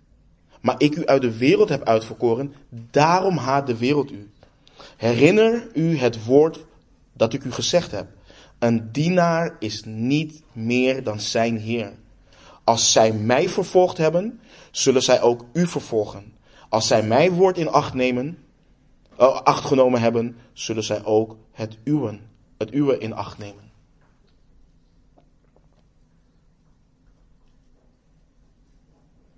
maar 0.61 0.75
ik 0.77 0.95
u 0.95 1.05
uit 1.05 1.21
de 1.21 1.37
wereld 1.37 1.69
heb 1.69 1.83
uitverkoren, 1.83 2.53
daarom 2.69 3.37
haat 3.37 3.67
de 3.67 3.77
wereld 3.77 4.11
u. 4.11 4.29
Herinner 4.97 5.67
u 5.73 5.97
het 5.97 6.25
woord 6.25 6.65
dat 7.13 7.33
ik 7.33 7.43
u 7.43 7.51
gezegd 7.51 7.91
heb. 7.91 8.07
Een 8.59 8.91
dienaar 8.91 9.55
is 9.59 9.83
niet 9.85 10.41
meer 10.51 11.03
dan 11.03 11.19
zijn 11.19 11.57
Heer. 11.57 11.93
Als 12.63 12.91
zij 12.91 13.13
mij 13.13 13.49
vervolgd 13.49 13.97
hebben, 13.97 14.39
zullen 14.71 15.03
zij 15.03 15.21
ook 15.21 15.45
u 15.53 15.67
vervolgen. 15.67 16.33
Als 16.69 16.87
zij 16.87 17.03
mijn 17.03 17.31
woord 17.31 17.57
in 17.57 17.69
acht 17.69 17.93
nemen, 17.93 18.37
uh, 19.19 19.41
acht 19.41 19.65
genomen 19.65 20.01
hebben, 20.01 20.37
zullen 20.53 20.83
zij 20.83 21.05
ook 21.05 21.37
het 21.51 21.77
uwe, 21.83 22.19
het 22.57 22.73
uwe 22.73 22.97
in 22.97 23.13
acht 23.13 23.37
nemen. 23.37 23.63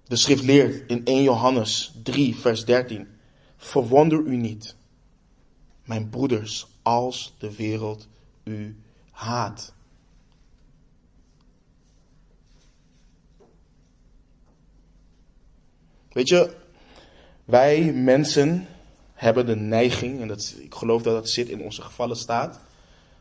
De 0.03 0.15
schrift 0.15 0.43
leert 0.43 0.89
in 0.89 1.05
1 1.05 1.23
Johannes 1.23 1.93
3, 2.03 2.35
vers 2.35 2.65
13. 2.65 3.07
Verwonder 3.57 4.19
u 4.19 4.35
niet, 4.35 4.75
mijn 5.83 6.09
broeders, 6.09 6.67
als 6.81 7.35
de 7.37 7.55
wereld 7.55 8.07
u 8.43 8.77
haat. 9.11 9.73
Weet 16.11 16.29
je, 16.29 16.55
wij 17.47 17.93
mensen 17.93 18.67
hebben 19.13 19.45
de 19.45 19.55
neiging, 19.55 20.21
en 20.21 20.27
dat, 20.27 20.55
ik 20.59 20.75
geloof 20.75 21.01
dat 21.01 21.13
dat 21.13 21.29
zit 21.29 21.47
in 21.47 21.61
onze 21.61 21.81
gevallen 21.81 22.15
staat, 22.15 22.59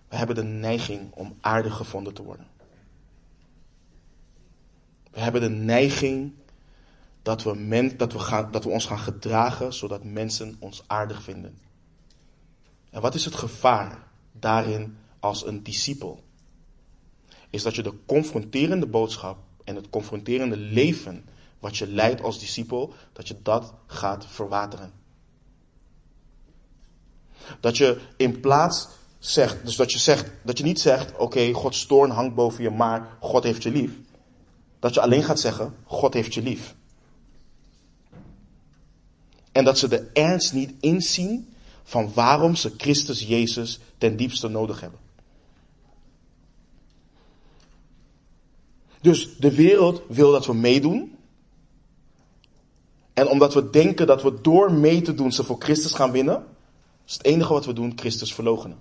we 0.09 0.17
hebben 0.17 0.37
de 0.37 0.43
neiging 0.43 1.13
om 1.13 1.37
aardig 1.41 1.77
gevonden 1.77 2.15
te 2.15 2.23
worden. 2.23 2.47
We 5.11 5.21
hebben 5.21 5.41
de 5.41 5.49
neiging 5.49 6.33
dat 7.23 7.43
we, 7.43 7.55
men, 7.55 7.97
dat, 7.97 8.13
we 8.13 8.19
gaan, 8.19 8.51
dat 8.51 8.65
we 8.65 8.71
ons 8.71 8.87
gaan 8.87 8.99
gedragen 8.99 9.75
zodat 9.75 10.05
mensen 10.05 10.57
ons 10.59 10.83
aardig 10.87 11.23
vinden. 11.23 11.59
En 12.91 13.01
wat 13.01 13.15
is 13.15 13.25
het 13.25 13.35
gevaar 13.35 13.99
daarin 14.33 14.97
als 15.21 15.47
een 15.47 15.63
discipel? 15.63 16.25
Is 17.51 17.63
dat 17.63 17.75
je 17.75 17.83
de 17.83 17.95
confronterende 18.07 18.87
boodschap 18.87 19.39
en 19.65 19.75
het 19.75 19.91
confronterende 19.91 20.57
leven 20.57 21.25
wat 21.59 21.77
je 21.77 21.87
leidt 21.87 22.23
als 22.23 22.39
discipel, 22.39 22.95
dat 23.13 23.29
je 23.29 23.37
dat 23.43 23.73
gaat 23.87 24.27
verwateren. 24.29 24.93
Dat 27.61 27.77
je 27.77 28.01
in 28.17 28.41
plaats 28.41 28.89
zegt, 29.19 29.65
dus 29.65 29.77
dat 29.77 29.93
je 29.93 29.99
zegt, 29.99 30.31
dat 30.43 30.59
je 30.59 30.65
niet 30.65 30.81
zegt, 30.81 31.13
oké, 31.13 31.23
okay, 31.23 31.53
Gods 31.53 31.87
toorn 31.87 32.11
hangt 32.11 32.35
boven 32.35 32.63
je, 32.63 32.71
maar 32.71 33.17
God 33.21 33.45
heeft 33.45 33.63
je 33.63 33.71
lief. 33.71 33.91
Dat 34.79 34.95
je 34.95 35.01
alleen 35.01 35.25
gaat 35.25 35.41
zeggen, 35.41 35.75
God 35.85 36.15
heeft 36.15 36.35
je 36.35 36.43
lief. 36.43 36.75
En 39.53 39.65
dat 39.65 39.79
ze 39.79 39.89
de 39.89 40.11
ernst 40.13 40.53
niet 40.53 40.73
inzien 40.81 41.55
van 41.83 42.13
waarom 42.15 42.57
ze 42.57 42.75
Christus 42.77 43.21
Jezus 43.21 43.81
ten 43.99 44.17
diepste 44.17 44.49
nodig 44.49 44.81
hebben. 44.81 45.01
Dus 49.01 49.37
de 49.39 49.55
wereld 49.55 50.03
wil 50.09 50.31
dat 50.33 50.47
we 50.47 50.55
meedoen. 50.55 51.16
En 53.17 53.29
omdat 53.29 53.55
we 53.55 53.71
denken 53.71 54.07
dat 54.07 54.23
we 54.23 54.41
door 54.41 54.73
mee 54.73 55.03
te 55.03 55.15
doen 55.15 55.33
ze 55.33 55.45
voor 55.45 55.57
Christus 55.59 55.93
gaan 55.93 56.11
winnen, 56.11 56.45
is 57.07 57.13
het 57.13 57.25
enige 57.25 57.53
wat 57.53 57.65
we 57.65 57.73
doen 57.73 57.93
Christus 57.97 58.35
verloochenen. 58.35 58.79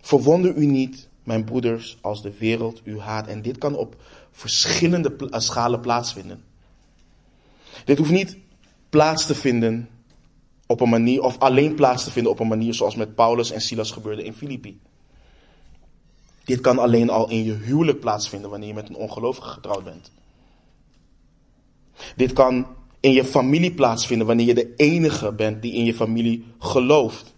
Verwonder 0.00 0.54
u 0.54 0.66
niet, 0.66 1.08
mijn 1.22 1.44
broeders, 1.44 1.98
als 2.00 2.22
de 2.22 2.32
wereld 2.38 2.80
u 2.84 3.00
haat. 3.00 3.26
En 3.26 3.42
dit 3.42 3.58
kan 3.58 3.76
op 3.76 3.96
verschillende 4.30 5.16
eh, 5.16 5.40
schalen 5.40 5.80
plaatsvinden. 5.80 6.44
Dit 7.84 7.98
hoeft 7.98 8.10
niet 8.10 8.38
plaats 8.88 9.26
te 9.26 9.34
vinden 9.34 9.88
op 10.66 10.80
een 10.80 10.88
manier, 10.88 11.22
of 11.22 11.38
alleen 11.38 11.74
plaats 11.74 12.04
te 12.04 12.10
vinden 12.10 12.32
op 12.32 12.40
een 12.40 12.48
manier 12.48 12.74
zoals 12.74 12.94
met 12.94 13.14
Paulus 13.14 13.50
en 13.50 13.60
Silas 13.60 13.90
gebeurde 13.90 14.24
in 14.24 14.34
Filippi. 14.34 14.80
Dit 16.44 16.60
kan 16.60 16.78
alleen 16.78 17.10
al 17.10 17.30
in 17.30 17.44
je 17.44 17.52
huwelijk 17.52 18.00
plaatsvinden 18.00 18.50
wanneer 18.50 18.68
je 18.68 18.74
met 18.74 18.88
een 18.88 18.96
ongelovige 18.96 19.48
getrouwd 19.48 19.84
bent. 19.84 20.10
Dit 22.16 22.32
kan 22.32 22.66
in 23.00 23.12
je 23.12 23.24
familie 23.24 23.74
plaatsvinden 23.74 24.26
wanneer 24.26 24.46
je 24.46 24.54
de 24.54 24.74
enige 24.76 25.32
bent 25.32 25.62
die 25.62 25.72
in 25.72 25.84
je 25.84 25.94
familie 25.94 26.44
gelooft. 26.58 27.34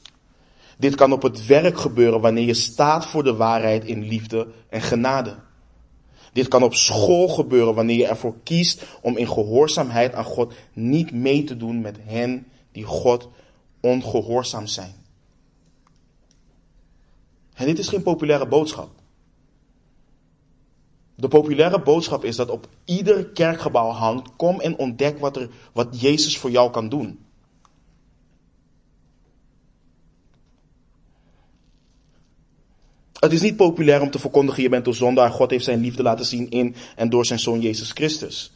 Dit 0.78 0.94
kan 0.94 1.12
op 1.12 1.22
het 1.22 1.46
werk 1.46 1.78
gebeuren 1.78 2.20
wanneer 2.20 2.44
je 2.44 2.54
staat 2.54 3.06
voor 3.06 3.24
de 3.24 3.34
waarheid 3.34 3.84
in 3.84 4.08
liefde 4.08 4.48
en 4.68 4.80
genade. 4.80 5.36
Dit 6.32 6.48
kan 6.48 6.62
op 6.62 6.74
school 6.74 7.28
gebeuren 7.28 7.74
wanneer 7.74 7.96
je 7.96 8.06
ervoor 8.06 8.34
kiest 8.42 8.84
om 9.02 9.16
in 9.16 9.28
gehoorzaamheid 9.28 10.14
aan 10.14 10.24
God 10.24 10.54
niet 10.72 11.12
mee 11.12 11.44
te 11.44 11.56
doen 11.56 11.80
met 11.80 11.96
hen 12.00 12.46
die 12.72 12.84
God 12.84 13.28
ongehoorzaam 13.80 14.66
zijn. 14.66 14.94
En 17.54 17.66
dit 17.66 17.78
is 17.78 17.88
geen 17.88 18.02
populaire 18.02 18.46
boodschap. 18.46 18.95
De 21.16 21.28
populaire 21.28 21.82
boodschap 21.82 22.24
is 22.24 22.36
dat 22.36 22.50
op 22.50 22.68
ieder 22.84 23.26
kerkgebouw 23.26 23.90
hangt: 23.90 24.30
kom 24.36 24.60
en 24.60 24.78
ontdek 24.78 25.18
wat, 25.18 25.36
er, 25.36 25.50
wat 25.72 26.00
Jezus 26.00 26.38
voor 26.38 26.50
jou 26.50 26.70
kan 26.70 26.88
doen. 26.88 27.24
Het 33.12 33.32
is 33.32 33.40
niet 33.40 33.56
populair 33.56 34.00
om 34.00 34.10
te 34.10 34.18
verkondigen: 34.18 34.62
je 34.62 34.68
bent 34.68 34.86
een 34.86 34.94
zondaar. 34.94 35.30
God 35.30 35.50
heeft 35.50 35.64
zijn 35.64 35.80
liefde 35.80 36.02
laten 36.02 36.26
zien 36.26 36.50
in 36.50 36.74
en 36.96 37.10
door 37.10 37.26
zijn 37.26 37.38
zoon 37.38 37.60
Jezus 37.60 37.90
Christus. 37.90 38.52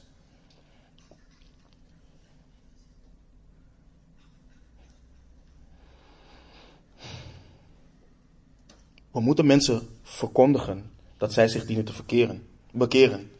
We 9.10 9.20
moeten 9.20 9.46
mensen 9.46 9.88
verkondigen 10.02 10.90
dat 11.16 11.32
zij 11.32 11.48
zich 11.48 11.66
dienen 11.66 11.84
te 11.84 11.92
verkeren, 11.92 12.46
bekeren. 12.72 13.30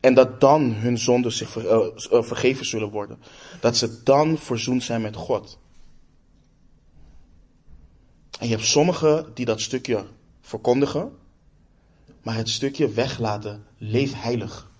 En 0.00 0.14
dat 0.14 0.40
dan 0.40 0.72
hun 0.72 0.98
zonden 0.98 1.32
zich 1.32 1.56
eh, 1.56 1.86
eh, 2.10 2.22
vergeven 2.22 2.66
zullen 2.66 2.90
worden. 2.90 3.18
Dat 3.60 3.76
ze 3.76 4.02
dan 4.02 4.38
verzoend 4.38 4.82
zijn 4.82 5.02
met 5.02 5.16
God. 5.16 5.58
En 8.38 8.46
je 8.48 8.54
hebt 8.54 8.66
sommigen 8.66 9.30
die 9.34 9.44
dat 9.44 9.60
stukje 9.60 10.04
verkondigen, 10.40 11.12
maar 12.22 12.36
het 12.36 12.48
stukje 12.48 12.88
weglaten, 12.88 13.64
leef 13.78 14.12
heilig. 14.22 14.70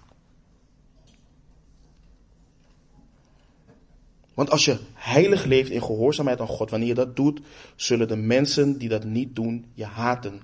Want 4.35 4.51
als 4.51 4.64
je 4.64 4.78
heilig 4.95 5.45
leeft 5.45 5.70
in 5.70 5.82
gehoorzaamheid 5.82 6.41
aan 6.41 6.47
God, 6.47 6.70
wanneer 6.70 6.89
je 6.89 6.95
dat 6.95 7.16
doet, 7.16 7.41
zullen 7.76 8.09
de 8.09 8.16
mensen 8.16 8.78
die 8.78 8.89
dat 8.89 9.05
niet 9.05 9.37
doen 9.37 9.64
je 9.74 9.85
haten. 9.85 10.41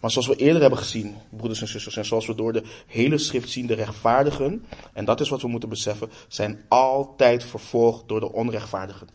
Maar 0.00 0.10
zoals 0.10 0.26
we 0.26 0.36
eerder 0.36 0.60
hebben 0.60 0.78
gezien, 0.78 1.16
broeders 1.30 1.60
en 1.60 1.68
zusters, 1.68 1.96
en 1.96 2.04
zoals 2.04 2.26
we 2.26 2.34
door 2.34 2.52
de 2.52 2.62
hele 2.86 3.18
schrift 3.18 3.50
zien, 3.50 3.66
de 3.66 3.74
rechtvaardigen, 3.74 4.66
en 4.92 5.04
dat 5.04 5.20
is 5.20 5.28
wat 5.28 5.42
we 5.42 5.48
moeten 5.48 5.68
beseffen, 5.68 6.10
zijn 6.28 6.64
altijd 6.68 7.44
vervolgd 7.44 8.08
door 8.08 8.20
de 8.20 8.32
onrechtvaardigen. 8.32 9.08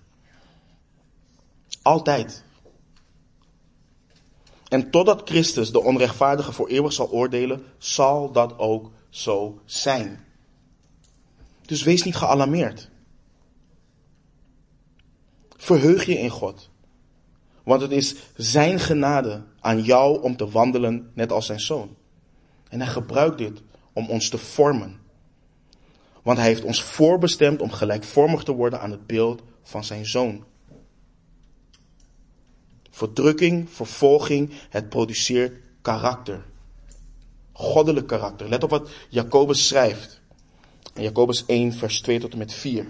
Altijd. 1.81 2.43
En 4.67 4.89
totdat 4.89 5.21
Christus 5.29 5.71
de 5.71 5.83
onrechtvaardige 5.83 6.51
voor 6.51 6.67
eeuwig 6.67 6.93
zal 6.93 7.09
oordelen, 7.09 7.65
zal 7.77 8.31
dat 8.31 8.57
ook 8.57 8.91
zo 9.09 9.61
zijn. 9.65 10.25
Dus 11.61 11.83
wees 11.83 12.03
niet 12.03 12.15
gealarmeerd. 12.15 12.89
Verheug 15.57 16.05
je 16.05 16.19
in 16.19 16.29
God. 16.29 16.70
Want 17.63 17.81
het 17.81 17.91
is 17.91 18.15
zijn 18.35 18.79
genade 18.79 19.43
aan 19.59 19.81
jou 19.81 20.21
om 20.21 20.37
te 20.37 20.49
wandelen 20.49 21.11
net 21.13 21.31
als 21.31 21.45
zijn 21.45 21.59
zoon. 21.59 21.95
En 22.69 22.81
hij 22.81 22.89
gebruikt 22.89 23.37
dit 23.37 23.61
om 23.93 24.09
ons 24.09 24.29
te 24.29 24.37
vormen. 24.37 24.99
Want 26.21 26.37
hij 26.37 26.47
heeft 26.47 26.63
ons 26.63 26.83
voorbestemd 26.83 27.61
om 27.61 27.71
gelijkvormig 27.71 28.43
te 28.43 28.51
worden 28.51 28.81
aan 28.81 28.91
het 28.91 29.07
beeld 29.07 29.41
van 29.63 29.83
zijn 29.83 30.05
zoon. 30.05 30.43
Verdrukking, 32.89 33.69
vervolging, 33.69 34.51
het 34.69 34.89
produceert 34.89 35.53
karakter. 35.81 36.45
Goddelijk 37.51 38.07
karakter. 38.07 38.49
Let 38.49 38.63
op 38.63 38.69
wat 38.69 38.89
Jacobus 39.09 39.67
schrijft. 39.67 40.21
In 40.93 41.03
Jacobus 41.03 41.45
1, 41.45 41.73
vers 41.73 42.01
2 42.01 42.19
tot 42.19 42.31
en 42.31 42.37
met 42.37 42.53
4. 42.53 42.87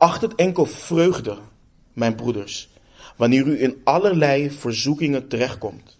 Acht 0.00 0.20
het 0.20 0.34
enkel 0.34 0.66
vreugde, 0.66 1.38
mijn 1.92 2.14
broeders, 2.14 2.68
wanneer 3.16 3.46
u 3.46 3.62
in 3.62 3.80
allerlei 3.84 4.50
verzoekingen 4.50 5.28
terechtkomt. 5.28 5.98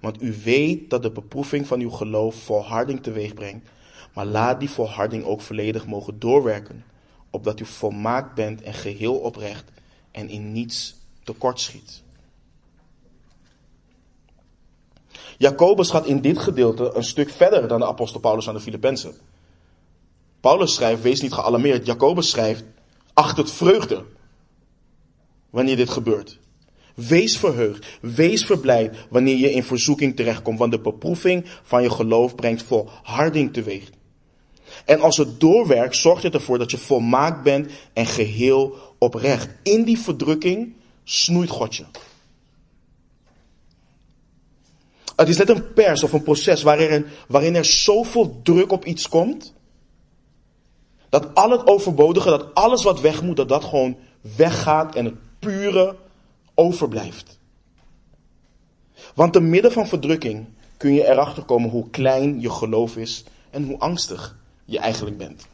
Want 0.00 0.22
u 0.22 0.34
weet 0.44 0.90
dat 0.90 1.02
de 1.02 1.10
beproeving 1.10 1.66
van 1.66 1.80
uw 1.80 1.90
geloof 1.90 2.34
volharding 2.34 3.02
teweeg 3.02 3.34
brengt. 3.34 3.68
Maar 4.14 4.26
laat 4.26 4.60
die 4.60 4.70
volharding 4.70 5.24
ook 5.24 5.40
volledig 5.40 5.86
mogen 5.86 6.18
doorwerken, 6.18 6.84
opdat 7.30 7.60
u 7.60 7.64
volmaakt 7.64 8.34
bent 8.34 8.62
en 8.62 8.74
geheel 8.74 9.14
oprecht 9.14 9.64
en 10.10 10.28
in 10.28 10.52
niets 10.52 10.96
tekortschiet. 11.22 12.02
Jacobus 15.38 15.90
gaat 15.90 16.06
in 16.06 16.20
dit 16.20 16.38
gedeelte 16.38 16.90
een 16.94 17.04
stuk 17.04 17.30
verder 17.30 17.68
dan 17.68 17.80
de 17.80 17.86
apostel 17.86 18.20
Paulus 18.20 18.48
aan 18.48 18.54
de 18.54 18.60
Filippenzen. 18.60 19.14
Paulus 20.40 20.74
schrijft, 20.74 21.02
wees 21.02 21.20
niet 21.20 21.32
gealarmeerd. 21.32 21.86
Jacobus 21.86 22.30
schrijft, 22.30 22.64
acht 23.14 23.36
het 23.36 23.50
vreugde 23.50 24.04
wanneer 25.50 25.76
dit 25.76 25.90
gebeurt. 25.90 26.38
Wees 26.94 27.38
verheugd, 27.38 27.86
wees 28.00 28.44
verblijd 28.44 28.96
wanneer 29.10 29.36
je 29.36 29.52
in 29.52 29.64
verzoeking 29.64 30.16
terechtkomt, 30.16 30.58
want 30.58 30.72
de 30.72 30.80
beproeving 30.80 31.44
van 31.62 31.82
je 31.82 31.90
geloof 31.90 32.34
brengt 32.34 32.62
volharding 32.62 33.52
teweeg. 33.52 33.90
En 34.84 35.00
als 35.00 35.16
het 35.16 35.40
doorwerkt, 35.40 35.96
zorgt 35.96 36.22
het 36.22 36.34
ervoor 36.34 36.58
dat 36.58 36.70
je 36.70 36.78
volmaakt 36.78 37.42
bent 37.42 37.70
en 37.92 38.06
geheel 38.06 38.76
oprecht. 38.98 39.48
In 39.62 39.84
die 39.84 39.98
verdrukking 39.98 40.74
snoeit 41.04 41.50
God 41.50 41.76
je. 41.76 41.84
Het 45.16 45.28
is 45.28 45.36
net 45.36 45.48
een 45.48 45.72
pers 45.72 46.02
of 46.02 46.12
een 46.12 46.22
proces 46.22 46.62
waarin, 46.62 47.06
waarin 47.28 47.54
er 47.54 47.64
zoveel 47.64 48.40
druk 48.42 48.72
op 48.72 48.84
iets 48.84 49.08
komt. 49.08 49.52
Dat 51.12 51.34
al 51.34 51.50
het 51.50 51.66
overbodige, 51.66 52.30
dat 52.30 52.54
alles 52.54 52.82
wat 52.82 53.00
weg 53.00 53.22
moet, 53.22 53.36
dat 53.36 53.48
dat 53.48 53.64
gewoon 53.64 53.96
weggaat 54.36 54.94
en 54.94 55.04
het 55.04 55.14
pure 55.38 55.96
overblijft. 56.54 57.38
Want 59.14 59.32
te 59.32 59.40
midden 59.40 59.72
van 59.72 59.86
verdrukking 59.86 60.46
kun 60.76 60.94
je 60.94 61.08
erachter 61.08 61.42
komen 61.42 61.70
hoe 61.70 61.90
klein 61.90 62.40
je 62.40 62.50
geloof 62.50 62.96
is 62.96 63.24
en 63.50 63.64
hoe 63.64 63.78
angstig 63.78 64.36
je 64.64 64.78
eigenlijk 64.78 65.18
bent. 65.18 65.46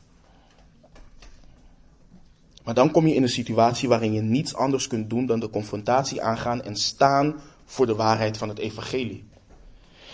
Maar 2.65 2.75
dan 2.75 2.91
kom 2.91 3.07
je 3.07 3.15
in 3.15 3.23
een 3.23 3.29
situatie 3.29 3.89
waarin 3.89 4.13
je 4.13 4.23
niets 4.23 4.55
anders 4.55 4.87
kunt 4.87 5.11
doen 5.11 5.27
dan 5.27 5.41
de 5.41 5.51
confrontatie 5.51 6.23
aangaan 6.23 6.63
en 6.63 6.77
staan 6.77 7.41
voor 7.65 7.87
de 7.87 7.95
waarheid 7.95 8.37
van 8.37 8.49
het 8.49 8.59
evangelie. 8.59 9.25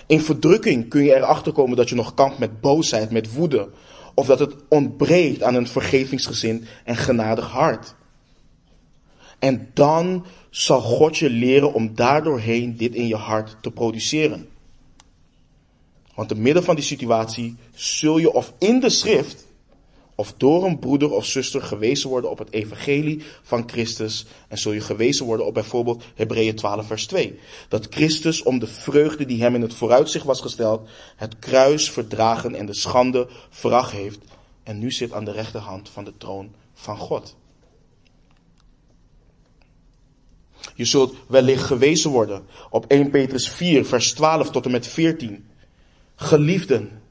In 0.07 0.21
verdrukking 0.21 0.89
kun 0.89 1.05
je 1.05 1.15
erachter 1.15 1.53
komen 1.53 1.77
dat 1.77 1.89
je 1.89 1.95
nog 1.95 2.15
kampt 2.15 2.39
met 2.39 2.61
boosheid, 2.61 3.11
met 3.11 3.35
woede, 3.35 3.69
of 4.15 4.27
dat 4.27 4.39
het 4.39 4.55
ontbreekt 4.69 5.43
aan 5.43 5.55
een 5.55 5.67
vergevingsgezind 5.67 6.65
en 6.85 6.97
genadig 6.97 7.51
hart. 7.51 7.95
En 9.39 9.71
dan 9.75 10.27
zal 10.51 10.81
God 10.81 11.17
je 11.17 11.31
leren 11.31 11.73
om 11.73 11.95
daardoorheen 11.95 12.77
dit 12.77 12.95
in 12.95 13.07
je 13.07 13.17
hart 13.17 13.57
te 13.61 13.71
produceren. 13.71 14.49
Want 16.15 16.29
te 16.29 16.35
midden 16.35 16.65
van 16.65 16.75
die 16.75 16.85
situatie 16.85 17.57
zul 17.75 18.19
je 18.19 18.33
of 18.33 18.53
in 18.59 18.81
de 18.81 18.91
schrift 18.91 19.47
of 20.15 20.35
door 20.37 20.65
een 20.65 20.79
broeder 20.79 21.11
of 21.11 21.27
zuster 21.27 21.63
gewezen 21.63 22.09
worden 22.09 22.31
op 22.31 22.39
het 22.39 22.53
evangelie 22.53 23.23
van 23.43 23.69
Christus. 23.69 24.27
En 24.49 24.59
zul 24.59 24.73
je 24.73 24.81
gewezen 24.81 25.27
worden 25.27 25.47
op 25.47 25.55
bijvoorbeeld 25.55 26.05
Hebreeën 26.15 26.55
12 26.55 26.87
vers 26.87 27.07
2. 27.07 27.39
Dat 27.69 27.87
Christus 27.91 28.43
om 28.43 28.59
de 28.59 28.67
vreugde 28.67 29.27
die 29.27 29.43
hem 29.43 29.55
in 29.55 29.63
het 29.63 29.75
vooruitzicht 29.75 30.25
was 30.25 30.41
gesteld, 30.41 30.89
het 31.17 31.39
kruis 31.39 31.91
verdragen 31.91 32.55
en 32.55 32.67
de 32.67 32.75
schande 32.75 33.29
veracht 33.51 33.93
heeft. 33.93 34.21
En 34.63 34.79
nu 34.79 34.91
zit 34.91 35.13
aan 35.13 35.25
de 35.25 35.33
rechterhand 35.33 35.89
van 35.89 36.05
de 36.05 36.13
troon 36.19 36.53
van 36.75 36.97
God. 36.97 37.37
Je 40.75 40.85
zult 40.85 41.15
wellicht 41.27 41.63
gewezen 41.63 42.11
worden 42.11 42.47
op 42.71 42.87
1 42.87 43.11
Petrus 43.11 43.49
4 43.49 43.85
vers 43.85 44.13
12 44.13 44.51
tot 44.51 44.65
en 44.65 44.71
met 44.71 44.87
14. 44.87 45.47
Geliefden, 46.17 47.03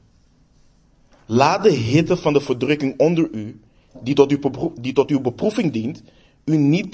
Laat 1.26 1.62
de 1.62 1.70
hitte 1.70 2.16
van 2.16 2.32
de 2.32 2.40
verdrukking 2.40 2.98
onder 2.98 3.28
u, 3.32 3.60
die 4.02 4.14
tot, 4.14 4.30
uw, 4.30 4.72
die 4.80 4.92
tot 4.92 5.10
uw 5.10 5.20
beproeving 5.20 5.72
dient, 5.72 6.02
u 6.44 6.56
niet 6.56 6.90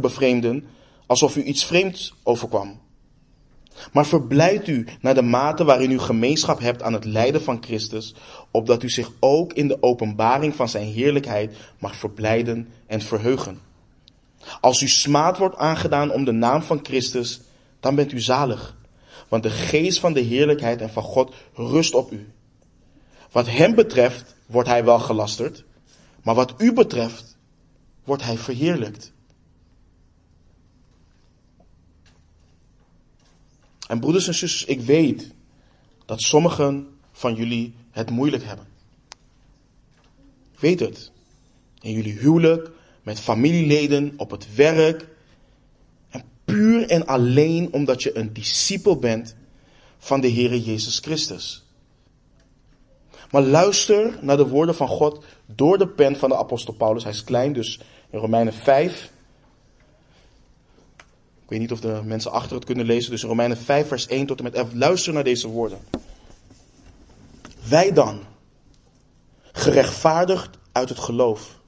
bevreemden 0.00 0.64
alsof 1.06 1.36
u 1.36 1.42
iets 1.42 1.64
vreemds 1.64 2.14
overkwam. 2.22 2.80
Maar 3.92 4.06
verblijd 4.06 4.68
u 4.68 4.86
naar 5.00 5.14
de 5.14 5.22
mate 5.22 5.64
waarin 5.64 5.90
u 5.90 5.98
gemeenschap 5.98 6.60
hebt 6.60 6.82
aan 6.82 6.92
het 6.92 7.04
lijden 7.04 7.42
van 7.42 7.62
Christus, 7.62 8.14
opdat 8.50 8.82
u 8.82 8.90
zich 8.90 9.12
ook 9.20 9.52
in 9.52 9.68
de 9.68 9.82
openbaring 9.82 10.54
van 10.54 10.68
zijn 10.68 10.86
heerlijkheid 10.86 11.56
mag 11.78 11.96
verblijden 11.96 12.68
en 12.86 13.00
verheugen. 13.00 13.60
Als 14.60 14.82
u 14.82 14.88
smaad 14.88 15.38
wordt 15.38 15.56
aangedaan 15.56 16.12
om 16.12 16.24
de 16.24 16.32
naam 16.32 16.62
van 16.62 16.80
Christus, 16.82 17.40
dan 17.80 17.94
bent 17.94 18.12
u 18.12 18.20
zalig, 18.20 18.76
want 19.28 19.42
de 19.42 19.50
geest 19.50 19.98
van 19.98 20.12
de 20.12 20.20
heerlijkheid 20.20 20.80
en 20.80 20.90
van 20.90 21.02
God 21.02 21.34
rust 21.54 21.94
op 21.94 22.12
u. 22.12 22.28
Wat 23.30 23.46
hem 23.46 23.74
betreft 23.74 24.34
wordt 24.46 24.68
hij 24.68 24.84
wel 24.84 24.98
gelasterd, 24.98 25.64
maar 26.22 26.34
wat 26.34 26.54
u 26.58 26.72
betreft 26.72 27.36
wordt 28.04 28.22
hij 28.22 28.38
verheerlijkt. 28.38 29.12
En 33.88 34.00
broeders 34.00 34.26
en 34.26 34.34
zusters, 34.34 34.64
ik 34.64 34.80
weet 34.80 35.32
dat 36.04 36.20
sommigen 36.20 36.88
van 37.12 37.34
jullie 37.34 37.74
het 37.90 38.10
moeilijk 38.10 38.44
hebben. 38.44 38.66
Weet 40.58 40.80
het. 40.80 41.10
In 41.80 41.92
jullie 41.92 42.18
huwelijk, 42.18 42.70
met 43.02 43.20
familieleden, 43.20 44.14
op 44.16 44.30
het 44.30 44.54
werk. 44.54 45.08
En 46.08 46.24
puur 46.44 46.88
en 46.88 47.06
alleen 47.06 47.72
omdat 47.72 48.02
je 48.02 48.16
een 48.16 48.32
discipel 48.32 48.96
bent 48.96 49.36
van 49.98 50.20
de 50.20 50.30
Heere 50.30 50.62
Jezus 50.62 50.98
Christus. 50.98 51.65
Maar 53.30 53.42
luister 53.42 54.18
naar 54.20 54.36
de 54.36 54.48
woorden 54.48 54.74
van 54.74 54.88
God 54.88 55.24
door 55.46 55.78
de 55.78 55.88
pen 55.88 56.16
van 56.16 56.28
de 56.28 56.36
apostel 56.36 56.74
Paulus. 56.74 57.02
Hij 57.02 57.12
is 57.12 57.24
klein, 57.24 57.52
dus 57.52 57.80
in 58.10 58.18
Romeinen 58.18 58.52
5. 58.52 59.12
Ik 61.42 61.52
weet 61.52 61.60
niet 61.60 61.72
of 61.72 61.80
de 61.80 62.00
mensen 62.04 62.32
achter 62.32 62.56
het 62.56 62.64
kunnen 62.64 62.86
lezen. 62.86 63.10
Dus 63.10 63.22
in 63.22 63.28
Romeinen 63.28 63.56
5, 63.56 63.88
vers 63.88 64.06
1 64.06 64.26
tot 64.26 64.38
en 64.38 64.44
met 64.44 64.54
11. 64.54 64.68
Luister 64.72 65.12
naar 65.12 65.24
deze 65.24 65.48
woorden. 65.48 65.78
Wij 67.68 67.92
dan, 67.92 68.20
gerechtvaardigd 69.52 70.58
uit 70.72 70.88
het 70.88 70.98
geloof, 70.98 71.58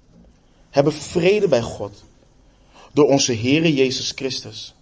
hebben 0.71 0.93
vrede 0.93 1.49
bij 1.49 1.63
God. 1.63 2.05
Door 2.93 3.09
onze 3.09 3.35
Heere 3.35 3.75
Jezus 3.75 4.13
Christus. 4.15 4.75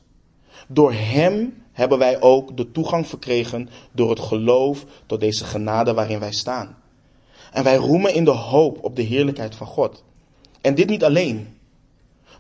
Door 0.69 0.93
Hem 0.93 1.63
hebben 1.77 1.99
wij 1.99 2.21
ook 2.21 2.57
de 2.57 2.71
toegang 2.71 3.07
verkregen 3.07 3.69
door 3.93 4.11
het 4.11 4.21
geloof 4.21 4.85
tot 5.07 5.21
deze 5.21 5.45
genade 5.45 5.95
waarin 5.95 6.19
wij 6.19 6.33
staan. 6.33 6.77
En 7.53 7.65
wij 7.65 7.77
roemen 7.77 8.15
in 8.15 8.25
de 8.25 8.31
hoop 8.31 8.85
op 8.85 8.97
de 8.97 9.03
heerlijkheid 9.03 9.55
van 9.55 9.67
God. 9.67 10.05
En 10.61 10.75
dit 10.75 10.89
niet 10.89 11.05
alleen. 11.05 11.59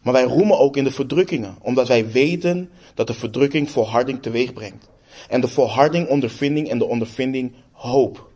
Maar 0.02 0.12
wij 0.12 0.22
roemen 0.22 0.58
ook 0.58 0.76
in 0.76 0.84
de 0.84 0.90
verdrukkingen, 0.90 1.56
omdat 1.60 1.88
wij 1.88 2.10
weten 2.10 2.70
dat 2.94 3.06
de 3.06 3.14
verdrukking 3.14 3.70
volharding 3.70 4.22
teweeg 4.22 4.52
brengt. 4.52 4.88
En 5.28 5.40
de 5.40 5.48
volharding 5.48 6.08
ondervinding 6.08 6.68
en 6.68 6.78
de 6.78 6.86
ondervinding 6.86 7.52
hoop. 7.72 8.30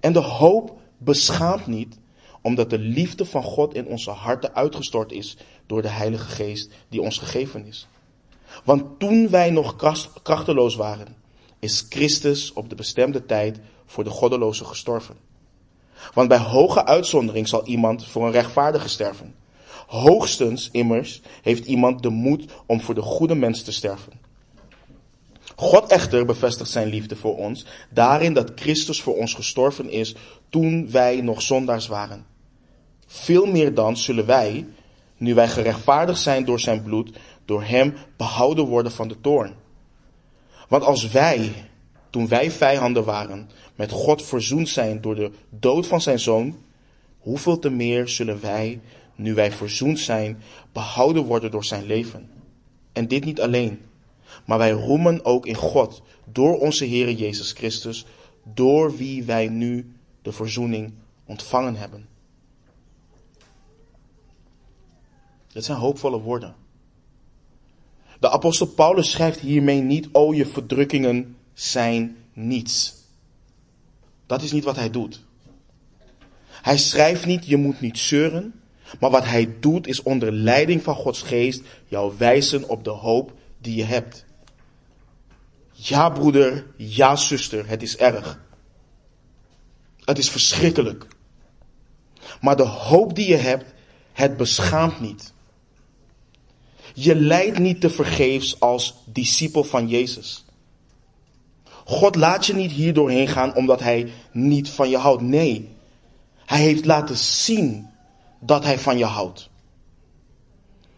En 0.00 0.12
de 0.12 0.18
hoop 0.18 0.78
beschaamt 0.98 1.66
niet, 1.66 1.98
omdat 2.42 2.70
de 2.70 2.78
liefde 2.78 3.24
van 3.24 3.42
God 3.42 3.74
in 3.74 3.86
onze 3.86 4.10
harten 4.10 4.54
uitgestort 4.54 5.12
is 5.12 5.36
door 5.66 5.82
de 5.82 5.88
Heilige 5.88 6.28
Geest 6.28 6.70
die 6.88 7.02
ons 7.02 7.18
gegeven 7.18 7.66
is. 7.66 7.88
Want 8.64 8.98
toen 8.98 9.28
wij 9.30 9.50
nog 9.50 9.76
krachteloos 10.22 10.76
waren, 10.76 11.16
is 11.58 11.86
Christus 11.88 12.52
op 12.52 12.68
de 12.68 12.74
bestemde 12.74 13.26
tijd 13.26 13.60
voor 13.86 14.04
de 14.04 14.10
goddeloze 14.10 14.64
gestorven. 14.64 15.16
Want 16.14 16.28
bij 16.28 16.38
hoge 16.38 16.84
uitzondering 16.86 17.48
zal 17.48 17.66
iemand 17.66 18.06
voor 18.06 18.26
een 18.26 18.32
rechtvaardige 18.32 18.88
sterven. 18.88 19.34
Hoogstens 19.86 20.68
immers 20.72 21.20
heeft 21.42 21.66
iemand 21.66 22.02
de 22.02 22.08
moed 22.08 22.44
om 22.66 22.80
voor 22.80 22.94
de 22.94 23.02
goede 23.02 23.34
mens 23.34 23.62
te 23.62 23.72
sterven. 23.72 24.12
God 25.56 25.90
echter 25.90 26.24
bevestigt 26.24 26.70
zijn 26.70 26.88
liefde 26.88 27.16
voor 27.16 27.36
ons 27.36 27.66
daarin 27.90 28.32
dat 28.34 28.52
Christus 28.54 29.02
voor 29.02 29.16
ons 29.16 29.34
gestorven 29.34 29.90
is 29.90 30.14
toen 30.48 30.90
wij 30.90 31.20
nog 31.20 31.42
zondaars 31.42 31.86
waren. 31.86 32.26
Veel 33.06 33.46
meer 33.46 33.74
dan 33.74 33.96
zullen 33.96 34.26
wij, 34.26 34.66
nu 35.20 35.34
wij 35.34 35.48
gerechtvaardigd 35.48 36.20
zijn 36.20 36.44
door 36.44 36.60
zijn 36.60 36.82
bloed, 36.82 37.18
door 37.44 37.62
hem 37.62 37.94
behouden 38.16 38.66
worden 38.66 38.92
van 38.92 39.08
de 39.08 39.20
toorn. 39.20 39.54
Want 40.68 40.84
als 40.84 41.10
wij, 41.10 41.52
toen 42.10 42.28
wij 42.28 42.50
vijanden 42.50 43.04
waren, 43.04 43.50
met 43.74 43.90
God 43.90 44.22
verzoend 44.22 44.68
zijn 44.68 45.00
door 45.00 45.14
de 45.14 45.30
dood 45.50 45.86
van 45.86 46.00
zijn 46.00 46.18
zoon, 46.18 46.56
hoeveel 47.18 47.58
te 47.58 47.70
meer 47.70 48.08
zullen 48.08 48.40
wij, 48.40 48.80
nu 49.14 49.34
wij 49.34 49.52
verzoend 49.52 49.98
zijn, 49.98 50.42
behouden 50.72 51.24
worden 51.24 51.50
door 51.50 51.64
zijn 51.64 51.86
leven. 51.86 52.30
En 52.92 53.08
dit 53.08 53.24
niet 53.24 53.40
alleen, 53.40 53.80
maar 54.44 54.58
wij 54.58 54.70
roemen 54.70 55.24
ook 55.24 55.46
in 55.46 55.54
God 55.54 56.02
door 56.32 56.58
onze 56.58 56.84
Heer 56.84 57.10
Jezus 57.10 57.52
Christus, 57.52 58.06
door 58.54 58.96
wie 58.96 59.24
wij 59.24 59.48
nu 59.48 59.92
de 60.22 60.32
verzoening 60.32 60.92
ontvangen 61.24 61.76
hebben. 61.76 62.09
Dit 65.52 65.64
zijn 65.64 65.78
hoopvolle 65.78 66.20
woorden. 66.20 66.54
De 68.20 68.30
apostel 68.30 68.66
Paulus 68.66 69.10
schrijft 69.10 69.40
hiermee 69.40 69.80
niet, 69.80 70.08
oh 70.12 70.34
je 70.34 70.46
verdrukkingen 70.46 71.36
zijn 71.52 72.16
niets. 72.32 72.94
Dat 74.26 74.42
is 74.42 74.52
niet 74.52 74.64
wat 74.64 74.76
hij 74.76 74.90
doet. 74.90 75.24
Hij 76.46 76.78
schrijft 76.78 77.26
niet, 77.26 77.46
je 77.46 77.56
moet 77.56 77.80
niet 77.80 77.98
zeuren. 77.98 78.60
Maar 79.00 79.10
wat 79.10 79.24
hij 79.24 79.56
doet 79.60 79.86
is 79.86 80.02
onder 80.02 80.32
leiding 80.32 80.82
van 80.82 80.94
Gods 80.94 81.22
geest 81.22 81.62
jou 81.86 82.14
wijzen 82.18 82.68
op 82.68 82.84
de 82.84 82.90
hoop 82.90 83.32
die 83.58 83.76
je 83.76 83.84
hebt. 83.84 84.24
Ja 85.72 86.08
broeder, 86.08 86.66
ja 86.76 87.16
zuster, 87.16 87.68
het 87.68 87.82
is 87.82 87.96
erg. 87.96 88.40
Het 90.04 90.18
is 90.18 90.30
verschrikkelijk. 90.30 91.06
Maar 92.40 92.56
de 92.56 92.66
hoop 92.66 93.14
die 93.14 93.28
je 93.28 93.36
hebt, 93.36 93.74
het 94.12 94.36
beschaamt 94.36 95.00
niet. 95.00 95.32
Je 97.02 97.14
lijdt 97.14 97.58
niet 97.58 97.80
te 97.80 97.90
vergeefs 97.90 98.60
als 98.60 98.94
discipel 99.04 99.64
van 99.64 99.88
Jezus. 99.88 100.44
God 101.84 102.16
laat 102.16 102.46
je 102.46 102.54
niet 102.54 102.70
hier 102.70 102.94
doorheen 102.94 103.28
gaan 103.28 103.54
omdat 103.54 103.80
hij 103.80 104.12
niet 104.32 104.68
van 104.68 104.90
je 104.90 104.96
houdt. 104.96 105.22
Nee, 105.22 105.68
hij 106.46 106.60
heeft 106.60 106.84
laten 106.84 107.16
zien 107.16 107.88
dat 108.40 108.64
hij 108.64 108.78
van 108.78 108.98
je 108.98 109.04
houdt. 109.04 109.48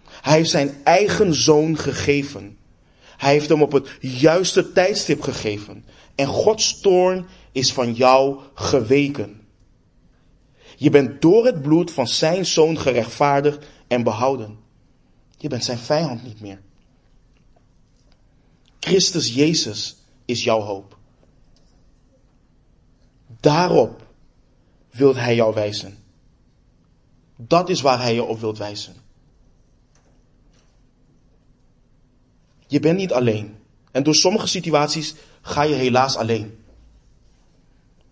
Hij 0.05 0.33
heeft 0.33 0.51
zijn 0.51 0.75
eigen 0.85 1.35
zoon 1.35 1.79
gegeven. 1.79 2.59
Hij 3.17 3.33
heeft 3.33 3.49
hem 3.49 3.63
op 3.63 3.73
het 3.73 3.89
juiste 4.01 4.73
tijdstip 4.73 5.23
gegeven. 5.23 5.85
En 6.15 6.27
Gods 6.27 6.81
toorn 6.81 7.27
is 7.53 7.73
van 7.73 7.93
jou 7.93 8.39
geweken. 8.55 9.41
Je 10.77 10.91
bent 10.91 11.23
door 11.23 11.47
het 11.47 11.63
bloed 11.63 11.91
van 11.91 12.09
zijn 12.09 12.47
zoon 12.47 12.79
gerechtvaardigd 12.79 13.67
en 13.89 14.03
behouden. 14.03 14.62
Je 15.43 15.49
bent 15.49 15.65
zijn 15.65 15.79
vijand 15.79 16.23
niet 16.23 16.41
meer. 16.41 16.61
Christus 18.81 19.35
Jezus 19.35 19.97
is 20.25 20.45
jouw 20.45 20.61
hoop. 20.61 20.99
Daarop 23.41 24.07
wilt 24.91 25.17
hij 25.17 25.35
jou 25.35 25.55
wijzen. 25.55 25.99
Dat 27.37 27.69
is 27.69 27.81
waar 27.81 28.01
hij 28.01 28.15
je 28.15 28.23
op 28.23 28.41
wilt 28.41 28.59
wijzen. 28.59 28.95
Je 32.67 32.81
bent 32.81 32.99
niet 32.99 33.13
alleen. 33.13 33.57
En 33.91 34.03
door 34.03 34.15
sommige 34.15 34.47
situaties 34.47 35.15
ga 35.41 35.63
je 35.63 35.75
helaas 35.75 36.17
alleen. 36.17 36.65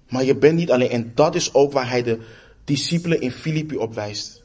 Maar 0.09 0.24
je 0.24 0.37
bent 0.37 0.57
niet 0.57 0.70
alleen. 0.70 0.91
En 0.91 1.14
dat 1.14 1.35
is 1.35 1.55
ook 1.55 1.72
waar 1.72 1.89
hij 1.89 2.03
de 2.03 2.26
discipelen 2.64 3.20
in 3.20 3.33
Filippi 3.33 3.76
op 3.76 3.95
wijst. 3.95 4.43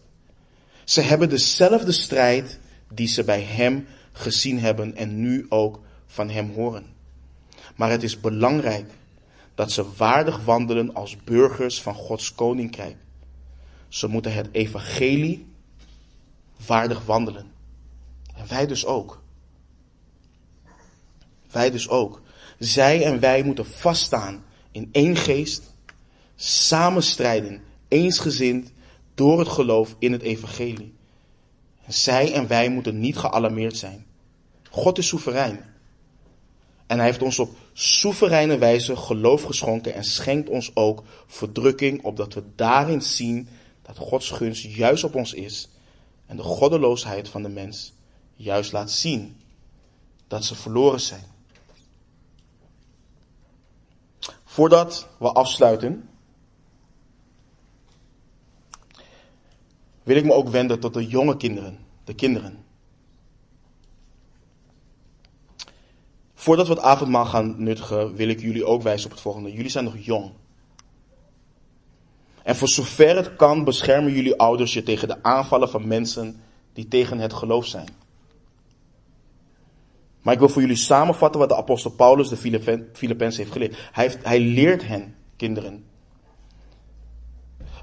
Ze 0.84 1.02
hebben 1.02 1.30
dezelfde 1.30 1.92
strijd 1.92 2.60
die 2.94 3.08
ze 3.08 3.24
bij 3.24 3.42
hem 3.42 3.88
gezien 4.12 4.60
hebben 4.60 4.96
en 4.96 5.20
nu 5.20 5.46
ook 5.50 5.80
van 6.06 6.30
hem 6.30 6.52
horen. 6.54 6.86
Maar 7.76 7.90
het 7.90 8.04
is 8.04 8.20
belangrijk 8.20 8.92
dat 9.56 9.72
ze 9.72 9.94
waardig 9.98 10.44
wandelen 10.44 10.94
als 10.94 11.18
burgers 11.24 11.82
van 11.82 11.94
Gods 11.94 12.36
koninkrijk. 12.36 12.96
Ze 13.88 14.08
moeten 14.08 14.34
het 14.34 14.50
evangelie 14.52 15.46
waardig 16.66 17.06
wandelen. 17.06 17.52
En 18.36 18.48
wij 18.48 18.68
dus 18.68 18.86
ook. 18.86 19.22
Wij 21.52 21.72
dus 21.72 21.90
ook. 21.90 22.22
Zij 22.60 23.04
en 23.04 23.20
wij 23.20 23.44
moeten 23.44 23.66
vaststaan 23.66 24.44
in 24.72 24.90
één 24.92 25.16
geest, 25.16 25.74
samen 26.36 27.04
strijden, 27.04 27.62
eensgezind, 27.88 28.72
door 29.14 29.40
het 29.40 29.48
geloof 29.48 29.96
in 30.00 30.12
het 30.12 30.22
evangelie. 30.22 30.95
Zij 31.88 32.34
en 32.34 32.48
wij 32.48 32.70
moeten 32.70 33.00
niet 33.00 33.18
gealarmeerd 33.18 33.78
zijn. 33.78 34.06
God 34.70 34.98
is 34.98 35.08
soeverein. 35.08 35.74
En 36.88 36.98
hij 36.98 37.06
heeft 37.06 37.22
ons 37.22 37.40
op 37.40 37.58
soevereine 37.74 38.58
wijze 38.58 38.96
geloof 38.96 39.44
geschonken 39.44 39.94
en 39.94 40.04
schenkt 40.04 40.50
ons 40.50 40.76
ook 40.76 41.04
verdrukking, 41.28 42.04
opdat 42.04 42.34
we 42.34 42.44
daarin 42.56 43.02
zien 43.02 43.48
dat 43.82 43.98
Gods 43.98 44.30
gunst 44.30 44.64
juist 44.64 45.04
op 45.04 45.16
ons 45.16 45.34
is 45.34 45.70
en 46.26 46.38
de 46.38 46.44
goddeloosheid 46.44 47.30
van 47.30 47.44
de 47.44 47.50
mens 47.50 47.94
juist 48.36 48.72
laat 48.72 48.92
zien 48.92 49.42
dat 50.28 50.46
ze 50.46 50.56
verloren 50.56 51.00
zijn. 51.00 51.24
Voordat 54.46 55.08
we 55.18 55.32
afsluiten, 55.32 56.10
wil 60.06 60.16
ik 60.16 60.26
me 60.26 60.34
ook 60.34 60.50
wenden 60.50 60.80
tot 60.80 60.94
de 60.94 61.08
jonge 61.08 61.38
kinderen, 61.38 61.80
de 62.04 62.14
kinderen. 62.14 62.64
Voordat 66.34 66.68
we 66.68 66.74
het 66.74 66.82
avondmaal 66.82 67.26
gaan 67.26 67.56
nuttigen, 67.58 68.16
wil 68.16 68.28
ik 68.28 68.40
jullie 68.40 68.66
ook 68.66 68.82
wijzen 68.82 69.06
op 69.06 69.12
het 69.12 69.22
volgende. 69.22 69.52
Jullie 69.52 69.70
zijn 69.70 69.84
nog 69.84 69.98
jong. 69.98 70.32
En 72.44 72.56
voor 72.56 72.68
zover 72.68 73.16
het 73.16 73.36
kan, 73.36 73.64
beschermen 73.64 74.14
jullie 74.14 74.40
ouders 74.40 74.74
je 74.74 74.84
tegen 74.84 75.08
de 75.08 75.24
aanvallen 75.24 75.70
van 75.70 75.88
mensen 75.88 76.42
die 76.74 76.88
tegen 76.88 77.20
het 77.20 77.34
geloof 77.34 77.66
zijn. 77.66 77.88
Maar 80.22 80.34
ik 80.34 80.40
wil 80.40 80.50
voor 80.50 80.62
jullie 80.62 80.76
samenvatten 80.76 81.40
wat 81.40 81.50
de 81.50 81.56
apostel 81.56 81.92
Paulus 81.92 82.30
de 82.30 82.38
Filippenzen 82.94 83.42
heeft 83.42 83.52
geleerd. 83.52 83.90
Hij, 83.92 84.04
heeft, 84.04 84.24
hij 84.24 84.40
leert 84.40 84.88
hen, 84.88 85.16
kinderen, 85.36 85.86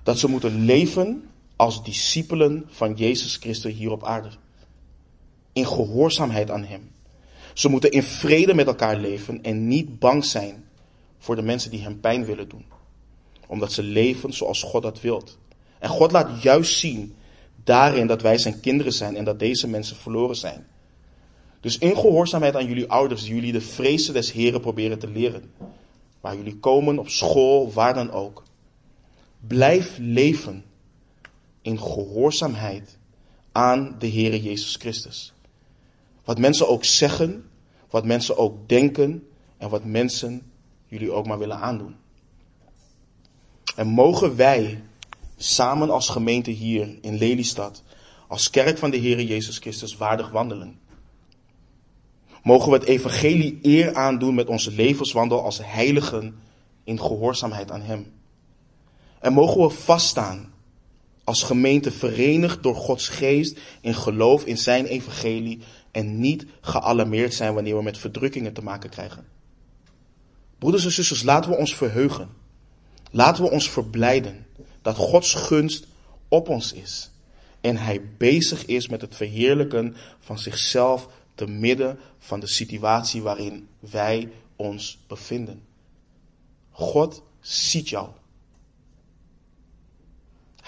dat 0.03 0.19
ze 0.19 0.29
moeten 0.29 0.65
leven 0.65 1.31
als 1.57 1.85
discipelen 1.85 2.65
van 2.69 2.95
Jezus 2.95 3.37
Christus 3.37 3.73
hier 3.73 3.91
op 3.91 4.05
aarde. 4.05 4.29
In 5.53 5.67
gehoorzaamheid 5.67 6.51
aan 6.51 6.65
Hem. 6.65 6.91
Ze 7.55 7.69
moeten 7.69 7.91
in 7.91 8.03
vrede 8.03 8.55
met 8.55 8.67
elkaar 8.67 8.97
leven 8.97 9.43
en 9.43 9.69
niet 9.69 9.99
bang 9.99 10.25
zijn 10.25 10.65
voor 11.19 11.37
de 11.37 11.43
mensen 11.43 11.71
die 11.71 11.83
Hem 11.83 12.01
pijn 12.01 12.25
willen 12.25 12.49
doen. 12.49 12.65
Omdat 13.47 13.73
ze 13.73 13.83
leven 13.83 14.33
zoals 14.33 14.63
God 14.63 14.83
dat 14.83 15.01
wilt. 15.01 15.39
En 15.79 15.89
God 15.89 16.13
laat 16.13 16.43
juist 16.43 16.79
zien 16.79 17.15
daarin 17.65 18.07
dat 18.07 18.23
wij 18.23 18.39
zijn 18.39 18.61
kinderen 18.61 18.93
zijn 18.93 19.17
en 19.17 19.25
dat 19.25 19.39
deze 19.39 19.69
mensen 19.69 19.97
verloren 19.97 20.37
zijn. 20.37 20.67
Dus 21.61 21.79
in 21.79 21.97
gehoorzaamheid 21.97 22.57
aan 22.57 22.67
jullie 22.67 22.91
ouders, 22.91 23.27
jullie 23.27 23.53
de 23.53 23.61
vrezen 23.61 24.15
des 24.15 24.33
Heren 24.33 24.61
proberen 24.61 24.99
te 24.99 25.09
leren. 25.09 25.53
Waar 26.21 26.37
jullie 26.37 26.57
komen, 26.57 26.99
op 26.99 27.09
school, 27.09 27.73
waar 27.73 27.95
dan 27.95 28.11
ook. 28.11 28.43
Blijf 29.47 29.97
leven 30.01 30.65
in 31.63 31.79
gehoorzaamheid 31.79 32.99
aan 33.53 33.97
de 33.99 34.09
Heere 34.09 34.43
Jezus 34.43 34.77
Christus. 34.77 35.33
Wat 36.25 36.39
mensen 36.39 36.69
ook 36.69 36.85
zeggen, 36.85 37.51
wat 37.91 38.05
mensen 38.05 38.37
ook 38.37 38.69
denken 38.69 39.27
en 39.59 39.69
wat 39.69 39.85
mensen 39.85 40.53
jullie 40.87 41.13
ook 41.13 41.27
maar 41.27 41.39
willen 41.39 41.59
aandoen. 41.59 41.97
En 43.77 43.87
mogen 43.87 44.37
wij 44.37 44.83
samen 45.37 45.91
als 45.91 46.09
gemeente 46.09 46.51
hier 46.51 46.99
in 47.01 47.19
Lelystad, 47.19 47.83
als 48.29 48.51
kerk 48.51 48.79
van 48.79 48.91
de 48.91 48.99
Heere 48.99 49.27
Jezus 49.27 49.59
Christus 49.59 49.97
waardig 49.97 50.31
wandelen. 50.31 50.81
Mogen 52.43 52.71
we 52.71 52.79
het 52.79 52.87
evangelie 52.87 53.59
eer 53.63 53.95
aandoen 53.95 54.35
met 54.35 54.49
onze 54.49 54.73
levenswandel 54.73 55.43
als 55.43 55.61
heiligen 55.63 56.41
in 56.85 57.01
gehoorzaamheid 57.01 57.71
aan 57.71 57.83
Hem. 57.83 58.13
En 59.21 59.33
mogen 59.33 59.61
we 59.61 59.71
vaststaan 59.71 60.52
als 61.25 61.43
gemeente 61.43 61.91
verenigd 61.91 62.63
door 62.63 62.75
Gods 62.75 63.09
geest 63.09 63.59
in 63.81 63.95
geloof 63.95 64.45
in 64.45 64.59
Zijn 64.59 64.87
evangelie 64.87 65.59
en 65.91 66.21
niet 66.21 66.47
gealarmeerd 66.61 67.35
zijn 67.35 67.55
wanneer 67.55 67.77
we 67.77 67.83
met 67.83 67.99
verdrukkingen 67.99 68.53
te 68.53 68.63
maken 68.63 68.91
krijgen. 68.91 69.27
Broeders 70.59 70.85
en 70.85 70.93
zusters, 70.93 71.23
laten 71.23 71.51
we 71.51 71.57
ons 71.57 71.75
verheugen. 71.75 72.29
Laten 73.11 73.45
we 73.45 73.51
ons 73.51 73.71
verblijden 73.71 74.47
dat 74.83 74.97
Gods 74.97 75.35
gunst 75.35 75.87
op 76.29 76.49
ons 76.49 76.73
is 76.73 77.11
en 77.61 77.77
Hij 77.77 78.09
bezig 78.17 78.67
is 78.67 78.89
met 78.89 79.01
het 79.01 79.17
verheerlijken 79.17 79.97
van 80.21 80.39
zichzelf 80.39 81.09
te 81.35 81.47
midden 81.47 81.99
van 82.19 82.41
de 82.41 82.47
situatie 82.47 83.23
waarin 83.23 83.69
wij 83.79 84.33
ons 84.57 84.99
bevinden. 85.07 85.63
God 86.71 87.23
ziet 87.41 87.89
jou. 87.89 88.09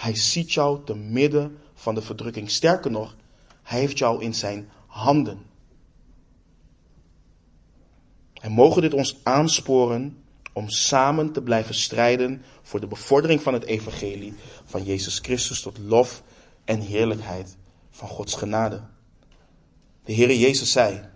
Hij 0.05 0.17
ziet 0.17 0.53
jou 0.53 0.85
te 0.85 0.95
midden 0.95 1.59
van 1.75 1.95
de 1.95 2.03
verdrukking. 2.03 2.51
Sterker 2.51 2.91
nog, 2.91 3.17
hij 3.63 3.81
heeft 3.81 3.99
jou 3.99 4.23
in 4.23 4.35
zijn 4.35 4.71
handen. 4.87 5.43
En 8.41 8.53
mogen 8.53 8.83
dit 8.83 8.95
ons 8.95 9.21
aansporen 9.23 10.23
om 10.53 10.69
samen 10.69 11.33
te 11.33 11.43
blijven 11.43 11.75
strijden 11.75 12.43
voor 12.63 12.81
de 12.81 12.87
bevordering 12.87 13.43
van 13.43 13.53
het 13.53 13.65
evangelie 13.65 14.35
van 14.65 14.85
Jezus 14.85 15.19
Christus 15.19 15.61
tot 15.61 15.79
lof 15.79 16.23
en 16.65 16.81
heerlijkheid 16.81 17.57
van 17.91 18.09
Gods 18.09 18.35
genade. 18.35 18.83
De 20.05 20.15
Heere 20.15 20.39
Jezus 20.39 20.73
zei, 20.73 21.09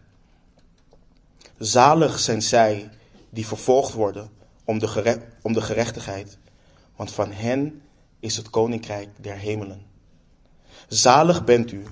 zalig 1.59 2.19
zijn 2.19 2.43
zij 2.43 2.91
die 3.31 3.47
vervolgd 3.47 3.93
worden 3.93 4.31
om 4.65 4.79
de, 4.79 5.21
om 5.43 5.53
de 5.53 5.63
gerechtigheid, 5.63 6.39
want 6.97 7.13
van 7.13 7.33
hen 7.33 7.83
is 8.21 8.37
het 8.37 8.51
koninkrijk 8.51 9.09
der 9.21 9.37
hemelen. 9.37 9.87
Zalig 10.89 11.45
bent 11.45 11.73
u 11.73 11.83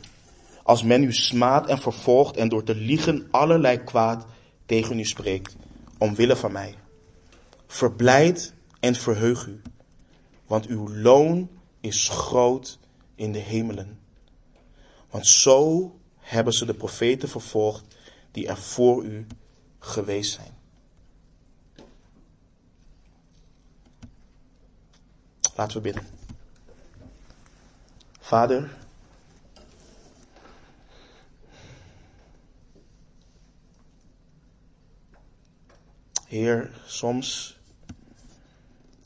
als 0.62 0.82
men 0.82 1.02
u 1.02 1.12
smaadt 1.12 1.68
en 1.68 1.78
vervolgt 1.78 2.36
en 2.36 2.48
door 2.48 2.62
te 2.62 2.74
liegen 2.74 3.28
allerlei 3.30 3.84
kwaad 3.84 4.26
tegen 4.66 4.98
u 4.98 5.04
spreekt, 5.04 5.56
omwille 5.98 6.36
van 6.36 6.52
mij. 6.52 6.74
Verblijd 7.66 8.52
en 8.80 8.94
verheug 8.94 9.46
u, 9.46 9.60
want 10.46 10.66
uw 10.66 10.88
loon 10.88 11.48
is 11.80 12.08
groot 12.08 12.78
in 13.14 13.32
de 13.32 13.38
hemelen. 13.38 13.98
Want 15.10 15.26
zo 15.26 15.90
hebben 16.18 16.52
ze 16.52 16.64
de 16.64 16.74
profeten 16.74 17.28
vervolgd 17.28 17.84
die 18.30 18.46
er 18.46 18.56
voor 18.56 19.04
u 19.04 19.26
geweest 19.78 20.32
zijn. 20.32 20.55
Laten 25.56 25.76
we 25.76 25.82
bidden. 25.82 26.06
Vader, 28.20 28.70
Heer, 36.26 36.70
soms 36.86 37.58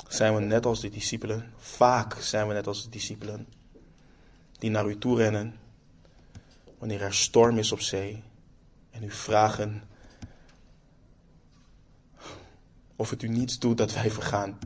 zijn 0.09 0.35
we 0.35 0.41
net 0.41 0.67
als 0.67 0.81
de 0.81 0.89
discipelen, 0.89 1.53
vaak 1.57 2.15
zijn 2.15 2.49
we 2.49 2.55
net 2.55 2.67
als 2.67 2.83
de 2.83 2.89
discipelen, 2.89 3.47
die 4.59 4.71
naar 4.71 4.89
u 4.89 4.99
toe 4.99 5.17
rennen 5.17 5.59
wanneer 6.79 7.03
er 7.03 7.15
storm 7.15 7.59
is 7.59 7.73
op 7.73 7.81
zee 7.81 8.23
en 8.91 9.03
u 9.03 9.11
vragen 9.11 9.83
of 12.97 13.11
het 13.11 13.23
u 13.23 13.29
niets 13.29 13.59
doet 13.59 13.79
dat 13.79 13.93
wij 13.93 14.11
vergaan. 14.11 14.59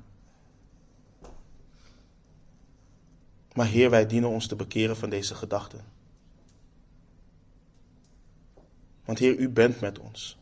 Maar 3.54 3.66
Heer, 3.66 3.90
wij 3.90 4.06
dienen 4.06 4.30
ons 4.30 4.46
te 4.46 4.56
bekeren 4.56 4.96
van 4.96 5.10
deze 5.10 5.34
gedachten. 5.34 5.84
Want 9.04 9.18
Heer, 9.18 9.36
u 9.36 9.48
bent 9.48 9.80
met 9.80 9.98
ons. 9.98 10.38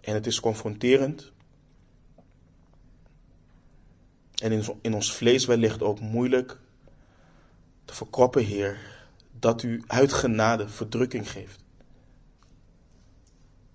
En 0.00 0.14
het 0.14 0.26
is 0.26 0.40
confronterend. 0.40 1.32
En 4.34 4.64
in, 4.80 4.94
ons 4.94 5.12
vlees 5.12 5.44
wellicht 5.46 5.82
ook 5.82 6.00
moeilijk 6.00 6.58
te 7.84 7.94
verkroppen, 7.94 8.44
Heer, 8.44 8.78
dat 9.38 9.62
u 9.62 9.82
uit 9.86 10.12
genade 10.12 10.68
verdrukking 10.68 11.30
geeft. 11.30 11.64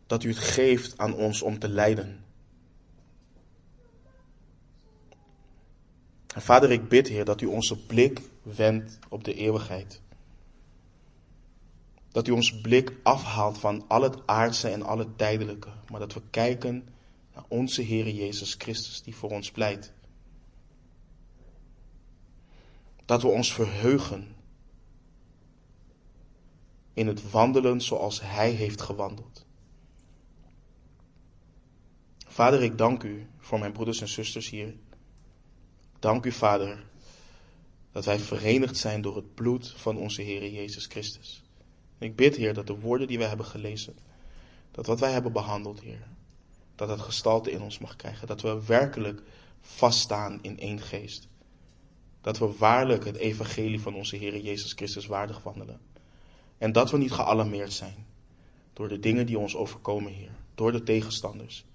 Dat 0.07 0.23
u 0.23 0.29
het 0.29 0.37
geeft 0.37 0.97
aan 0.97 1.13
ons 1.13 1.41
om 1.41 1.59
te 1.59 1.69
lijden. 1.69 2.23
En 6.39 6.45
Vader, 6.45 6.71
ik 6.71 6.87
bid, 6.87 7.07
Heer, 7.07 7.25
dat 7.25 7.41
u 7.41 7.45
onze 7.45 7.85
blik 7.85 8.21
wendt 8.41 8.99
op 9.09 9.23
de 9.23 9.33
eeuwigheid. 9.33 10.01
Dat 12.11 12.27
u 12.27 12.31
ons 12.31 12.61
blik 12.61 12.93
afhaalt 13.03 13.57
van 13.57 13.85
al 13.87 14.01
het 14.01 14.27
aardse 14.27 14.69
en 14.69 14.81
al 14.81 14.97
het 14.97 15.17
tijdelijke, 15.17 15.69
maar 15.89 15.99
dat 15.99 16.13
we 16.13 16.21
kijken 16.29 16.87
naar 17.33 17.43
onze 17.47 17.81
Heer 17.81 18.09
Jezus 18.09 18.53
Christus 18.57 19.01
die 19.01 19.15
voor 19.15 19.29
ons 19.29 19.51
pleit. 19.51 19.93
Dat 23.05 23.21
we 23.21 23.27
ons 23.27 23.53
verheugen 23.53 24.35
in 26.93 27.07
het 27.07 27.31
wandelen 27.31 27.81
zoals 27.81 28.21
Hij 28.21 28.51
heeft 28.51 28.81
gewandeld. 28.81 29.45
Vader, 32.27 32.63
ik 32.63 32.77
dank 32.77 33.03
u 33.03 33.27
voor 33.37 33.59
mijn 33.59 33.71
broeders 33.71 34.01
en 34.01 34.07
zusters 34.07 34.49
hier. 34.49 34.75
Dank 35.99 36.25
u, 36.25 36.31
Vader, 36.31 36.83
dat 37.91 38.05
wij 38.05 38.19
verenigd 38.19 38.77
zijn 38.77 39.01
door 39.01 39.15
het 39.15 39.33
bloed 39.33 39.73
van 39.77 39.97
onze 39.97 40.21
Heer 40.21 40.51
Jezus 40.51 40.85
Christus. 40.85 41.43
ik 41.97 42.15
bid, 42.15 42.35
Heer, 42.35 42.53
dat 42.53 42.67
de 42.67 42.79
woorden 42.79 43.07
die 43.07 43.17
wij 43.17 43.27
hebben 43.27 43.45
gelezen, 43.45 43.95
dat 44.71 44.85
wat 44.85 44.99
wij 44.99 45.11
hebben 45.11 45.31
behandeld, 45.31 45.81
Heer, 45.81 46.07
dat 46.75 46.89
het 46.89 46.99
gestalte 46.99 47.51
in 47.51 47.61
ons 47.61 47.79
mag 47.79 47.95
krijgen. 47.95 48.27
Dat 48.27 48.41
we 48.41 48.65
werkelijk 48.65 49.21
vaststaan 49.61 50.39
in 50.41 50.59
één 50.59 50.81
geest. 50.81 51.27
Dat 52.21 52.37
we 52.37 52.55
waarlijk 52.57 53.05
het 53.05 53.15
evangelie 53.15 53.81
van 53.81 53.95
onze 53.95 54.15
Heer 54.15 54.39
Jezus 54.39 54.73
Christus 54.73 55.05
waardig 55.05 55.43
wandelen. 55.43 55.79
En 56.57 56.71
dat 56.71 56.91
we 56.91 56.97
niet 56.97 57.11
gealarmeerd 57.11 57.73
zijn 57.73 58.05
door 58.73 58.87
de 58.87 58.99
dingen 58.99 59.25
die 59.25 59.39
ons 59.39 59.55
overkomen, 59.55 60.11
Heer. 60.11 60.31
Door 60.55 60.71
de 60.71 60.83
tegenstanders. 60.83 61.65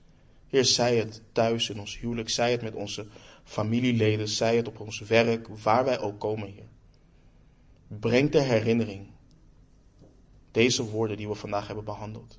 Heer, 0.48 0.64
zij 0.64 0.96
het 0.96 1.22
thuis 1.32 1.70
in 1.70 1.80
ons 1.80 1.98
huwelijk, 1.98 2.28
zij 2.28 2.52
het 2.52 2.62
met 2.62 2.74
onze 2.74 3.06
familieleden, 3.44 4.28
zij 4.28 4.56
het 4.56 4.68
op 4.68 4.80
ons 4.80 5.00
werk, 5.00 5.48
waar 5.48 5.84
wij 5.84 6.00
ook 6.00 6.20
komen, 6.20 6.52
Heer. 6.52 6.68
Breng 7.86 8.30
ter 8.30 8.42
herinnering 8.42 9.06
deze 10.50 10.90
woorden 10.90 11.16
die 11.16 11.28
we 11.28 11.34
vandaag 11.34 11.66
hebben 11.66 11.84
behandeld. 11.84 12.38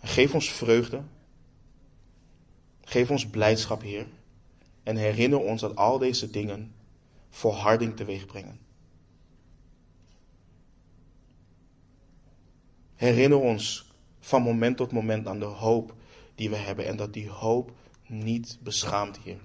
Geef 0.00 0.34
ons 0.34 0.52
vreugde. 0.52 1.02
Geef 2.80 3.10
ons 3.10 3.26
blijdschap, 3.26 3.82
Heer. 3.82 4.06
En 4.82 4.96
herinner 4.96 5.38
ons 5.38 5.60
dat 5.60 5.76
al 5.76 5.98
deze 5.98 6.30
dingen 6.30 6.74
volharding 7.30 7.96
teweeg 7.96 8.26
brengen. 8.26 8.60
Herinner 12.94 13.38
ons 13.38 13.90
van 14.18 14.42
moment 14.42 14.76
tot 14.76 14.92
moment 14.92 15.26
aan 15.26 15.38
de 15.38 15.44
hoop 15.44 15.94
die 16.34 16.50
we 16.50 16.56
hebben 16.56 16.86
en 16.86 16.96
dat 16.96 17.12
die 17.12 17.30
hoop 17.30 17.72
niet 18.06 18.58
beschaamt, 18.62 19.18
Heer. 19.18 19.40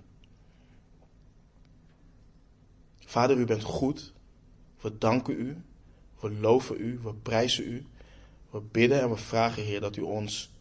Vader, 2.98 3.38
u 3.38 3.46
bent 3.46 3.64
goed. 3.64 4.14
We 4.82 4.98
danken 4.98 5.40
u. 5.40 5.64
We 6.20 6.32
loven 6.32 6.82
u. 6.82 7.00
We 7.00 7.14
prijzen 7.14 7.72
u. 7.72 7.86
We 8.50 8.62
bidden 8.62 9.02
en 9.02 9.10
we 9.10 9.18
vragen, 9.18 9.64
Heer, 9.64 9.80
dat 9.80 9.96
u 9.96 10.02
ons, 10.02 10.52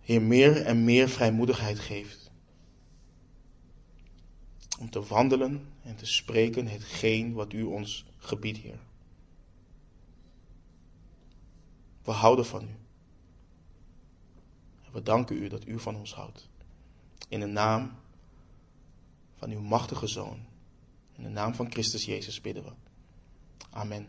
Heer, 0.00 0.22
meer 0.22 0.62
en 0.62 0.84
meer 0.84 1.08
vrijmoedigheid 1.08 1.78
geeft. 1.78 2.30
Om 4.78 4.90
te 4.90 5.02
wandelen 5.02 5.68
en 5.82 5.96
te 5.96 6.06
spreken 6.06 6.66
hetgeen 6.66 7.32
wat 7.32 7.52
u 7.52 7.62
ons 7.62 8.04
gebiedt, 8.16 8.58
Heer. 8.58 8.78
We 12.02 12.10
houden 12.10 12.46
van 12.46 12.62
u. 12.62 12.76
We 14.92 15.02
danken 15.02 15.42
u 15.42 15.48
dat 15.48 15.66
u 15.66 15.78
van 15.78 15.96
ons 15.96 16.14
houdt. 16.14 16.48
In 17.28 17.40
de 17.40 17.46
naam 17.46 17.92
van 19.36 19.50
uw 19.50 19.60
machtige 19.60 20.06
Zoon. 20.06 20.46
In 21.16 21.22
de 21.22 21.28
naam 21.28 21.54
van 21.54 21.70
Christus 21.70 22.04
Jezus 22.04 22.40
bidden 22.40 22.64
we. 22.64 22.72
Amen. 23.70 24.08